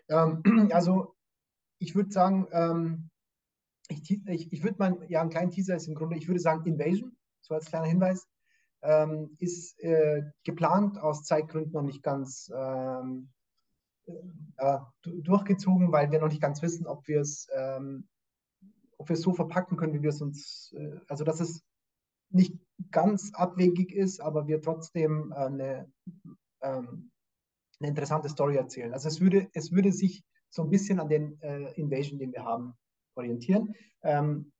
Ähm, 0.09 0.43
also, 0.73 1.15
ich 1.79 1.95
würde 1.95 2.11
sagen, 2.11 2.47
ähm, 2.51 3.09
ich, 3.87 4.09
ich, 4.27 4.53
ich 4.53 4.63
würde 4.63 4.77
mal, 4.77 5.05
ja, 5.09 5.21
einen 5.21 5.29
kleinen 5.29 5.51
Teaser 5.51 5.75
ist 5.75 5.87
im 5.87 5.95
Grunde, 5.95 6.17
ich 6.17 6.27
würde 6.27 6.39
sagen 6.39 6.65
Invasion, 6.65 7.15
so 7.41 7.53
als 7.53 7.67
kleiner 7.67 7.87
Hinweis, 7.87 8.27
ähm, 8.81 9.35
ist 9.39 9.79
äh, 9.79 10.23
geplant, 10.43 10.97
aus 10.97 11.23
Zeitgründen 11.23 11.73
noch 11.73 11.83
nicht 11.83 12.03
ganz 12.03 12.51
ähm, 12.55 13.29
äh, 14.57 14.79
durchgezogen, 15.03 15.91
weil 15.91 16.11
wir 16.11 16.19
noch 16.19 16.29
nicht 16.29 16.41
ganz 16.41 16.61
wissen, 16.61 16.87
ob 16.87 17.07
wir 17.07 17.21
es 17.21 17.47
ähm, 17.55 18.07
so 19.13 19.33
verpacken 19.33 19.77
können, 19.77 19.93
wie 19.93 20.01
wir 20.01 20.09
es 20.09 20.21
uns, 20.21 20.73
äh, 20.77 20.99
also 21.07 21.23
dass 21.23 21.39
es 21.39 21.63
nicht 22.29 22.55
ganz 22.91 23.31
abwegig 23.33 23.93
ist, 23.93 24.19
aber 24.19 24.47
wir 24.47 24.61
trotzdem 24.61 25.31
äh, 25.31 25.35
eine, 25.35 25.91
ähm, 26.61 27.11
eine 27.79 27.89
interessante 27.89 28.29
Story 28.29 28.55
erzählen. 28.57 28.93
Also 28.93 29.07
es 29.07 29.19
würde, 29.21 29.49
es 29.53 29.71
würde 29.71 29.91
sich 29.91 30.23
so 30.49 30.63
ein 30.63 30.69
bisschen 30.69 30.99
an 30.99 31.09
den 31.09 31.41
äh, 31.41 31.71
Invasion, 31.73 32.19
den 32.19 32.33
wir 32.33 32.43
haben, 32.43 32.73
orientieren. 33.15 33.73
Ähm, 34.03 34.51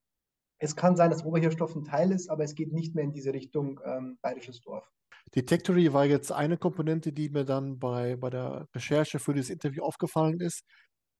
es 0.60 0.76
kann 0.76 0.95
sein, 0.95 1.10
dass 1.10 1.24
Oberhirschdorf 1.24 1.76
ein 1.76 1.86
Teil 1.86 2.12
ist, 2.12 2.30
aber 2.30 2.43
es 2.43 2.56
geht 2.56 2.74
nicht 2.74 2.95
mehr 2.95 3.04
in 3.04 3.13
diese 3.13 3.34
Richtung 3.34 3.80
ähm, 3.86 4.17
Bayerisches 4.22 4.62
Dorf. 4.62 4.89
Detectory 5.36 5.93
war 5.93 6.06
jetzt 6.06 6.32
eine 6.32 6.58
Komponente, 6.58 7.13
die 7.13 7.30
mir 7.30 7.45
dann 7.45 7.80
bei, 7.80 8.15
bei 8.15 8.30
der 8.30 8.67
Recherche 8.74 9.19
für 9.19 9.34
dieses 9.34 9.50
Interview 9.50 9.84
aufgefallen 9.84 10.39
ist, 10.39 10.63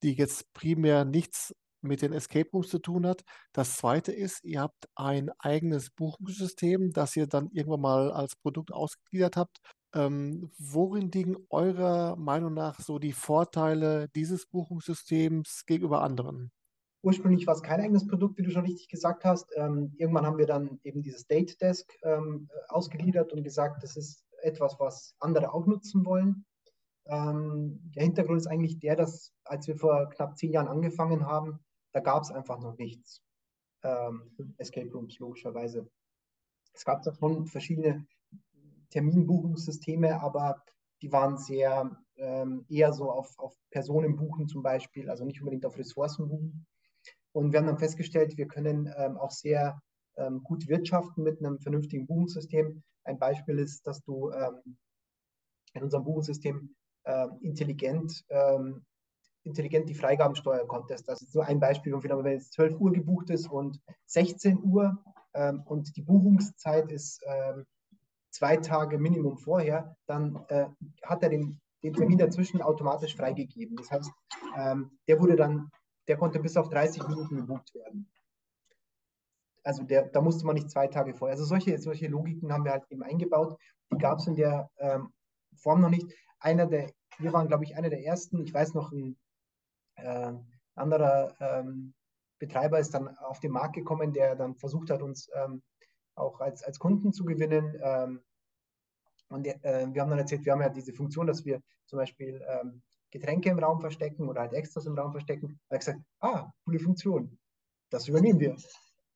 die 0.02 0.14
jetzt 0.14 0.52
primär 0.52 1.04
nichts 1.04 1.54
mit 1.82 2.02
den 2.02 2.12
Escape 2.12 2.50
Rooms 2.52 2.68
zu 2.68 2.78
tun 2.78 3.06
hat. 3.06 3.22
Das 3.52 3.76
zweite 3.76 4.12
ist, 4.12 4.44
ihr 4.44 4.60
habt 4.60 4.88
ein 4.94 5.30
eigenes 5.38 5.90
Buchungssystem, 5.90 6.92
das 6.92 7.16
ihr 7.16 7.26
dann 7.26 7.48
irgendwann 7.52 7.80
mal 7.80 8.12
als 8.12 8.36
Produkt 8.36 8.72
ausgegliedert 8.72 9.36
habt. 9.36 9.58
Ähm, 9.94 10.50
worin 10.58 11.10
liegen 11.10 11.36
eurer 11.48 12.16
Meinung 12.16 12.54
nach 12.54 12.78
so 12.80 12.98
die 12.98 13.12
Vorteile 13.12 14.08
dieses 14.14 14.46
Buchungssystems 14.46 15.64
gegenüber 15.66 16.02
anderen? 16.02 16.52
Ursprünglich 17.02 17.46
war 17.46 17.54
es 17.54 17.62
kein 17.62 17.80
eigenes 17.80 18.06
Produkt, 18.06 18.36
wie 18.36 18.42
du 18.42 18.50
schon 18.50 18.64
richtig 18.64 18.88
gesagt 18.88 19.24
hast. 19.24 19.50
Ähm, 19.56 19.94
irgendwann 19.96 20.26
haben 20.26 20.38
wir 20.38 20.46
dann 20.46 20.78
eben 20.84 21.02
dieses 21.02 21.26
Date 21.26 21.60
Desk 21.60 21.90
ähm, 22.02 22.48
ausgegliedert 22.68 23.32
und 23.32 23.42
gesagt, 23.42 23.82
das 23.82 23.96
ist 23.96 24.24
etwas, 24.42 24.78
was 24.78 25.14
andere 25.18 25.52
auch 25.54 25.66
nutzen 25.66 26.04
wollen. 26.04 26.44
Ähm, 27.06 27.80
der 27.96 28.04
Hintergrund 28.04 28.38
ist 28.38 28.46
eigentlich 28.46 28.78
der, 28.78 28.96
dass 28.96 29.32
als 29.44 29.66
wir 29.66 29.76
vor 29.76 30.10
knapp 30.10 30.36
zehn 30.36 30.52
Jahren 30.52 30.68
angefangen 30.68 31.26
haben, 31.26 31.58
da 31.92 32.00
gab 32.00 32.22
es 32.22 32.30
einfach 32.30 32.60
noch 32.60 32.76
nichts. 32.76 33.22
Ähm, 33.82 34.30
Escape 34.58 34.90
Rooms, 34.92 35.18
logischerweise. 35.18 35.88
Es 36.72 36.84
gab 36.84 37.02
da 37.02 37.12
schon 37.12 37.46
verschiedene 37.46 38.06
Terminbuchungssysteme, 38.90 40.20
aber 40.20 40.62
die 41.02 41.10
waren 41.10 41.38
sehr 41.38 41.96
ähm, 42.16 42.66
eher 42.68 42.92
so 42.92 43.10
auf, 43.10 43.38
auf 43.38 43.56
Personen 43.70 44.18
zum 44.46 44.62
Beispiel, 44.62 45.08
also 45.08 45.24
nicht 45.24 45.40
unbedingt 45.40 45.64
auf 45.64 45.78
Ressourcen 45.78 46.28
buchen. 46.28 46.66
Und 47.32 47.52
wir 47.52 47.60
haben 47.60 47.66
dann 47.66 47.78
festgestellt, 47.78 48.36
wir 48.36 48.46
können 48.46 48.92
ähm, 48.96 49.16
auch 49.16 49.30
sehr 49.30 49.80
ähm, 50.16 50.42
gut 50.42 50.68
wirtschaften 50.68 51.22
mit 51.22 51.38
einem 51.38 51.60
vernünftigen 51.60 52.06
Buchungssystem. 52.06 52.82
Ein 53.04 53.18
Beispiel 53.18 53.58
ist, 53.58 53.86
dass 53.86 54.02
du 54.02 54.30
ähm, 54.30 54.76
in 55.74 55.82
unserem 55.82 56.04
Buchungssystem 56.04 56.74
ähm, 57.04 57.38
intelligent, 57.40 58.24
ähm, 58.28 58.84
intelligent 59.44 59.88
die 59.88 59.94
Freigaben 59.94 60.34
steuern 60.34 60.68
konntest. 60.68 61.08
Das 61.08 61.22
ist 61.22 61.32
so 61.32 61.40
ein 61.40 61.60
Beispiel. 61.60 61.94
Und 61.94 62.02
wenn 62.02 62.32
jetzt 62.32 62.52
12 62.54 62.78
Uhr 62.80 62.92
gebucht 62.92 63.30
ist 63.30 63.48
und 63.48 63.80
16 64.06 64.62
Uhr 64.62 64.98
ähm, 65.34 65.62
und 65.64 65.96
die 65.96 66.02
Buchungszeit 66.02 66.90
ist 66.90 67.24
zwei 68.30 68.56
Tage 68.58 68.98
Minimum 68.98 69.38
vorher, 69.38 69.96
dann 70.06 70.44
äh, 70.48 70.66
hat 71.02 71.22
er 71.22 71.30
den, 71.30 71.60
den 71.82 71.94
Termin 71.94 72.18
dazwischen 72.18 72.62
automatisch 72.62 73.16
freigegeben. 73.16 73.76
Das 73.76 73.90
heißt, 73.90 74.10
der 75.08 75.20
wurde 75.20 75.36
dann 75.36 75.70
der 76.10 76.16
konnte 76.16 76.40
bis 76.40 76.56
auf 76.56 76.68
30 76.68 77.06
Minuten 77.06 77.36
gebucht 77.36 77.72
werden. 77.72 78.10
Also 79.62 79.84
der, 79.84 80.08
da 80.08 80.20
musste 80.20 80.44
man 80.44 80.56
nicht 80.56 80.68
zwei 80.68 80.88
Tage 80.88 81.14
vorher. 81.14 81.36
Also 81.36 81.44
solche, 81.44 81.78
solche 81.78 82.08
Logiken 82.08 82.52
haben 82.52 82.64
wir 82.64 82.72
halt 82.72 82.82
eben 82.90 83.04
eingebaut. 83.04 83.56
Die 83.92 83.98
gab 83.98 84.18
es 84.18 84.26
in 84.26 84.34
der 84.34 84.68
ähm, 84.78 85.12
Form 85.54 85.80
noch 85.80 85.88
nicht. 85.88 86.12
Einer 86.40 86.66
der, 86.66 86.90
wir 87.18 87.32
waren, 87.32 87.46
glaube 87.46 87.62
ich, 87.62 87.76
einer 87.76 87.90
der 87.90 88.04
ersten. 88.04 88.42
Ich 88.42 88.52
weiß 88.52 88.74
noch, 88.74 88.90
ein 88.90 89.16
äh, 89.98 90.32
anderer 90.74 91.32
ähm, 91.38 91.94
Betreiber 92.40 92.80
ist 92.80 92.92
dann 92.92 93.16
auf 93.18 93.38
den 93.38 93.52
Markt 93.52 93.76
gekommen, 93.76 94.12
der 94.12 94.34
dann 94.34 94.56
versucht 94.56 94.90
hat, 94.90 95.02
uns 95.02 95.30
ähm, 95.36 95.62
auch 96.16 96.40
als, 96.40 96.64
als 96.64 96.80
Kunden 96.80 97.12
zu 97.12 97.24
gewinnen. 97.24 97.78
Ähm, 97.80 98.20
und 99.28 99.46
äh, 99.46 99.86
wir 99.92 100.02
haben 100.02 100.10
dann 100.10 100.18
erzählt, 100.18 100.44
wir 100.44 100.54
haben 100.54 100.62
ja 100.62 100.70
diese 100.70 100.92
Funktion, 100.92 101.28
dass 101.28 101.44
wir 101.44 101.62
zum 101.86 102.00
Beispiel 102.00 102.44
ähm, 102.48 102.82
Getränke 103.10 103.50
im 103.50 103.58
Raum 103.58 103.80
verstecken 103.80 104.28
oder 104.28 104.42
halt 104.42 104.52
Extras 104.52 104.86
im 104.86 104.96
Raum 104.96 105.12
verstecken. 105.12 105.60
Da 105.68 105.74
habe 105.74 105.82
ich 105.82 105.86
gesagt, 105.86 106.00
ah, 106.20 106.50
coole 106.64 106.78
Funktion. 106.78 107.38
Das 107.90 108.08
übernehmen 108.08 108.40
wir. 108.40 108.56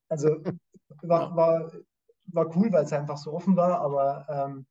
Also 0.08 0.28
war, 1.02 1.34
war, 1.36 1.72
war 2.26 2.56
cool, 2.56 2.72
weil 2.72 2.84
es 2.84 2.92
einfach 2.92 3.18
so 3.18 3.32
offen 3.32 3.56
war, 3.56 3.80
aber 3.80 4.26
ähm, 4.28 4.66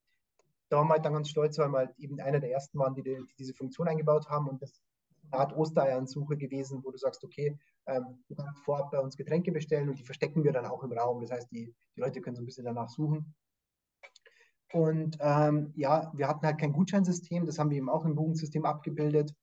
da 0.69 0.77
waren 0.77 0.87
wir 0.87 0.93
halt 0.93 1.05
dann 1.05 1.13
ganz 1.13 1.29
stolz, 1.29 1.57
weil 1.57 1.69
wir 1.69 1.77
halt 1.77 1.99
eben 1.99 2.19
einer 2.19 2.39
der 2.39 2.51
ersten 2.51 2.79
waren, 2.79 2.95
die, 2.95 3.03
die, 3.03 3.23
diese 3.37 3.53
Funktion 3.53 3.87
eingebaut 3.87 4.27
haben 4.29 4.47
und 4.47 4.61
das 4.61 4.71
ist 4.71 4.83
eine 5.31 5.41
Art 5.41 5.55
Ostereiersuche 5.55 6.37
gewesen, 6.37 6.83
wo 6.83 6.91
du 6.91 6.97
sagst, 6.97 7.23
okay, 7.23 7.57
ähm, 7.85 8.23
du 8.27 8.35
kannst 8.35 8.59
vorab 8.63 8.91
bei 8.91 8.99
uns 8.99 9.17
Getränke 9.17 9.51
bestellen 9.51 9.89
und 9.89 9.99
die 9.99 10.03
verstecken 10.03 10.43
wir 10.43 10.51
dann 10.51 10.65
auch 10.65 10.83
im 10.83 10.91
Raum. 10.91 11.21
Das 11.21 11.31
heißt, 11.31 11.51
die, 11.51 11.73
die 11.95 11.99
Leute 11.99 12.21
können 12.21 12.35
so 12.35 12.41
ein 12.41 12.45
bisschen 12.45 12.65
danach 12.65 12.89
suchen. 12.89 13.33
Und 14.73 15.17
ähm, 15.19 15.71
ja, 15.75 16.11
wir 16.15 16.27
hatten 16.27 16.45
halt 16.47 16.57
kein 16.57 16.73
Gutscheinsystem, 16.73 17.45
das 17.45 17.59
haben 17.59 17.69
wir 17.69 17.77
eben 17.77 17.89
auch 17.89 18.05
im 18.05 18.15
Buchungssystem 18.15 18.65
abgebildet 18.65 19.35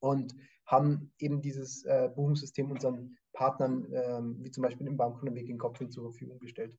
und 0.00 0.34
haben 0.64 1.12
eben 1.18 1.42
dieses 1.42 1.84
äh, 1.84 2.08
Buchungssystem 2.14 2.70
unseren 2.70 3.18
Partnern, 3.34 3.86
ähm, 3.92 4.38
wie 4.40 4.50
zum 4.50 4.62
Beispiel 4.62 4.86
im 4.86 4.96
Baumkundenweg 4.96 5.50
in 5.50 5.58
Kopfin 5.58 5.90
zur 5.90 6.04
Verfügung 6.04 6.38
gestellt. 6.38 6.74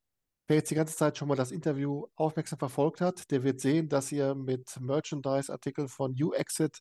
Wer 0.47 0.57
jetzt 0.57 0.71
die 0.71 0.75
ganze 0.75 0.97
Zeit 0.97 1.15
schon 1.15 1.27
mal 1.27 1.35
das 1.35 1.51
Interview 1.51 2.07
aufmerksam 2.15 2.57
verfolgt 2.57 3.01
hat, 3.01 3.29
der 3.29 3.43
wird 3.43 3.61
sehen, 3.61 3.87
dass 3.87 4.11
ihr 4.11 4.33
mit 4.33 4.75
Merchandise-Artikeln 4.79 5.89
von 5.89 6.15
UExit 6.19 6.79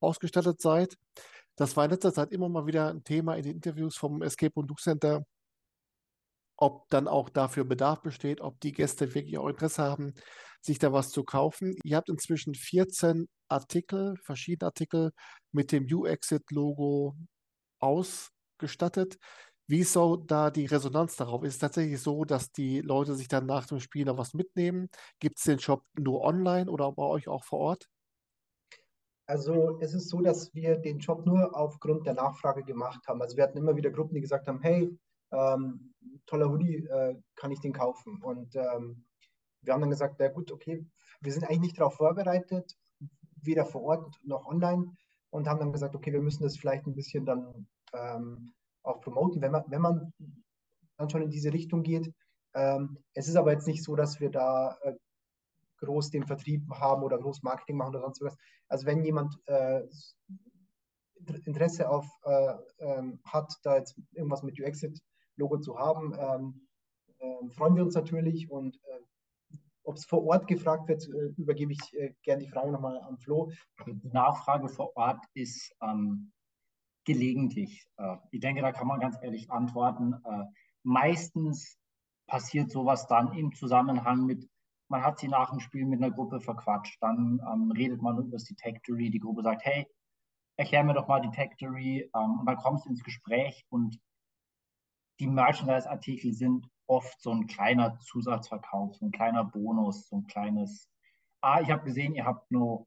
ausgestattet 0.00 0.58
seid. 0.62 0.96
Das 1.54 1.76
war 1.76 1.84
in 1.84 1.90
letzter 1.90 2.14
Zeit 2.14 2.32
immer 2.32 2.48
mal 2.48 2.66
wieder 2.66 2.88
ein 2.88 3.04
Thema 3.04 3.36
in 3.36 3.42
den 3.42 3.56
Interviews 3.56 3.96
vom 3.96 4.22
Escape 4.22 4.54
und 4.54 4.68
Duke 4.68 4.82
Center, 4.82 5.26
ob 6.56 6.88
dann 6.90 7.08
auch 7.08 7.28
dafür 7.28 7.64
Bedarf 7.64 8.02
besteht, 8.02 8.40
ob 8.40 8.60
die 8.60 8.72
Gäste 8.72 9.14
wirklich 9.14 9.38
auch 9.38 9.48
Interesse 9.48 9.82
haben, 9.82 10.14
sich 10.60 10.78
da 10.78 10.92
was 10.92 11.10
zu 11.10 11.24
kaufen. 11.24 11.76
Ihr 11.84 11.96
habt 11.96 12.08
inzwischen 12.08 12.54
14 12.54 13.28
Artikel, 13.48 14.16
verschiedene 14.22 14.68
Artikel 14.68 15.12
mit 15.52 15.72
dem 15.72 15.86
U-Exit-Logo 15.90 17.16
ausgestattet. 17.80 19.18
Wie 19.66 19.80
ist 19.80 19.94
so 19.94 20.16
da 20.16 20.50
die 20.50 20.66
Resonanz 20.66 21.16
darauf? 21.16 21.42
Ist 21.42 21.54
es 21.54 21.58
tatsächlich 21.58 22.00
so, 22.00 22.24
dass 22.24 22.52
die 22.52 22.80
Leute 22.80 23.14
sich 23.14 23.28
dann 23.28 23.46
nach 23.46 23.66
dem 23.66 23.80
Spiel 23.80 24.04
noch 24.04 24.18
was 24.18 24.34
mitnehmen? 24.34 24.88
Gibt 25.20 25.38
es 25.38 25.44
den 25.44 25.58
Shop 25.58 25.82
nur 25.98 26.22
online 26.22 26.70
oder 26.70 26.92
bei 26.92 27.04
euch 27.04 27.28
auch 27.28 27.44
vor 27.44 27.60
Ort? 27.60 27.88
Also 29.26 29.78
es 29.80 29.94
ist 29.94 30.10
so, 30.10 30.20
dass 30.20 30.54
wir 30.54 30.76
den 30.76 31.00
Shop 31.00 31.24
nur 31.24 31.56
aufgrund 31.56 32.06
der 32.06 32.12
Nachfrage 32.12 32.62
gemacht 32.62 33.06
haben. 33.08 33.22
Also 33.22 33.38
wir 33.38 33.44
hatten 33.44 33.56
immer 33.56 33.74
wieder 33.74 33.90
Gruppen, 33.90 34.14
die 34.14 34.20
gesagt 34.20 34.48
haben, 34.48 34.60
hey, 34.60 34.94
ähm, 35.34 35.94
toller 36.26 36.50
Hoodie, 36.50 36.86
äh, 36.86 37.16
kann 37.36 37.50
ich 37.50 37.60
den 37.60 37.72
kaufen? 37.72 38.22
Und 38.22 38.54
ähm, 38.56 39.04
wir 39.62 39.72
haben 39.72 39.80
dann 39.80 39.90
gesagt, 39.90 40.20
ja 40.20 40.28
gut, 40.28 40.52
okay, 40.52 40.86
wir 41.20 41.32
sind 41.32 41.44
eigentlich 41.44 41.60
nicht 41.60 41.78
darauf 41.78 41.96
vorbereitet, 41.96 42.76
weder 43.42 43.64
vor 43.64 43.82
Ort 43.82 44.14
noch 44.22 44.46
online 44.46 44.94
und 45.30 45.48
haben 45.48 45.58
dann 45.58 45.72
gesagt, 45.72 45.94
okay, 45.94 46.12
wir 46.12 46.22
müssen 46.22 46.42
das 46.42 46.56
vielleicht 46.56 46.86
ein 46.86 46.94
bisschen 46.94 47.24
dann 47.26 47.66
ähm, 47.92 48.52
auch 48.82 49.00
promoten, 49.00 49.40
wenn 49.42 49.52
man, 49.52 49.64
wenn 49.68 49.80
man 49.80 50.12
dann 50.96 51.10
schon 51.10 51.22
in 51.22 51.30
diese 51.30 51.52
Richtung 51.52 51.82
geht. 51.82 52.12
Ähm, 52.54 52.98
es 53.14 53.28
ist 53.28 53.36
aber 53.36 53.52
jetzt 53.52 53.66
nicht 53.66 53.82
so, 53.82 53.96
dass 53.96 54.20
wir 54.20 54.30
da 54.30 54.76
äh, 54.82 54.94
groß 55.78 56.10
den 56.10 56.26
Vertrieb 56.26 56.62
haben 56.70 57.02
oder 57.02 57.18
groß 57.18 57.42
Marketing 57.42 57.76
machen 57.76 57.90
oder 57.90 58.00
sonst 58.00 58.20
was. 58.20 58.36
Also 58.68 58.86
wenn 58.86 59.04
jemand 59.04 59.34
äh, 59.46 59.82
Interesse 61.44 61.88
auf 61.88 62.06
äh, 62.24 62.54
ähm, 62.78 63.20
hat, 63.24 63.52
da 63.62 63.76
jetzt 63.76 63.98
irgendwas 64.12 64.42
mit 64.42 64.60
UXit 64.60 65.00
Logo 65.36 65.58
zu 65.58 65.78
haben, 65.78 66.14
ähm, 66.18 66.68
äh, 67.18 67.48
freuen 67.50 67.76
wir 67.76 67.84
uns 67.84 67.94
natürlich. 67.94 68.50
Und 68.50 68.76
äh, 68.76 69.56
ob 69.84 69.96
es 69.96 70.04
vor 70.04 70.24
Ort 70.24 70.46
gefragt 70.46 70.88
wird, 70.88 71.08
äh, 71.08 71.32
übergebe 71.36 71.72
ich 71.72 71.94
äh, 71.94 72.14
gerne 72.22 72.44
die 72.44 72.50
Frage 72.50 72.70
nochmal 72.72 72.98
an 72.98 73.18
Flo. 73.18 73.50
Die 73.86 74.10
Nachfrage 74.12 74.68
vor 74.68 74.96
Ort 74.96 75.24
ist 75.34 75.74
ähm, 75.82 76.32
gelegentlich. 77.04 77.86
Äh, 77.96 78.16
ich 78.30 78.40
denke, 78.40 78.62
da 78.62 78.72
kann 78.72 78.86
man 78.86 79.00
ganz 79.00 79.16
ehrlich 79.22 79.50
antworten. 79.50 80.14
Äh, 80.24 80.44
meistens 80.82 81.78
passiert 82.26 82.70
sowas 82.70 83.06
dann 83.06 83.32
im 83.34 83.52
Zusammenhang 83.54 84.24
mit, 84.24 84.48
man 84.88 85.02
hat 85.02 85.18
sie 85.18 85.28
nach 85.28 85.50
dem 85.50 85.60
Spiel 85.60 85.86
mit 85.86 86.02
einer 86.02 86.14
Gruppe 86.14 86.40
verquatscht, 86.40 87.02
dann 87.02 87.40
ähm, 87.52 87.70
redet 87.70 88.00
man 88.00 88.18
über 88.18 88.30
das 88.30 88.44
Detectory, 88.44 89.10
die 89.10 89.18
Gruppe 89.18 89.42
sagt, 89.42 89.64
hey, 89.64 89.86
erklär 90.56 90.84
mir 90.84 90.94
doch 90.94 91.08
mal 91.08 91.20
Detectory 91.20 92.10
ähm, 92.14 92.38
und 92.40 92.46
dann 92.46 92.56
kommst 92.56 92.84
du 92.84 92.90
ins 92.90 93.02
Gespräch 93.02 93.64
und 93.70 93.98
die 95.20 95.26
Merchandise-Artikel 95.26 96.32
sind 96.32 96.68
oft 96.86 97.20
so 97.20 97.30
ein 97.30 97.46
kleiner 97.46 97.98
Zusatzverkauf, 98.00 98.96
so 98.96 99.06
ein 99.06 99.12
kleiner 99.12 99.44
Bonus, 99.44 100.08
so 100.08 100.16
ein 100.16 100.26
kleines, 100.26 100.90
ah, 101.40 101.60
ich 101.60 101.70
habe 101.70 101.84
gesehen, 101.84 102.14
ihr 102.14 102.24
habt 102.24 102.50
nur 102.50 102.86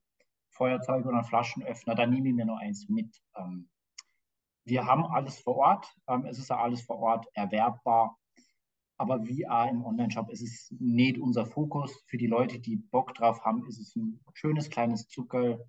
Feuerzeuge 0.50 1.08
oder 1.10 1.24
Flaschenöffner, 1.24 1.96
dann 1.96 2.12
nehme 2.12 2.30
ich 2.30 2.36
mir 2.36 2.46
nur 2.46 2.60
eins 2.60 2.90
mit. 2.90 3.22
Ähm, 3.36 3.70
wir 4.66 4.86
haben 4.86 5.06
alles 5.06 5.40
vor 5.40 5.56
Ort, 5.56 5.88
ähm, 6.08 6.26
es 6.26 6.38
ist 6.40 6.50
ja 6.50 6.58
alles 6.58 6.82
vor 6.82 7.00
Ort 7.00 7.28
erwerbbar, 7.34 8.18
aber 8.98 9.24
VR 9.26 9.70
im 9.70 9.86
Online-Shop 9.86 10.30
ist 10.30 10.42
es 10.42 10.76
nicht 10.80 11.20
unser 11.20 11.46
Fokus. 11.46 12.04
Für 12.08 12.18
die 12.18 12.28
Leute, 12.28 12.60
die 12.60 12.78
Bock 12.78 13.14
drauf 13.14 13.46
haben, 13.46 13.66
ist 13.68 13.80
es 13.80 13.96
ein 13.96 14.20
schönes 14.34 14.70
kleines 14.70 15.08
Zucker, 15.08 15.60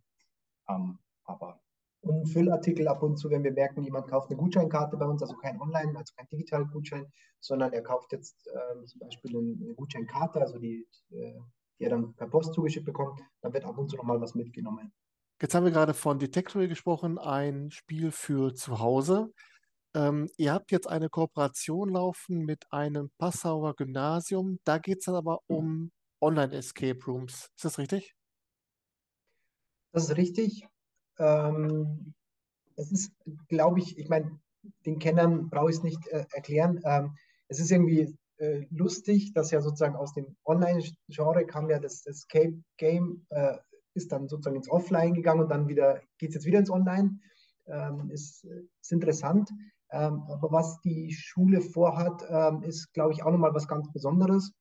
ähm, 0.69 0.99
aber 1.25 1.61
und 2.01 2.27
Füllartikel 2.29 2.89
ab 2.89 3.03
und 3.03 3.17
zu, 3.17 3.31
wenn 3.31 3.45
wir 3.45 3.53
merken, 3.53 3.83
jemand 3.83 4.09
kauft 4.09 4.31
eine 4.31 4.39
Gutscheinkarte 4.39 4.97
bei 4.97 5.07
uns, 5.07 5.23
also 5.23 5.35
kein 5.37 5.61
Online, 5.61 5.97
also 5.97 6.15
kein 6.17 6.29
digitalen 6.29 6.71
Gutschein, 6.71 7.07
sondern 7.41 7.73
er 7.73 7.83
kauft 7.83 8.13
jetzt 8.13 8.47
äh, 8.47 8.85
zum 8.85 9.01
Beispiel 9.01 9.37
eine 9.37 9.75
Gutscheinkarte, 9.75 10.41
also 10.41 10.59
die, 10.59 10.87
äh, 11.11 11.35
die 11.79 11.85
er 11.85 11.91
dann 11.91 12.15
per 12.15 12.29
Post 12.29 12.55
zugeschickt 12.55 12.87
bekommt, 12.87 13.21
dann 13.41 13.53
wird 13.53 13.65
ab 13.65 13.79
und 13.79 13.91
zu 13.91 13.97
nochmal 13.97 14.21
was 14.21 14.35
mitgenommen. 14.35 14.93
Jetzt 15.41 15.55
haben 15.55 15.65
wir 15.65 15.73
gerade 15.73 15.95
von 15.95 16.19
Detectory 16.19 16.69
gesprochen, 16.69 17.19
ein 17.19 17.71
Spiel 17.71 18.11
für 18.11 18.55
zu 18.55 18.81
Hause. 18.81 19.33
Ähm, 19.95 20.29
ihr 20.37 20.53
habt 20.53 20.73
jetzt 20.73 20.89
eine 20.89 21.09
Kooperation 21.09 21.91
laufen 21.91 22.45
mit 22.45 22.65
einem 22.71 23.11
Passauer 23.19 23.75
Gymnasium. 23.75 24.59
Da 24.65 24.79
geht 24.79 24.99
es 24.99 25.05
dann 25.05 25.15
aber 25.15 25.41
um 25.47 25.93
Online-Escape 26.21 26.99
Rooms. 27.07 27.51
Ist 27.57 27.65
das 27.65 27.79
richtig? 27.79 28.15
Das 29.93 30.05
ist 30.05 30.17
richtig. 30.17 30.69
Ähm, 31.19 32.15
es 32.77 32.93
ist, 32.93 33.13
glaube 33.49 33.81
ich, 33.81 33.99
ich 33.99 34.09
meine, 34.09 34.39
den 34.87 34.99
Kennern 34.99 35.51
brauche 35.51 35.71
ich 35.71 35.77
es 35.77 35.83
nicht 35.83 36.07
äh, 36.09 36.25
erklären. 36.33 36.81
Ähm, 36.85 37.17
es 37.49 37.61
ist 37.61 37.71
irgendwie 37.71 38.17
äh, 38.39 38.67
lustig, 38.71 39.33
dass 39.33 39.51
ja 39.51 39.61
sozusagen 39.61 39.97
aus 39.97 40.13
dem 40.15 40.37
Online-Genre 40.45 41.47
kam 41.47 41.71
ja 41.71 41.79
das 41.79 42.07
Escape 42.07 42.63
Game, 42.77 43.27
äh, 43.31 43.57
ist 43.95 44.13
dann 44.13 44.29
sozusagen 44.29 44.57
ins 44.57 44.71
Offline 44.71 45.15
gegangen 45.15 45.41
und 45.41 45.51
dann 45.51 45.69
wieder 45.69 46.01
geht 46.19 46.31
es 46.31 46.37
jetzt 46.37 46.47
wieder 46.47 46.61
ins 46.61 46.71
Online. 46.71 47.19
Ähm, 47.67 48.11
ist, 48.11 48.45
ist 48.81 48.93
interessant. 48.93 49.51
Ähm, 49.91 50.23
aber 50.29 50.53
was 50.53 50.81
die 50.81 51.13
Schule 51.13 51.61
vorhat, 51.61 52.23
ähm, 52.29 52.63
ist, 52.63 52.93
glaube 52.93 53.13
ich, 53.13 53.23
auch 53.23 53.31
nochmal 53.31 53.55
was 53.55 53.69
ganz 53.69 53.91
Besonderes, 53.93 54.53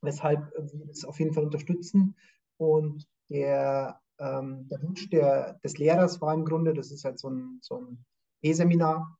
weshalb 0.00 0.50
wir 0.52 0.90
es 0.90 1.04
auf 1.04 1.18
jeden 1.18 1.34
Fall 1.34 1.44
unterstützen. 1.44 2.16
Und 2.56 3.06
der, 3.28 4.00
ähm, 4.18 4.68
der 4.68 4.82
Wunsch 4.82 5.08
der, 5.10 5.54
des 5.64 5.78
Lehrers 5.78 6.20
war 6.20 6.34
im 6.34 6.44
Grunde, 6.44 6.74
das 6.74 6.90
ist 6.90 7.04
halt 7.04 7.18
so 7.18 7.30
ein, 7.30 7.58
so 7.62 7.80
ein 7.80 8.04
E-Seminar, 8.42 9.16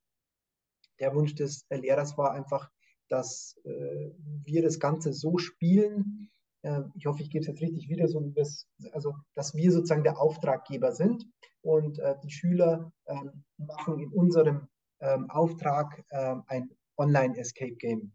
der 1.00 1.14
Wunsch 1.14 1.34
des 1.34 1.66
Lehrers 1.70 2.18
war 2.18 2.32
einfach, 2.32 2.70
dass 3.08 3.56
äh, 3.64 4.10
wir 4.44 4.62
das 4.62 4.78
Ganze 4.78 5.12
so 5.12 5.38
spielen, 5.38 6.30
äh, 6.62 6.82
ich 6.94 7.06
hoffe, 7.06 7.22
ich 7.22 7.30
gebe 7.30 7.42
es 7.42 7.48
jetzt 7.48 7.60
richtig 7.60 7.88
wieder, 7.88 8.08
so 8.08 8.20
das, 8.34 8.66
also 8.92 9.14
dass 9.34 9.54
wir 9.54 9.72
sozusagen 9.72 10.02
der 10.02 10.20
Auftraggeber 10.20 10.92
sind 10.92 11.24
und 11.62 11.98
äh, 11.98 12.16
die 12.22 12.30
Schüler 12.30 12.92
ähm, 13.06 13.44
machen 13.56 13.98
in 13.98 14.12
unserem 14.12 14.68
ähm, 15.00 15.30
Auftrag 15.30 16.04
ähm, 16.10 16.42
ein 16.46 16.70
Online-Escape-Game. 16.96 18.12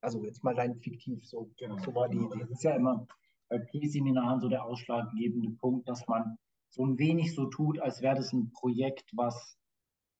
Also 0.00 0.24
jetzt 0.24 0.42
mal 0.44 0.54
rein 0.54 0.76
fiktiv, 0.76 1.26
so, 1.26 1.50
genau. 1.58 1.78
so 1.78 1.94
war 1.94 2.08
die 2.08 2.18
Idee. 2.18 2.40
Das 2.40 2.50
ist 2.50 2.64
ja 2.64 2.74
immer 2.74 3.06
bei 3.48 3.58
P-Seminaren 3.58 4.40
so 4.40 4.48
der 4.48 4.64
ausschlaggebende 4.64 5.50
Punkt, 5.52 5.88
dass 5.88 6.06
man 6.06 6.36
so 6.70 6.84
ein 6.84 6.98
wenig 6.98 7.34
so 7.34 7.46
tut, 7.46 7.78
als 7.78 8.02
wäre 8.02 8.16
das 8.16 8.32
ein 8.32 8.50
Projekt, 8.52 9.10
was 9.14 9.56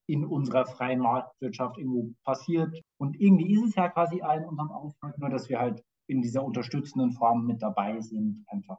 in 0.07 0.25
unserer 0.25 0.67
freien 0.67 1.01
Marktwirtschaft 1.01 1.79
irgendwo 1.79 2.15
passiert. 2.25 2.73
Und 2.97 3.19
irgendwie 3.21 3.53
ist 3.53 3.65
es 3.65 3.75
ja 3.75 3.89
quasi 3.89 4.23
ein 4.23 4.45
unserem 4.45 4.71
Auftrag, 4.71 5.19
nur 5.19 5.31
dass 5.31 5.49
wir 5.49 5.59
halt 5.59 5.83
in 6.07 6.23
dieser 6.23 6.45
unterstützenden 6.45 7.13
Form 7.13 7.47
mit 7.47 7.61
dabei 7.63 8.01
sind, 8.01 8.45
einfach 8.47 8.79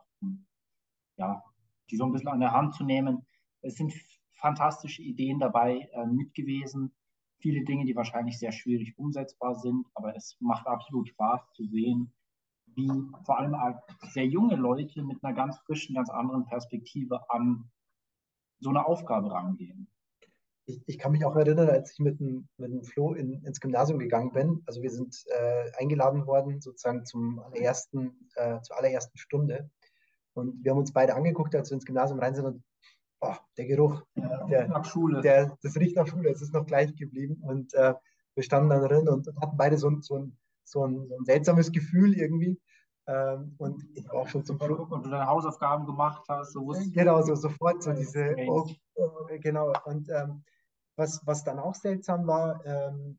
ja, 1.18 1.43
die 1.89 1.98
so 1.98 2.06
ein 2.06 2.12
bisschen 2.12 2.30
an 2.30 2.39
der 2.39 2.54
Hand 2.54 2.76
zu 2.76 2.86
nehmen. 2.86 3.26
Es 3.62 3.76
sind 3.76 3.93
fantastische 4.39 5.02
Ideen 5.02 5.39
dabei 5.39 5.89
äh, 5.91 6.06
mit 6.06 6.34
gewesen 6.34 6.93
viele 7.39 7.64
Dinge, 7.64 7.86
die 7.86 7.95
wahrscheinlich 7.95 8.39
sehr 8.39 8.52
schwierig 8.52 8.98
umsetzbar 8.98 9.56
sind, 9.56 9.86
aber 9.93 10.16
es 10.16 10.38
macht 10.39 10.68
absolut 10.68 11.10
Spaß 11.10 11.41
zu 11.54 11.66
sehen, 11.66 12.12
wie 12.78 12.91
vor 13.25 13.39
allem 13.39 13.55
sehr 14.11 14.25
junge 14.25 14.55
Leute 14.55 15.01
mit 15.01 15.23
einer 15.23 15.36
ganz 15.36 15.57
frischen, 15.65 15.95
ganz 15.95 16.09
anderen 16.09 16.45
Perspektive 16.45 17.30
an 17.30 17.69
so 18.59 18.69
eine 18.69 18.86
Aufgabe 18.86 19.32
rangehen. 19.32 19.89
Ich, 20.65 20.82
ich 20.86 20.99
kann 20.99 21.11
mich 21.11 21.25
auch 21.25 21.36
erinnern, 21.36 21.69
als 21.69 21.93
ich 21.93 21.99
mit 21.99 22.19
dem, 22.19 22.47
mit 22.57 22.71
dem 22.71 22.84
Flo 22.84 23.13
in, 23.13 23.43
ins 23.43 23.59
Gymnasium 23.59 23.99
gegangen 23.99 24.32
bin. 24.32 24.63
Also 24.67 24.82
wir 24.82 24.91
sind 24.91 25.23
äh, 25.28 25.71
eingeladen 25.80 26.28
worden, 26.28 26.61
sozusagen 26.61 27.05
zum 27.05 27.39
allerersten, 27.39 28.30
äh, 28.36 28.61
zur 28.61 28.78
allerersten 28.78 29.17
Stunde. 29.17 29.69
Und 30.34 30.63
wir 30.63 30.71
haben 30.71 30.80
uns 30.80 30.93
beide 30.93 31.15
angeguckt, 31.15 31.55
als 31.55 31.71
wir 31.71 31.75
ins 31.75 31.86
Gymnasium 31.86 32.19
rein 32.19 32.36
sind 32.36 32.45
und 32.45 32.63
oh, 33.21 33.36
der 33.57 33.65
Geruch, 33.65 34.03
ja, 34.15 34.45
der, 34.45 34.67
nach 34.67 34.86
Schule. 34.86 35.21
Der, 35.21 35.57
das 35.63 35.78
riecht 35.78 35.95
nach 35.95 36.07
Schule, 36.07 36.30
es 36.30 36.41
ist 36.41 36.53
noch 36.53 36.65
gleich 36.65 36.95
geblieben. 36.95 37.41
Und 37.41 37.73
äh, 37.73 37.95
wir 38.36 38.43
standen 38.43 38.69
dann 38.69 38.84
drin 38.84 39.07
und, 39.07 39.28
und 39.28 39.41
hatten 39.41 39.57
beide 39.57 39.78
so, 39.78 39.89
so, 40.01 40.15
ein, 40.17 40.38
so, 40.68 40.86
ein, 40.86 41.07
so 41.07 41.18
ein 41.18 41.26
seltsames 41.26 41.72
Gefühl 41.72 42.13
irgendwie. 42.13 42.59
Ähm, 43.07 43.55
und 43.57 43.86
ich 43.95 44.05
war 44.09 44.22
auch 44.22 44.28
schon 44.28 44.45
zum 44.45 44.59
Flug. 44.59 44.91
Und 44.91 45.05
du 45.05 45.09
deine 45.09 45.28
Hausaufgaben 45.28 45.86
gemacht 45.86 46.24
hast, 46.28 46.53
so 46.53 46.65
Genau, 46.93 47.22
so 47.22 47.36
sofort 47.36 47.82
so 47.82 47.93
diese, 47.93 48.36
oh, 48.47 48.68
oh, 48.95 49.28
genau. 49.39 49.72
Und 49.86 50.09
ähm, 50.09 50.43
was, 50.97 51.26
was 51.26 51.43
dann 51.43 51.59
auch 51.59 51.76
seltsam 51.76 52.28
war, 52.28 52.65
ähm, 52.65 53.18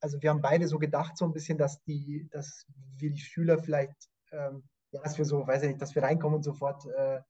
also 0.00 0.20
wir 0.22 0.30
haben 0.30 0.40
beide 0.40 0.66
so 0.68 0.78
gedacht, 0.78 1.16
so 1.16 1.24
ein 1.24 1.32
bisschen, 1.32 1.58
dass 1.58 1.82
die, 1.82 2.28
dass 2.30 2.66
wir 2.96 3.10
die 3.10 3.20
Schüler 3.20 3.58
vielleicht, 3.58 4.08
ähm, 4.30 4.62
ja, 4.92 5.02
dass 5.02 5.18
wir 5.18 5.24
so, 5.24 5.46
weiß 5.46 5.62
ich 5.62 5.68
nicht, 5.68 5.82
dass 5.82 5.94
wir 5.94 6.02
reinkommen 6.02 6.36
und 6.36 6.42
sofort 6.42 6.86
äh, 6.86 7.20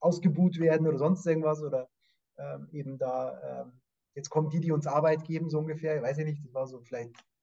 ausgebuht 0.00 0.58
werden 0.58 0.86
oder 0.86 0.98
sonst 0.98 1.26
irgendwas 1.26 1.62
oder 1.62 1.88
ähm, 2.36 2.68
eben 2.72 2.98
da, 2.98 3.62
ähm, 3.62 3.80
jetzt 4.14 4.30
kommen 4.30 4.50
die, 4.50 4.60
die 4.60 4.72
uns 4.72 4.86
Arbeit 4.86 5.24
geben, 5.24 5.48
so 5.48 5.58
ungefähr, 5.58 5.96
ich 5.96 6.02
weiß 6.02 6.18
ich 6.18 6.24
nicht, 6.24 6.44
das 6.44 6.52
war 6.52 6.66
so 6.66 6.80
vielleicht, 6.80 7.14
äh, 7.14 7.37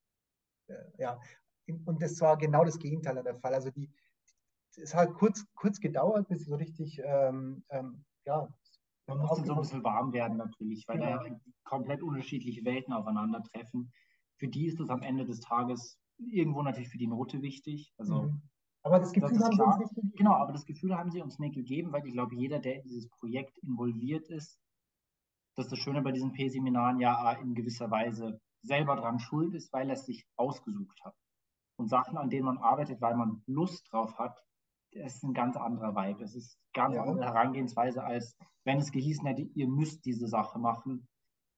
ja, 0.98 1.20
und 1.86 2.02
das 2.02 2.20
war 2.22 2.38
genau 2.38 2.64
das 2.64 2.80
Gegenteil 2.80 3.22
der 3.24 3.36
Fall. 3.36 3.54
Also 3.54 3.72
die, 3.72 3.90
es 4.78 4.94
hat 4.94 5.14
kurz, 5.14 5.46
kurz 5.56 5.80
gedauert, 5.80 6.28
bis 6.28 6.46
so 6.46 6.56
richtig, 6.56 7.02
ähm, 7.04 7.64
ähm, 7.70 8.04
ja. 8.26 8.48
Man 9.08 9.20
musste 9.20 9.46
so 9.46 9.54
ein 9.54 9.60
bisschen 9.60 9.84
warm 9.84 10.14
werden 10.14 10.38
natürlich, 10.38 10.88
weil 10.88 10.98
genau. 10.98 11.24
da 11.24 11.40
komplett 11.64 12.02
unterschiedliche 12.02 12.66
Welten 12.66 12.92
aufeinandertreffen. 12.92 13.92
Für 14.38 14.48
die 14.48 14.66
ist 14.66 14.80
es 14.80 14.90
am 14.90 15.04
Ende 15.04 15.26
des 15.26 15.42
Tages 15.42 16.00
irgendwo 16.18 16.64
natürlich 16.64 16.90
für 16.90 16.98
die 16.98 17.08
Note 17.08 17.42
wichtig. 17.42 17.94
Also 17.98 18.24
mhm. 18.24 18.42
Aber 18.86 19.00
das 19.00 19.14
Gefühl 19.14 19.38
das 19.38 19.44
haben 19.44 19.56
klar. 19.56 19.78
sie 19.78 19.84
uns 19.84 19.92
nicht 19.92 19.96
gegeben. 19.96 20.18
Genau, 20.18 20.34
aber 20.36 20.54
das 20.54 20.66
Gefühl 20.66 20.96
haben 20.96 21.12
sie 21.12 21.22
uns 21.22 21.40
nicht 21.40 21.56
gegeben, 21.56 21.92
weil 21.92 22.06
ich 22.06 22.14
glaube, 22.14 22.36
jeder, 22.36 22.60
der 22.60 22.76
in 22.76 22.84
dieses 22.84 23.10
Projekt 23.10 23.58
involviert 23.60 24.28
ist, 24.30 24.60
das 25.56 25.66
ist 25.66 25.72
das 25.72 25.80
Schöne 25.80 26.04
bei 26.04 26.12
diesen 26.12 26.34
P-Seminaren 26.34 27.00
ja 27.00 27.32
in 27.34 27.56
gewisser 27.56 27.90
Weise 27.90 28.40
selber 28.66 28.96
dran 28.96 29.20
schuld 29.20 29.54
ist, 29.54 29.72
weil 29.74 29.90
er 29.90 29.96
es 29.96 30.06
sich 30.06 30.26
ausgesucht 30.36 31.00
hat. 31.04 31.16
Und 31.78 31.90
Sachen, 31.90 32.18
an 32.18 32.30
denen 32.30 32.46
man 32.46 32.58
arbeitet, 32.58 33.02
weil 33.02 33.16
man 33.16 33.44
Lust 33.48 33.92
drauf 33.92 34.18
hat, 34.18 34.42
das 34.94 35.16
ist 35.16 35.24
ein 35.24 35.34
ganz 35.34 35.58
anderer 35.58 35.96
Vibe. 35.96 36.24
Es 36.24 36.36
ist 36.36 36.58
eine 36.74 36.86
ganz 36.86 36.96
ja. 36.96 37.04
andere 37.04 37.26
Herangehensweise, 37.26 38.04
als 38.04 38.38
wenn 38.64 38.78
es 38.78 38.92
gehießen 38.92 39.26
hätte, 39.26 39.42
ihr 39.42 39.68
müsst 39.68 40.06
diese 40.06 40.28
Sache 40.28 40.58
machen. 40.58 41.08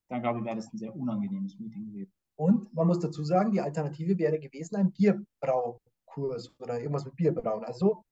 Dann 0.09 0.21
glaube 0.21 0.39
ich, 0.39 0.45
wäre 0.45 0.55
das 0.55 0.73
ein 0.73 0.77
sehr 0.77 0.95
unangenehmes 0.95 1.59
Meeting 1.59 1.85
gewesen. 1.85 2.13
Und 2.35 2.73
man 2.73 2.87
muss 2.87 2.99
dazu 2.99 3.23
sagen, 3.23 3.51
die 3.51 3.61
Alternative 3.61 4.17
wäre 4.17 4.39
gewesen, 4.39 4.75
ein 4.75 4.91
Bierbrau 4.91 5.79
Kurs 6.05 6.53
oder 6.59 6.79
irgendwas 6.79 7.05
mit 7.05 7.15
Bier 7.15 7.33
brauen. 7.33 7.63
Also 7.63 8.03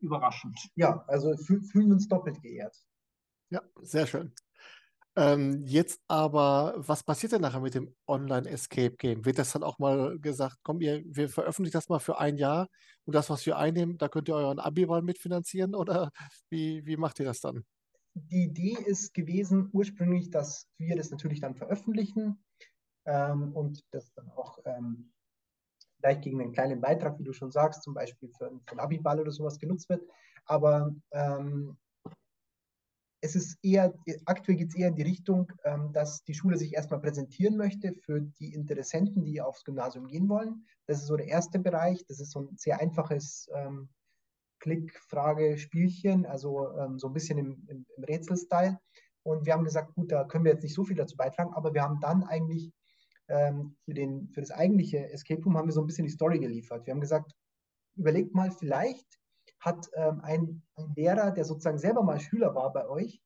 überraschend. 0.00 0.58
Ja, 0.76 1.04
also 1.08 1.36
fühlen 1.36 1.70
wir 1.72 1.94
uns 1.94 2.08
doppelt 2.08 2.40
geehrt. 2.42 2.76
Ja, 3.50 3.62
sehr 3.82 4.06
schön. 4.06 4.32
Ähm, 5.16 5.64
jetzt 5.66 6.00
aber, 6.06 6.74
was 6.76 7.02
passiert 7.02 7.32
denn 7.32 7.40
nachher 7.40 7.60
mit 7.60 7.74
dem 7.74 7.94
Online-Escape-Game? 8.06 9.24
Wird 9.24 9.38
das 9.38 9.52
dann 9.52 9.64
auch 9.64 9.78
mal 9.78 10.18
gesagt, 10.20 10.58
komm, 10.62 10.80
ihr, 10.80 11.02
wir 11.04 11.28
veröffentlichen 11.28 11.76
das 11.76 11.88
mal 11.88 11.98
für 11.98 12.18
ein 12.18 12.36
Jahr 12.36 12.68
und 13.06 13.14
das, 13.14 13.28
was 13.28 13.44
wir 13.44 13.56
einnehmen, 13.56 13.98
da 13.98 14.08
könnt 14.08 14.28
ihr 14.28 14.36
euren 14.36 14.60
Abi-Wahl 14.60 15.02
mitfinanzieren 15.02 15.74
oder 15.74 16.10
wie, 16.50 16.86
wie 16.86 16.96
macht 16.96 17.18
ihr 17.18 17.26
das 17.26 17.40
dann? 17.40 17.64
Die 18.14 18.44
Idee 18.44 18.76
ist 18.86 19.14
gewesen 19.14 19.68
ursprünglich, 19.72 20.30
dass 20.30 20.68
wir 20.78 20.96
das 20.96 21.10
natürlich 21.10 21.40
dann 21.40 21.54
veröffentlichen 21.56 22.44
ähm, 23.04 23.52
und 23.52 23.84
das 23.90 24.12
dann 24.14 24.30
auch 24.30 24.58
ähm, 24.64 25.12
vielleicht 25.98 26.22
gegen 26.22 26.40
einen 26.40 26.52
kleinen 26.52 26.80
Beitrag, 26.80 27.18
wie 27.18 27.24
du 27.24 27.32
schon 27.32 27.52
sagst, 27.52 27.82
zum 27.82 27.94
Beispiel 27.94 28.28
für, 28.30 28.50
für 28.64 28.70
einen 28.70 28.80
Abiball 28.80 29.20
oder 29.20 29.32
sowas 29.32 29.58
genutzt 29.58 29.88
wird. 29.88 30.02
Aber 30.44 30.94
ähm, 31.12 31.76
es 33.22 33.36
ist 33.36 33.58
eher, 33.62 33.94
aktuell 34.24 34.56
geht 34.56 34.70
es 34.70 34.76
eher 34.76 34.88
in 34.88 34.94
die 34.94 35.02
Richtung, 35.02 35.52
ähm, 35.64 35.92
dass 35.92 36.24
die 36.24 36.34
Schule 36.34 36.56
sich 36.56 36.74
erstmal 36.74 37.00
präsentieren 37.00 37.56
möchte 37.56 37.94
für 37.94 38.20
die 38.20 38.54
Interessenten, 38.54 39.24
die 39.24 39.40
aufs 39.40 39.64
Gymnasium 39.64 40.06
gehen 40.06 40.28
wollen. 40.28 40.64
Das 40.86 40.98
ist 40.98 41.06
so 41.06 41.16
der 41.16 41.28
erste 41.28 41.58
Bereich. 41.58 42.04
Das 42.06 42.20
ist 42.20 42.32
so 42.32 42.40
ein 42.40 42.56
sehr 42.56 42.80
einfaches 42.80 43.48
ähm, 43.54 43.90
Klick-Frage-Spielchen, 44.60 46.26
also 46.26 46.76
ähm, 46.78 46.98
so 46.98 47.08
ein 47.08 47.12
bisschen 47.12 47.38
im, 47.38 47.66
im, 47.68 47.86
im 47.96 48.04
Rätselstyle. 48.04 48.78
Und 49.22 49.44
wir 49.44 49.52
haben 49.52 49.64
gesagt, 49.64 49.94
gut, 49.94 50.10
da 50.10 50.24
können 50.24 50.44
wir 50.44 50.52
jetzt 50.52 50.62
nicht 50.62 50.74
so 50.74 50.84
viel 50.84 50.96
dazu 50.96 51.16
beitragen, 51.16 51.52
aber 51.54 51.74
wir 51.74 51.82
haben 51.82 52.00
dann 52.00 52.24
eigentlich 52.24 52.72
ähm, 53.28 53.76
für, 53.84 53.94
den, 53.94 54.28
für 54.30 54.40
das 54.40 54.50
eigentliche 54.50 55.10
Escape 55.10 55.42
Room 55.42 55.56
haben 55.56 55.68
wir 55.68 55.72
so 55.72 55.82
ein 55.82 55.86
bisschen 55.86 56.06
die 56.06 56.12
Story 56.12 56.38
geliefert. 56.38 56.86
Wir 56.86 56.94
haben 56.94 57.00
gesagt, 57.00 57.32
überlegt 57.96 58.34
mal, 58.34 58.50
vielleicht 58.50 59.19
hat 59.60 59.90
ähm, 59.94 60.20
ein, 60.22 60.62
ein, 60.76 60.92
Lehrer, 60.96 61.30
der 61.30 61.44
sozusagen 61.44 61.78
selber 61.78 62.02
mal 62.02 62.18
Schüler 62.18 62.54
war 62.54 62.72
bei 62.72 62.88
euch, 62.88 63.22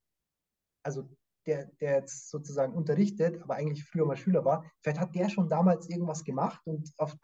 also 0.82 1.08
der, 1.46 1.66
der 1.80 1.96
jetzt 1.96 2.30
sozusagen 2.30 2.74
unterrichtet, 2.74 3.40
aber 3.42 3.54
eigentlich 3.54 3.84
früher 3.84 4.06
mal 4.06 4.16
Schüler 4.16 4.44
war, 4.44 4.64
vielleicht 4.82 5.00
hat 5.00 5.14
der 5.14 5.28
schon 5.28 5.48
damals 5.48 5.88
irgendwas 5.88 6.24
gemacht 6.24 6.60
und 6.66 6.92
auf, 6.98 7.16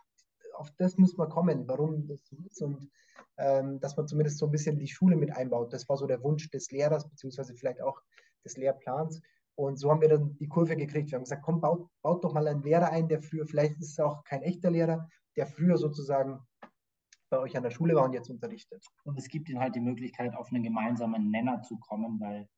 auf 0.54 0.70
das 0.78 0.96
müssen 0.96 1.18
wir 1.18 1.28
kommen, 1.28 1.66
warum 1.66 2.06
das 2.06 2.24
so 2.26 2.36
ist 2.46 2.62
und 2.62 2.90
ähm, 3.38 3.80
dass 3.80 3.96
man 3.96 4.06
zumindest 4.06 4.38
so 4.38 4.46
ein 4.46 4.52
bisschen 4.52 4.78
die 4.78 4.88
Schule 4.88 5.16
mit 5.16 5.32
einbaut. 5.32 5.72
Das 5.72 5.88
war 5.88 5.96
so 5.96 6.06
der 6.06 6.22
Wunsch 6.22 6.50
des 6.50 6.70
Lehrers, 6.70 7.08
beziehungsweise 7.08 7.54
vielleicht 7.54 7.80
auch 7.80 8.00
des 8.44 8.56
Lehrplans. 8.56 9.20
Und 9.54 9.78
so 9.78 9.90
haben 9.90 10.00
wir 10.00 10.08
dann 10.08 10.36
die 10.38 10.48
Kurve 10.48 10.76
gekriegt. 10.76 11.10
Wir 11.10 11.16
haben 11.16 11.24
gesagt, 11.24 11.42
komm, 11.42 11.60
baut, 11.60 11.88
baut 12.02 12.24
doch 12.24 12.32
mal 12.32 12.46
einen 12.46 12.62
Lehrer 12.62 12.90
ein, 12.90 13.08
der 13.08 13.20
früher, 13.20 13.46
vielleicht 13.46 13.78
ist 13.78 13.92
es 13.92 14.00
auch 14.00 14.24
kein 14.24 14.42
echter 14.42 14.70
Lehrer, 14.70 15.08
der 15.36 15.46
früher 15.46 15.76
sozusagen 15.76 16.40
bei 17.30 17.38
euch 17.38 17.56
an 17.56 17.62
der 17.62 17.70
Schule 17.70 17.94
war 17.94 18.04
und 18.04 18.12
jetzt 18.12 18.28
unterrichtet. 18.28 18.84
Und 19.04 19.16
es 19.18 19.28
gibt 19.28 19.48
ihnen 19.48 19.60
halt 19.60 19.74
die 19.74 19.80
Möglichkeit, 19.80 20.34
auf 20.34 20.52
einen 20.52 20.62
gemeinsamen 20.62 21.30
Nenner 21.30 21.62
zu 21.62 21.78
kommen, 21.78 22.20
weil 22.20 22.48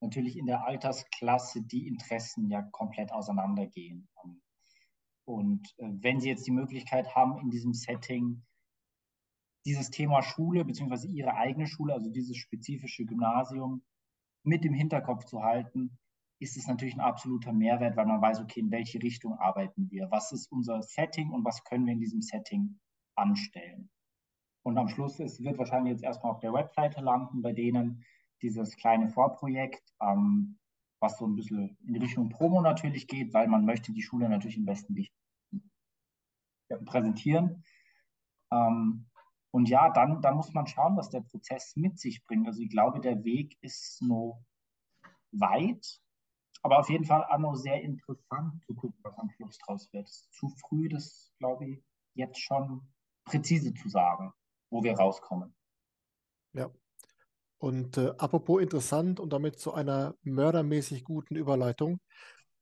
natürlich 0.00 0.36
in 0.36 0.46
der 0.46 0.66
Altersklasse 0.66 1.62
die 1.62 1.86
Interessen 1.86 2.48
ja 2.48 2.62
komplett 2.62 3.12
auseinandergehen. 3.12 4.08
Und 5.26 5.66
äh, 5.78 5.88
wenn 6.00 6.20
Sie 6.20 6.28
jetzt 6.28 6.46
die 6.46 6.52
Möglichkeit 6.52 7.14
haben, 7.14 7.38
in 7.38 7.50
diesem 7.50 7.72
Setting 7.72 8.44
dieses 9.64 9.90
Thema 9.90 10.22
Schule 10.22 10.64
beziehungsweise 10.64 11.08
Ihre 11.08 11.34
eigene 11.34 11.66
Schule, 11.66 11.94
also 11.94 12.10
dieses 12.10 12.36
spezifische 12.36 13.04
Gymnasium, 13.04 13.82
mit 14.42 14.64
im 14.64 14.74
Hinterkopf 14.74 15.24
zu 15.24 15.42
halten, 15.42 15.98
ist 16.38 16.56
es 16.56 16.66
natürlich 16.66 16.94
ein 16.94 17.00
absoluter 17.00 17.52
Mehrwert, 17.52 17.96
weil 17.96 18.06
man 18.06 18.20
weiß, 18.20 18.40
okay, 18.40 18.60
in 18.60 18.70
welche 18.70 19.02
Richtung 19.02 19.38
arbeiten 19.38 19.90
wir, 19.90 20.10
was 20.10 20.32
ist 20.32 20.52
unser 20.52 20.82
Setting 20.82 21.30
und 21.30 21.44
was 21.44 21.64
können 21.64 21.86
wir 21.86 21.94
in 21.94 22.00
diesem 22.00 22.20
Setting 22.20 22.78
anstellen. 23.14 23.88
Und 24.64 24.78
am 24.78 24.88
Schluss, 24.88 25.20
es 25.20 25.42
wird 25.42 25.58
wahrscheinlich 25.58 25.92
jetzt 25.92 26.04
erstmal 26.04 26.32
auf 26.32 26.40
der 26.40 26.52
Webseite 26.52 27.00
landen, 27.02 27.42
bei 27.42 27.52
denen 27.52 28.04
dieses 28.40 28.76
kleine 28.76 29.08
Vorprojekt, 29.08 29.82
ähm, 30.00 30.58
was 31.00 31.18
so 31.18 31.26
ein 31.26 31.36
bisschen 31.36 31.76
in 31.86 31.96
Richtung 31.96 32.30
Promo 32.30 32.62
natürlich 32.62 33.06
geht, 33.06 33.34
weil 33.34 33.46
man 33.46 33.66
möchte 33.66 33.92
die 33.92 34.02
Schule 34.02 34.28
natürlich 34.28 34.56
im 34.56 34.64
besten 34.64 34.94
Licht 34.94 35.12
präsentieren. 36.86 37.62
Ähm, 38.50 39.06
und 39.50 39.68
ja, 39.68 39.90
dann, 39.90 40.22
dann 40.22 40.36
muss 40.36 40.52
man 40.54 40.66
schauen, 40.66 40.96
was 40.96 41.10
der 41.10 41.20
Prozess 41.20 41.76
mit 41.76 41.98
sich 41.98 42.24
bringt. 42.24 42.46
Also 42.46 42.60
ich 42.60 42.70
glaube, 42.70 43.00
der 43.00 43.22
Weg 43.22 43.58
ist 43.60 44.00
noch 44.02 44.42
weit, 45.30 46.00
aber 46.62 46.78
auf 46.78 46.88
jeden 46.88 47.04
Fall 47.04 47.24
auch 47.24 47.38
noch 47.38 47.54
sehr 47.54 47.82
interessant 47.82 48.64
zu 48.64 48.74
gucken, 48.74 48.98
was 49.02 49.18
am 49.18 49.30
Schluss 49.30 49.58
draus 49.58 49.92
wird. 49.92 50.08
Es 50.08 50.22
ist 50.22 50.32
zu 50.32 50.48
früh, 50.48 50.88
das 50.88 51.32
glaube 51.38 51.66
ich 51.66 51.84
jetzt 52.14 52.40
schon 52.40 52.88
präzise 53.24 53.74
zu 53.74 53.88
sagen, 53.90 54.32
wo 54.70 54.82
wir 54.82 54.94
rauskommen. 54.94 55.54
Ja. 56.52 56.70
Und 57.58 57.96
äh, 57.96 58.12
apropos 58.18 58.62
interessant 58.62 59.20
und 59.20 59.32
damit 59.32 59.58
zu 59.58 59.72
einer 59.72 60.14
mördermäßig 60.22 61.04
guten 61.04 61.36
Überleitung. 61.36 62.00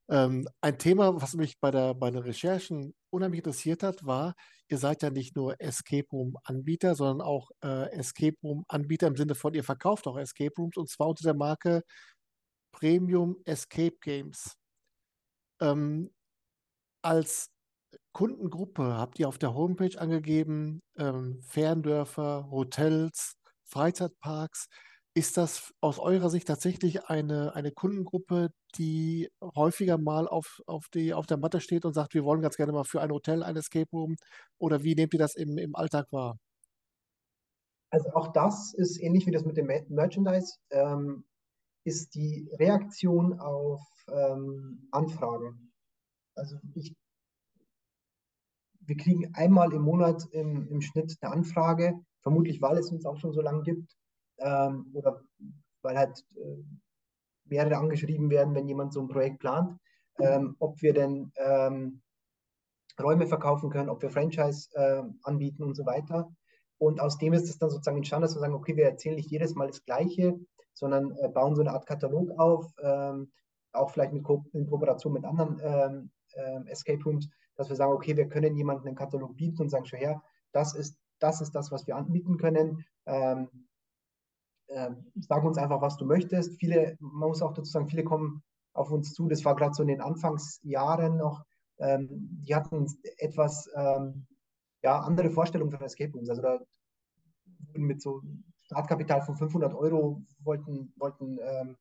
Ähm, 0.09 0.48
ein 0.61 0.78
Thema, 0.78 1.20
was 1.20 1.34
mich 1.34 1.59
bei, 1.61 1.70
der, 1.70 1.94
bei 1.94 2.11
den 2.11 2.22
Recherchen 2.22 2.94
unheimlich 3.11 3.38
interessiert 3.38 3.82
hat, 3.82 4.05
war, 4.05 4.34
ihr 4.68 4.78
seid 4.78 5.03
ja 5.03 5.11
nicht 5.11 5.36
nur 5.36 5.61
Escape 5.61 6.09
Room-Anbieter, 6.12 6.94
sondern 6.94 7.26
auch 7.26 7.50
äh, 7.62 7.90
Escape 7.92 8.36
Room-Anbieter 8.42 9.07
im 9.07 9.16
Sinne 9.16 9.34
von, 9.34 9.55
ihr 9.55 9.64
verkauft 9.64 10.07
auch 10.07 10.18
Escape 10.18 10.55
Rooms 10.57 10.76
und 10.76 10.88
zwar 10.88 11.09
unter 11.09 11.24
der 11.24 11.34
Marke 11.34 11.82
Premium 12.72 13.36
Escape 13.44 13.96
Games. 14.00 14.57
Ähm, 15.61 16.11
als 17.03 17.51
Kundengruppe 18.12 18.96
habt 18.96 19.18
ihr 19.18 19.28
auf 19.28 19.38
der 19.38 19.54
Homepage 19.54 19.98
angegeben, 19.98 20.82
ähm, 20.98 21.40
Ferndörfer, 21.42 22.48
Hotels, 22.50 23.36
Freizeitparks. 23.64 24.68
Ist 25.14 25.36
das 25.36 25.72
aus 25.82 25.98
eurer 25.98 26.30
Sicht 26.30 26.48
tatsächlich 26.48 27.04
eine, 27.06 27.54
eine 27.54 27.70
Kundengruppe, 27.70 28.50
die 28.76 29.28
häufiger 29.54 29.98
mal 29.98 30.26
auf, 30.26 30.60
auf, 30.66 30.88
die, 30.94 31.12
auf 31.12 31.26
der 31.26 31.36
Matte 31.36 31.60
steht 31.60 31.84
und 31.84 31.92
sagt, 31.92 32.14
wir 32.14 32.24
wollen 32.24 32.40
ganz 32.40 32.56
gerne 32.56 32.72
mal 32.72 32.84
für 32.84 33.02
ein 33.02 33.10
Hotel 33.10 33.42
ein 33.42 33.56
Escape 33.56 33.90
Room? 33.92 34.16
Oder 34.58 34.82
wie 34.82 34.94
nehmt 34.94 35.12
ihr 35.12 35.18
das 35.18 35.34
im, 35.34 35.58
im 35.58 35.76
Alltag 35.76 36.06
wahr? 36.12 36.38
Also 37.90 38.10
auch 38.14 38.32
das 38.32 38.72
ist 38.74 38.98
ähnlich 39.02 39.26
wie 39.26 39.32
das 39.32 39.44
mit 39.44 39.58
dem 39.58 39.66
Merchandise, 39.66 40.56
ähm, 40.70 41.24
ist 41.84 42.14
die 42.14 42.48
Reaktion 42.58 43.38
auf 43.38 43.82
ähm, 44.08 44.88
Anfragen. 44.92 45.72
Also 46.34 46.56
ich, 46.74 46.94
wir 48.85 48.97
kriegen 48.97 49.35
einmal 49.35 49.72
im 49.72 49.83
Monat 49.83 50.26
im, 50.33 50.68
im 50.68 50.80
Schnitt 50.80 51.16
eine 51.20 51.33
Anfrage, 51.33 51.95
vermutlich 52.20 52.61
weil 52.61 52.78
es 52.78 52.91
uns 52.91 53.05
auch 53.07 53.16
schon 53.16 53.33
so 53.33 53.41
lange 53.41 53.62
gibt 53.62 53.97
ähm, 54.39 54.91
oder 54.93 55.20
weil 55.83 55.99
halt 55.99 56.24
äh, 56.37 56.62
mehrere 57.45 57.76
angeschrieben 57.76 58.30
werden, 58.30 58.55
wenn 58.55 58.68
jemand 58.68 58.93
so 58.93 59.01
ein 59.01 59.09
Projekt 59.09 59.41
plant, 59.41 59.78
ähm, 60.18 60.57
ob 60.59 60.80
wir 60.83 60.95
denn 60.95 61.33
ähm, 61.37 62.03
Räume 63.01 63.26
verkaufen 63.26 63.70
können, 63.70 63.89
ob 63.89 64.03
wir 64.03 64.11
Franchise 64.11 64.68
äh, 64.74 65.03
anbieten 65.22 65.62
und 65.62 65.74
so 65.74 65.87
weiter. 65.87 66.30
Und 66.78 67.01
aus 67.01 67.18
dem 67.18 67.33
ist 67.33 67.49
es 67.49 67.59
dann 67.59 67.70
sozusagen 67.70 67.99
entstanden, 67.99 68.22
dass 68.22 68.35
wir 68.35 68.41
sagen, 68.41 68.55
okay, 68.55 68.76
wir 68.76 68.85
erzählen 68.85 69.16
nicht 69.16 69.30
jedes 69.30 69.55
Mal 69.55 69.68
das 69.68 69.85
Gleiche, 69.85 70.39
sondern 70.74 71.16
äh, 71.16 71.28
bauen 71.28 71.55
so 71.55 71.62
eine 71.62 71.72
Art 71.72 71.87
Katalog 71.87 72.30
auf, 72.39 72.72
ähm, 72.83 73.30
auch 73.72 73.91
vielleicht 73.91 74.12
mit 74.12 74.24
Ko 74.24 74.45
in 74.53 74.66
Kooperation 74.66 75.12
mit 75.12 75.24
anderen 75.24 75.61
ähm, 75.62 76.11
äh, 76.35 76.70
Escape 76.70 77.03
Rooms, 77.05 77.28
dass 77.62 77.70
wir 77.70 77.76
sagen, 77.76 77.92
okay, 77.92 78.16
wir 78.16 78.28
können 78.28 78.56
jemandem 78.56 78.88
einen 78.88 78.96
Katalog 78.96 79.36
bieten 79.36 79.62
und 79.62 79.70
sagen, 79.70 79.86
schau 79.86 79.96
her, 79.96 80.22
das 80.52 80.74
ist 80.74 80.98
das, 81.18 81.40
ist 81.40 81.52
das 81.52 81.70
was 81.70 81.86
wir 81.86 81.96
anbieten 81.96 82.36
können. 82.36 82.84
Ähm, 83.06 83.48
äh, 84.66 84.90
sag 85.20 85.44
uns 85.44 85.58
einfach, 85.58 85.80
was 85.80 85.96
du 85.96 86.04
möchtest. 86.04 86.58
Viele, 86.58 86.96
man 86.98 87.28
muss 87.28 87.42
auch 87.42 87.52
dazu 87.52 87.70
sagen, 87.70 87.88
viele 87.88 88.04
kommen 88.04 88.42
auf 88.74 88.90
uns 88.90 89.12
zu. 89.12 89.28
Das 89.28 89.44
war 89.44 89.54
gerade 89.54 89.74
so 89.74 89.82
in 89.82 89.88
den 89.88 90.00
Anfangsjahren 90.00 91.16
noch. 91.16 91.44
Ähm, 91.78 92.08
die 92.10 92.54
hatten 92.54 92.86
etwas 93.18 93.70
ähm, 93.74 94.26
ja, 94.82 95.00
andere 95.00 95.30
Vorstellungen 95.30 95.70
von 95.70 95.82
Escape 95.82 96.12
Rooms. 96.12 96.28
Also 96.28 96.42
da 96.42 96.58
mit 97.74 98.02
so 98.02 98.22
Startkapital 98.62 99.22
von 99.22 99.36
500 99.36 99.74
Euro 99.74 100.22
wollten, 100.40 100.92
wollten 100.96 101.38
ähm, 101.40 101.76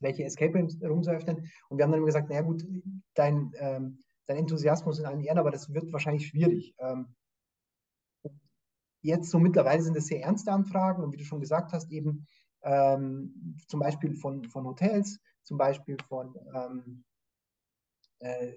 welche 0.00 0.24
Escape 0.24 0.58
Rooms 0.82 1.06
eröffnen. 1.06 1.48
Und 1.68 1.78
wir 1.78 1.84
haben 1.84 1.92
dann 1.92 2.04
gesagt, 2.04 2.28
naja 2.28 2.42
gut, 2.42 2.64
dein, 3.14 3.52
ähm, 3.56 3.98
dein 4.32 4.40
Enthusiasmus 4.40 4.98
in 4.98 5.06
allen 5.06 5.20
Ehren, 5.20 5.38
aber 5.38 5.50
das 5.50 5.72
wird 5.72 5.92
wahrscheinlich 5.92 6.26
schwierig. 6.26 6.74
Ähm, 6.78 7.14
Jetzt 9.02 9.30
so 9.30 9.40
mittlerweile 9.40 9.82
sind 9.82 9.96
es 9.96 10.06
sehr 10.06 10.22
ernste 10.22 10.52
Anfragen 10.52 11.02
und 11.02 11.12
wie 11.12 11.16
du 11.16 11.24
schon 11.24 11.40
gesagt 11.40 11.72
hast, 11.72 11.90
eben 11.90 12.26
ähm, 12.62 13.56
zum 13.66 13.80
Beispiel 13.80 14.14
von, 14.14 14.44
von 14.44 14.64
Hotels, 14.64 15.18
zum 15.42 15.58
Beispiel 15.58 15.96
von, 16.08 16.36
ähm, 16.54 17.04
äh, 18.20 18.52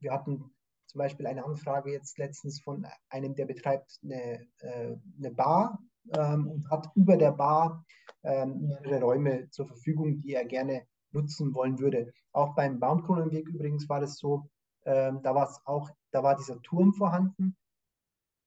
wir 0.00 0.12
hatten 0.12 0.52
zum 0.86 0.98
Beispiel 0.98 1.28
eine 1.28 1.44
Anfrage 1.44 1.92
jetzt 1.92 2.18
letztens 2.18 2.60
von 2.60 2.84
einem, 3.08 3.36
der 3.36 3.46
betreibt 3.46 4.00
eine, 4.02 4.48
äh, 4.58 4.96
eine 5.18 5.30
Bar 5.30 5.78
ähm, 6.12 6.48
und 6.48 6.68
hat 6.68 6.90
über 6.96 7.16
der 7.16 7.30
Bar 7.30 7.86
ähm, 8.24 8.66
mehrere 8.66 9.00
Räume 9.00 9.48
zur 9.50 9.68
Verfügung, 9.68 10.20
die 10.20 10.34
er 10.34 10.44
gerne 10.44 10.82
nutzen 11.12 11.54
wollen 11.54 11.78
würde. 11.78 12.12
Auch 12.32 12.56
beim 12.56 12.80
Baumkronenweg 12.80 13.48
übrigens 13.48 13.88
war 13.88 14.00
das 14.00 14.16
so, 14.16 14.50
ähm, 14.84 15.22
da 15.22 15.34
war 15.34 15.48
es 15.48 15.60
auch, 15.64 15.90
da 16.10 16.22
war 16.22 16.36
dieser 16.36 16.60
Turm 16.62 16.92
vorhanden 16.92 17.56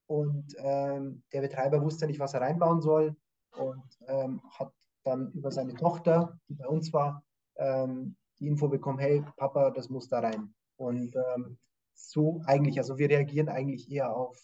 und 0.07 0.55
ähm, 0.57 1.23
der 1.33 1.41
Betreiber 1.41 1.81
wusste 1.81 2.07
nicht, 2.07 2.19
was 2.19 2.33
er 2.33 2.41
reinbauen 2.41 2.81
soll 2.81 3.15
und 3.57 3.83
ähm, 4.07 4.41
hat 4.51 4.73
dann 5.03 5.31
über 5.31 5.51
seine 5.51 5.75
Tochter, 5.75 6.39
die 6.49 6.55
bei 6.55 6.67
uns 6.67 6.91
war, 6.93 7.23
ähm, 7.57 8.15
die 8.39 8.47
Info 8.47 8.67
bekommen, 8.67 8.99
hey 8.99 9.23
Papa, 9.37 9.71
das 9.71 9.89
muss 9.89 10.07
da 10.07 10.19
rein. 10.19 10.53
Und 10.77 11.15
ähm, 11.15 11.57
so 11.93 12.41
eigentlich, 12.45 12.77
also 12.77 12.97
wir 12.97 13.09
reagieren 13.09 13.49
eigentlich 13.49 13.89
eher 13.89 14.15
auf 14.15 14.37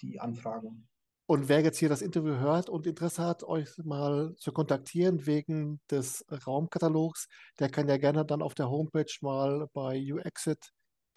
die 0.00 0.20
Anfragen. 0.20 0.88
Und 1.26 1.48
wer 1.48 1.62
jetzt 1.62 1.78
hier 1.78 1.88
das 1.88 2.02
Interview 2.02 2.34
hört 2.34 2.68
und 2.68 2.86
Interesse 2.86 3.24
hat, 3.24 3.44
euch 3.44 3.78
mal 3.78 4.34
zu 4.36 4.52
kontaktieren 4.52 5.26
wegen 5.26 5.80
des 5.90 6.22
Raumkatalogs, 6.46 7.28
der 7.58 7.70
kann 7.70 7.88
ja 7.88 7.96
gerne 7.96 8.26
dann 8.26 8.42
auf 8.42 8.54
der 8.54 8.68
Homepage 8.68 9.10
mal 9.22 9.66
bei 9.72 9.96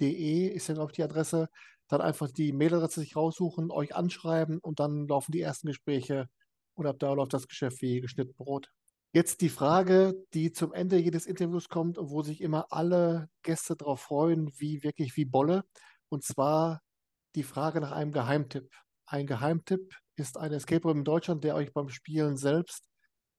uexit.de, 0.01 0.47
ist 0.47 0.67
ja 0.67 0.75
glaube 0.75 0.91
ich 0.91 0.95
die 0.95 1.03
Adresse, 1.03 1.49
dann 1.87 2.01
einfach 2.01 2.29
die 2.31 2.53
Mailadresse 2.53 3.01
sich 3.01 3.15
raussuchen, 3.15 3.71
euch 3.71 3.95
anschreiben 3.95 4.59
und 4.59 4.79
dann 4.79 5.07
laufen 5.07 5.31
die 5.31 5.41
ersten 5.41 5.67
Gespräche 5.67 6.29
und 6.75 6.85
ab 6.85 6.97
da 6.99 7.13
läuft 7.13 7.33
das 7.33 7.47
Geschäft 7.47 7.81
wie 7.81 8.01
geschnitten 8.01 8.35
Brot. 8.35 8.69
Jetzt 9.13 9.41
die 9.41 9.49
Frage, 9.49 10.13
die 10.33 10.51
zum 10.51 10.73
Ende 10.73 10.97
jedes 10.97 11.25
Interviews 11.25 11.69
kommt 11.69 11.97
und 11.97 12.11
wo 12.11 12.23
sich 12.23 12.41
immer 12.41 12.67
alle 12.71 13.29
Gäste 13.41 13.75
darauf 13.75 14.01
freuen, 14.01 14.51
wie 14.57 14.83
wirklich 14.83 15.15
wie 15.15 15.25
Bolle. 15.25 15.63
Und 16.09 16.23
zwar 16.23 16.81
die 17.35 17.43
Frage 17.43 17.81
nach 17.81 17.93
einem 17.93 18.11
Geheimtipp. 18.11 18.69
Ein 19.05 19.25
Geheimtipp 19.25 19.95
ist 20.17 20.37
ein 20.37 20.51
Escape 20.51 20.83
Room 20.83 20.99
in 20.99 21.03
Deutschland, 21.05 21.43
der 21.43 21.55
euch 21.55 21.73
beim 21.73 21.89
Spielen 21.89 22.35
selbst 22.37 22.83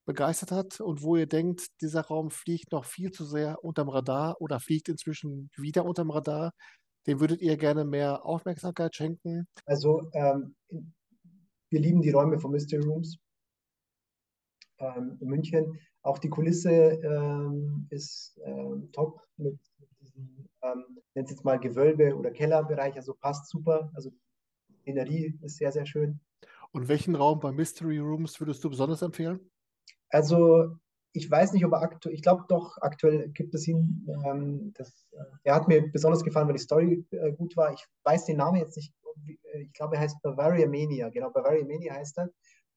begeistert 0.08 0.52
hat 0.52 0.80
und 0.80 1.02
wo 1.02 1.16
ihr 1.16 1.26
denkt, 1.26 1.66
dieser 1.82 2.00
Raum 2.00 2.30
fliegt 2.30 2.72
noch 2.72 2.86
viel 2.86 3.10
zu 3.10 3.26
sehr 3.26 3.62
unterm 3.62 3.90
Radar 3.90 4.40
oder 4.40 4.58
fliegt 4.58 4.88
inzwischen 4.88 5.50
wieder 5.54 5.84
unterm 5.84 6.10
Radar. 6.10 6.54
Dem 7.06 7.20
würdet 7.20 7.42
ihr 7.42 7.58
gerne 7.58 7.84
mehr 7.84 8.24
Aufmerksamkeit 8.24 8.96
schenken? 8.96 9.46
Also 9.66 10.08
ähm, 10.14 10.56
wir 11.68 11.80
lieben 11.80 12.00
die 12.00 12.10
Räume 12.10 12.38
von 12.38 12.52
Mystery 12.52 12.82
Rooms 12.82 13.18
ähm, 14.78 15.18
in 15.20 15.28
München. 15.28 15.78
Auch 16.00 16.18
die 16.18 16.30
Kulisse 16.30 16.72
ähm, 16.72 17.86
ist 17.90 18.40
ähm, 18.46 18.90
top 18.92 19.20
mit 19.36 19.58
diesem, 20.00 20.48
ähm, 20.62 21.00
nennt 21.14 21.28
jetzt 21.28 21.44
mal 21.44 21.60
Gewölbe- 21.60 22.16
oder 22.16 22.30
Kellerbereich, 22.30 22.96
also 22.96 23.12
passt 23.12 23.50
super. 23.50 23.90
Also 23.92 24.10
die 24.70 24.76
Szenerie 24.76 25.38
ist 25.42 25.58
sehr, 25.58 25.70
sehr 25.70 25.84
schön. 25.84 26.18
Und 26.72 26.88
welchen 26.88 27.14
Raum 27.14 27.40
bei 27.40 27.52
Mystery 27.52 27.98
Rooms 27.98 28.40
würdest 28.40 28.64
du 28.64 28.70
besonders 28.70 29.02
empfehlen? 29.02 29.50
Also 30.10 30.76
ich 31.12 31.30
weiß 31.30 31.52
nicht, 31.52 31.64
ob 31.64 31.72
er 31.72 31.82
aktuell, 31.82 32.14
ich 32.14 32.22
glaube 32.22 32.44
doch, 32.48 32.76
aktuell 32.80 33.28
gibt 33.30 33.54
es 33.54 33.66
ihn. 33.66 34.06
Ähm, 34.24 34.72
das, 34.76 35.06
äh, 35.12 35.24
er 35.44 35.54
hat 35.54 35.68
mir 35.68 35.90
besonders 35.90 36.22
gefallen, 36.22 36.46
weil 36.46 36.56
die 36.56 36.62
Story 36.62 37.04
äh, 37.10 37.32
gut 37.32 37.56
war. 37.56 37.72
Ich 37.72 37.84
weiß 38.04 38.26
den 38.26 38.36
Namen 38.36 38.56
jetzt 38.56 38.76
nicht 38.76 38.92
ich 39.54 39.72
glaube, 39.72 39.96
er 39.96 40.02
heißt 40.02 40.22
Bavaria 40.22 40.66
Mania, 40.66 41.08
genau, 41.08 41.30
Bavaria 41.30 41.64
Mania 41.64 41.94
heißt 41.94 42.18
er. 42.18 42.30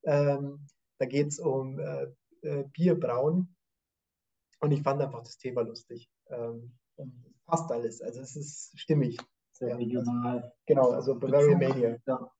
Ähm, 0.03 0.67
da 0.99 1.05
geht 1.05 1.27
es 1.27 1.39
um 1.39 1.79
äh, 1.79 2.07
äh, 2.41 2.63
Bierbrauen 2.73 3.55
und 4.59 4.71
ich 4.71 4.81
fand 4.81 5.01
einfach 5.01 5.23
das 5.23 5.37
Thema 5.37 5.61
lustig. 5.61 6.09
Ähm, 6.27 6.77
und 6.95 7.13
es 7.25 7.39
passt 7.45 7.71
alles, 7.71 8.01
also 8.01 8.21
es 8.21 8.35
ist 8.35 8.79
stimmig. 8.79 9.17
Sehr 9.53 9.77
regional. 9.77 10.37
Also, 10.37 10.55
genau, 10.65 10.91
also 10.91 11.19
Bavaria 11.19 11.57
Mania. 11.57 11.97
Ja. 12.07 12.31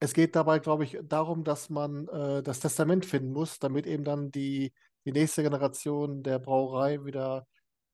Es 0.00 0.14
geht 0.14 0.36
dabei, 0.36 0.58
glaube 0.60 0.84
ich, 0.84 0.98
darum, 1.02 1.44
dass 1.44 1.70
man 1.70 2.06
äh, 2.08 2.42
das 2.42 2.60
Testament 2.60 3.04
finden 3.04 3.32
muss, 3.32 3.58
damit 3.58 3.86
eben 3.86 4.04
dann 4.04 4.30
die, 4.30 4.72
die 5.04 5.12
nächste 5.12 5.42
Generation 5.42 6.22
der 6.22 6.38
Brauerei 6.38 7.04
wieder 7.04 7.46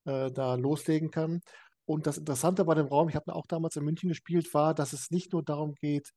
äh, 0.04 0.30
da 0.30 0.54
loslegen 0.54 1.10
kann. 1.10 1.40
Und 1.86 2.06
das 2.06 2.18
Interessante 2.18 2.64
bei 2.64 2.74
dem 2.74 2.86
Raum, 2.86 3.08
ich 3.08 3.16
habe 3.16 3.34
auch 3.34 3.46
damals 3.46 3.76
in 3.76 3.84
München 3.84 4.08
gespielt, 4.08 4.52
war, 4.54 4.74
dass 4.74 4.92
es 4.92 5.10
nicht 5.10 5.32
nur 5.32 5.42
darum 5.42 5.74
geht, 5.74 6.12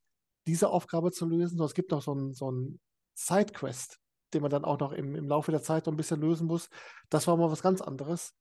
diese 0.47 0.69
Aufgabe 0.69 1.11
zu 1.11 1.25
lösen, 1.25 1.57
sondern 1.57 1.67
es 1.67 1.73
gibt 1.73 1.91
noch 1.91 2.01
so 2.01 2.11
einen 2.13 2.33
so 2.33 2.51
Sidequest, 3.15 3.99
den 4.33 4.41
man 4.41 4.51
dann 4.51 4.65
auch 4.65 4.79
noch 4.79 4.93
im, 4.93 5.15
im 5.15 5.27
Laufe 5.27 5.51
der 5.51 5.61
Zeit 5.61 5.85
noch 5.85 5.93
ein 5.93 5.97
bisschen 5.97 6.21
lösen 6.21 6.47
muss. 6.47 6.69
Das 7.09 7.27
war 7.27 7.37
mal 7.37 7.51
was 7.51 7.61
ganz 7.61 7.81
anderes. 7.81 8.33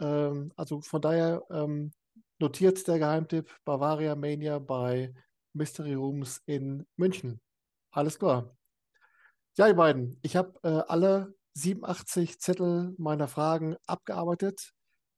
Ähm, 0.00 0.52
also 0.56 0.80
von 0.80 1.00
daher 1.00 1.42
ähm, 1.50 1.92
notiert 2.38 2.86
der 2.86 2.98
Geheimtipp 2.98 3.50
Bavaria 3.64 4.14
Mania 4.14 4.58
bei 4.58 5.12
Mystery 5.52 5.94
Rooms 5.94 6.42
in 6.46 6.86
München. 6.96 7.40
Alles 7.90 8.18
klar. 8.18 8.56
Ja, 9.56 9.66
ihr 9.66 9.74
beiden, 9.74 10.18
ich 10.22 10.36
habe 10.36 10.58
äh, 10.62 10.82
alle 10.88 11.34
87 11.54 12.38
Zettel 12.38 12.94
meiner 12.98 13.28
Fragen 13.28 13.76
abgearbeitet. 13.86 14.72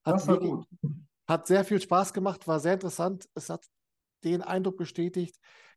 Hat 0.04 0.26
gut. 0.26 0.66
Hat 1.28 1.46
sehr 1.46 1.64
viel 1.64 1.80
Spaß 1.80 2.12
gemacht, 2.12 2.48
war 2.48 2.58
sehr 2.58 2.74
interessant. 2.74 3.28
Es 3.34 3.50
hat 3.50 3.64
den 4.24 4.42
Eindruck 4.42 4.76
bestätigt, 4.78 5.36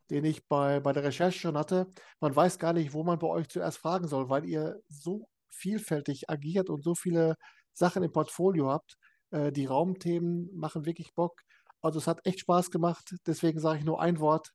den 0.09 0.25
ich 0.25 0.47
bei, 0.47 0.79
bei 0.79 0.93
der 0.93 1.03
Recherche 1.03 1.39
schon 1.39 1.57
hatte. 1.57 1.91
Man 2.19 2.35
weiß 2.35 2.59
gar 2.59 2.73
nicht, 2.73 2.93
wo 2.93 3.03
man 3.03 3.19
bei 3.19 3.27
euch 3.27 3.49
zuerst 3.49 3.77
fragen 3.77 4.07
soll, 4.07 4.29
weil 4.29 4.45
ihr 4.45 4.81
so 4.87 5.27
vielfältig 5.49 6.29
agiert 6.29 6.69
und 6.69 6.83
so 6.83 6.95
viele 6.95 7.35
Sachen 7.73 8.03
im 8.03 8.11
Portfolio 8.11 8.69
habt. 8.69 8.97
Äh, 9.31 9.51
die 9.51 9.65
Raumthemen 9.65 10.49
machen 10.55 10.85
wirklich 10.85 11.13
Bock. 11.13 11.41
Also 11.84 11.99
es 11.99 12.07
hat 12.07 12.25
echt 12.25 12.39
Spaß 12.39 12.71
gemacht. 12.71 13.15
Deswegen 13.27 13.59
sage 13.59 13.79
ich 13.79 13.86
nur 13.86 14.01
ein 14.01 14.19
Wort. 14.19 14.53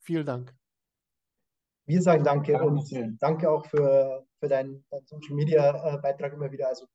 Vielen 0.00 0.26
Dank. 0.26 0.54
Wir 1.86 2.02
sagen 2.02 2.24
danke 2.24 2.52
danke 2.52 2.66
und 2.66 3.22
danke 3.22 3.50
auch 3.50 3.66
für, 3.66 4.26
für 4.38 4.48
deinen, 4.48 4.84
deinen 4.90 5.06
Social 5.06 5.34
Media 5.34 5.94
äh, 5.94 5.98
Beitrag 5.98 6.32
immer 6.32 6.50
wieder. 6.50 6.68
Also 6.68 6.86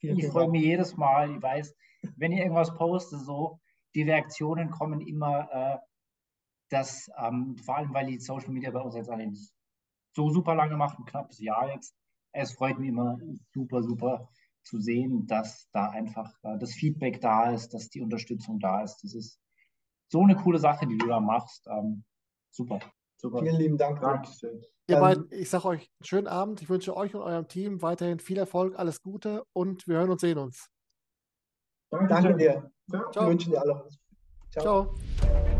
vielen, 0.00 0.18
ich 0.18 0.26
freue 0.26 0.48
mich 0.48 0.62
jedes 0.62 0.96
Mal. 0.96 1.36
Ich 1.36 1.42
weiß, 1.42 1.74
wenn 2.16 2.32
ich 2.32 2.40
irgendwas 2.40 2.74
poste, 2.74 3.18
so, 3.18 3.60
die 3.94 4.02
Reaktionen 4.02 4.70
kommen 4.70 5.00
immer, 5.00 5.48
äh, 5.52 5.78
dass, 6.70 7.08
ähm, 7.18 7.56
vor 7.58 7.76
allem 7.76 7.94
weil 7.94 8.06
die 8.06 8.18
Social 8.18 8.50
Media 8.50 8.70
bei 8.70 8.80
uns 8.80 8.96
jetzt 8.96 9.10
eigentlich 9.10 9.50
so 10.14 10.30
super 10.30 10.54
lange 10.54 10.76
macht, 10.76 10.98
ein 10.98 11.04
knappes 11.04 11.38
Jahr 11.38 11.70
jetzt. 11.72 11.94
Es 12.32 12.52
freut 12.54 12.78
mich 12.78 12.88
immer 12.88 13.18
super, 13.52 13.82
super 13.82 14.28
zu 14.66 14.80
sehen, 14.80 15.26
dass 15.26 15.68
da 15.72 15.90
einfach 15.90 16.32
äh, 16.42 16.58
das 16.58 16.72
Feedback 16.72 17.20
da 17.20 17.52
ist, 17.52 17.72
dass 17.72 17.88
die 17.88 18.02
Unterstützung 18.02 18.58
da 18.58 18.82
ist. 18.82 18.98
Das 19.02 19.14
ist 19.14 19.40
so 20.08 20.22
eine 20.22 20.36
coole 20.36 20.58
Sache, 20.58 20.86
die 20.86 20.98
du 20.98 21.06
da 21.06 21.20
machst. 21.20 21.66
Ähm, 21.68 22.04
super. 22.50 22.80
Super. 23.18 23.40
Vielen 23.40 23.56
lieben 23.56 23.78
Dank. 23.78 24.00
Dankeschön. 24.00 24.62
Ihr 24.88 24.98
beiden, 24.98 25.26
ich 25.30 25.48
sage 25.48 25.64
euch 25.66 25.80
einen 25.80 26.04
schönen 26.04 26.26
Abend. 26.26 26.62
Ich 26.62 26.68
wünsche 26.68 26.96
euch 26.96 27.14
und 27.14 27.22
eurem 27.22 27.48
Team 27.48 27.82
weiterhin 27.82 28.20
viel 28.20 28.38
Erfolg, 28.38 28.78
alles 28.78 29.00
Gute 29.00 29.44
und 29.52 29.86
wir 29.88 29.96
hören 29.96 30.10
und 30.10 30.20
sehen 30.20 30.38
uns. 30.38 30.68
Danke 31.90 32.36
dir. 32.36 32.70
Ciao. 32.88 33.24
Wir 33.24 33.30
wünschen 33.30 33.52
dir 33.52 33.60
alles. 33.62 33.98
Ciao. 34.50 34.94
Ciao. 34.94 35.55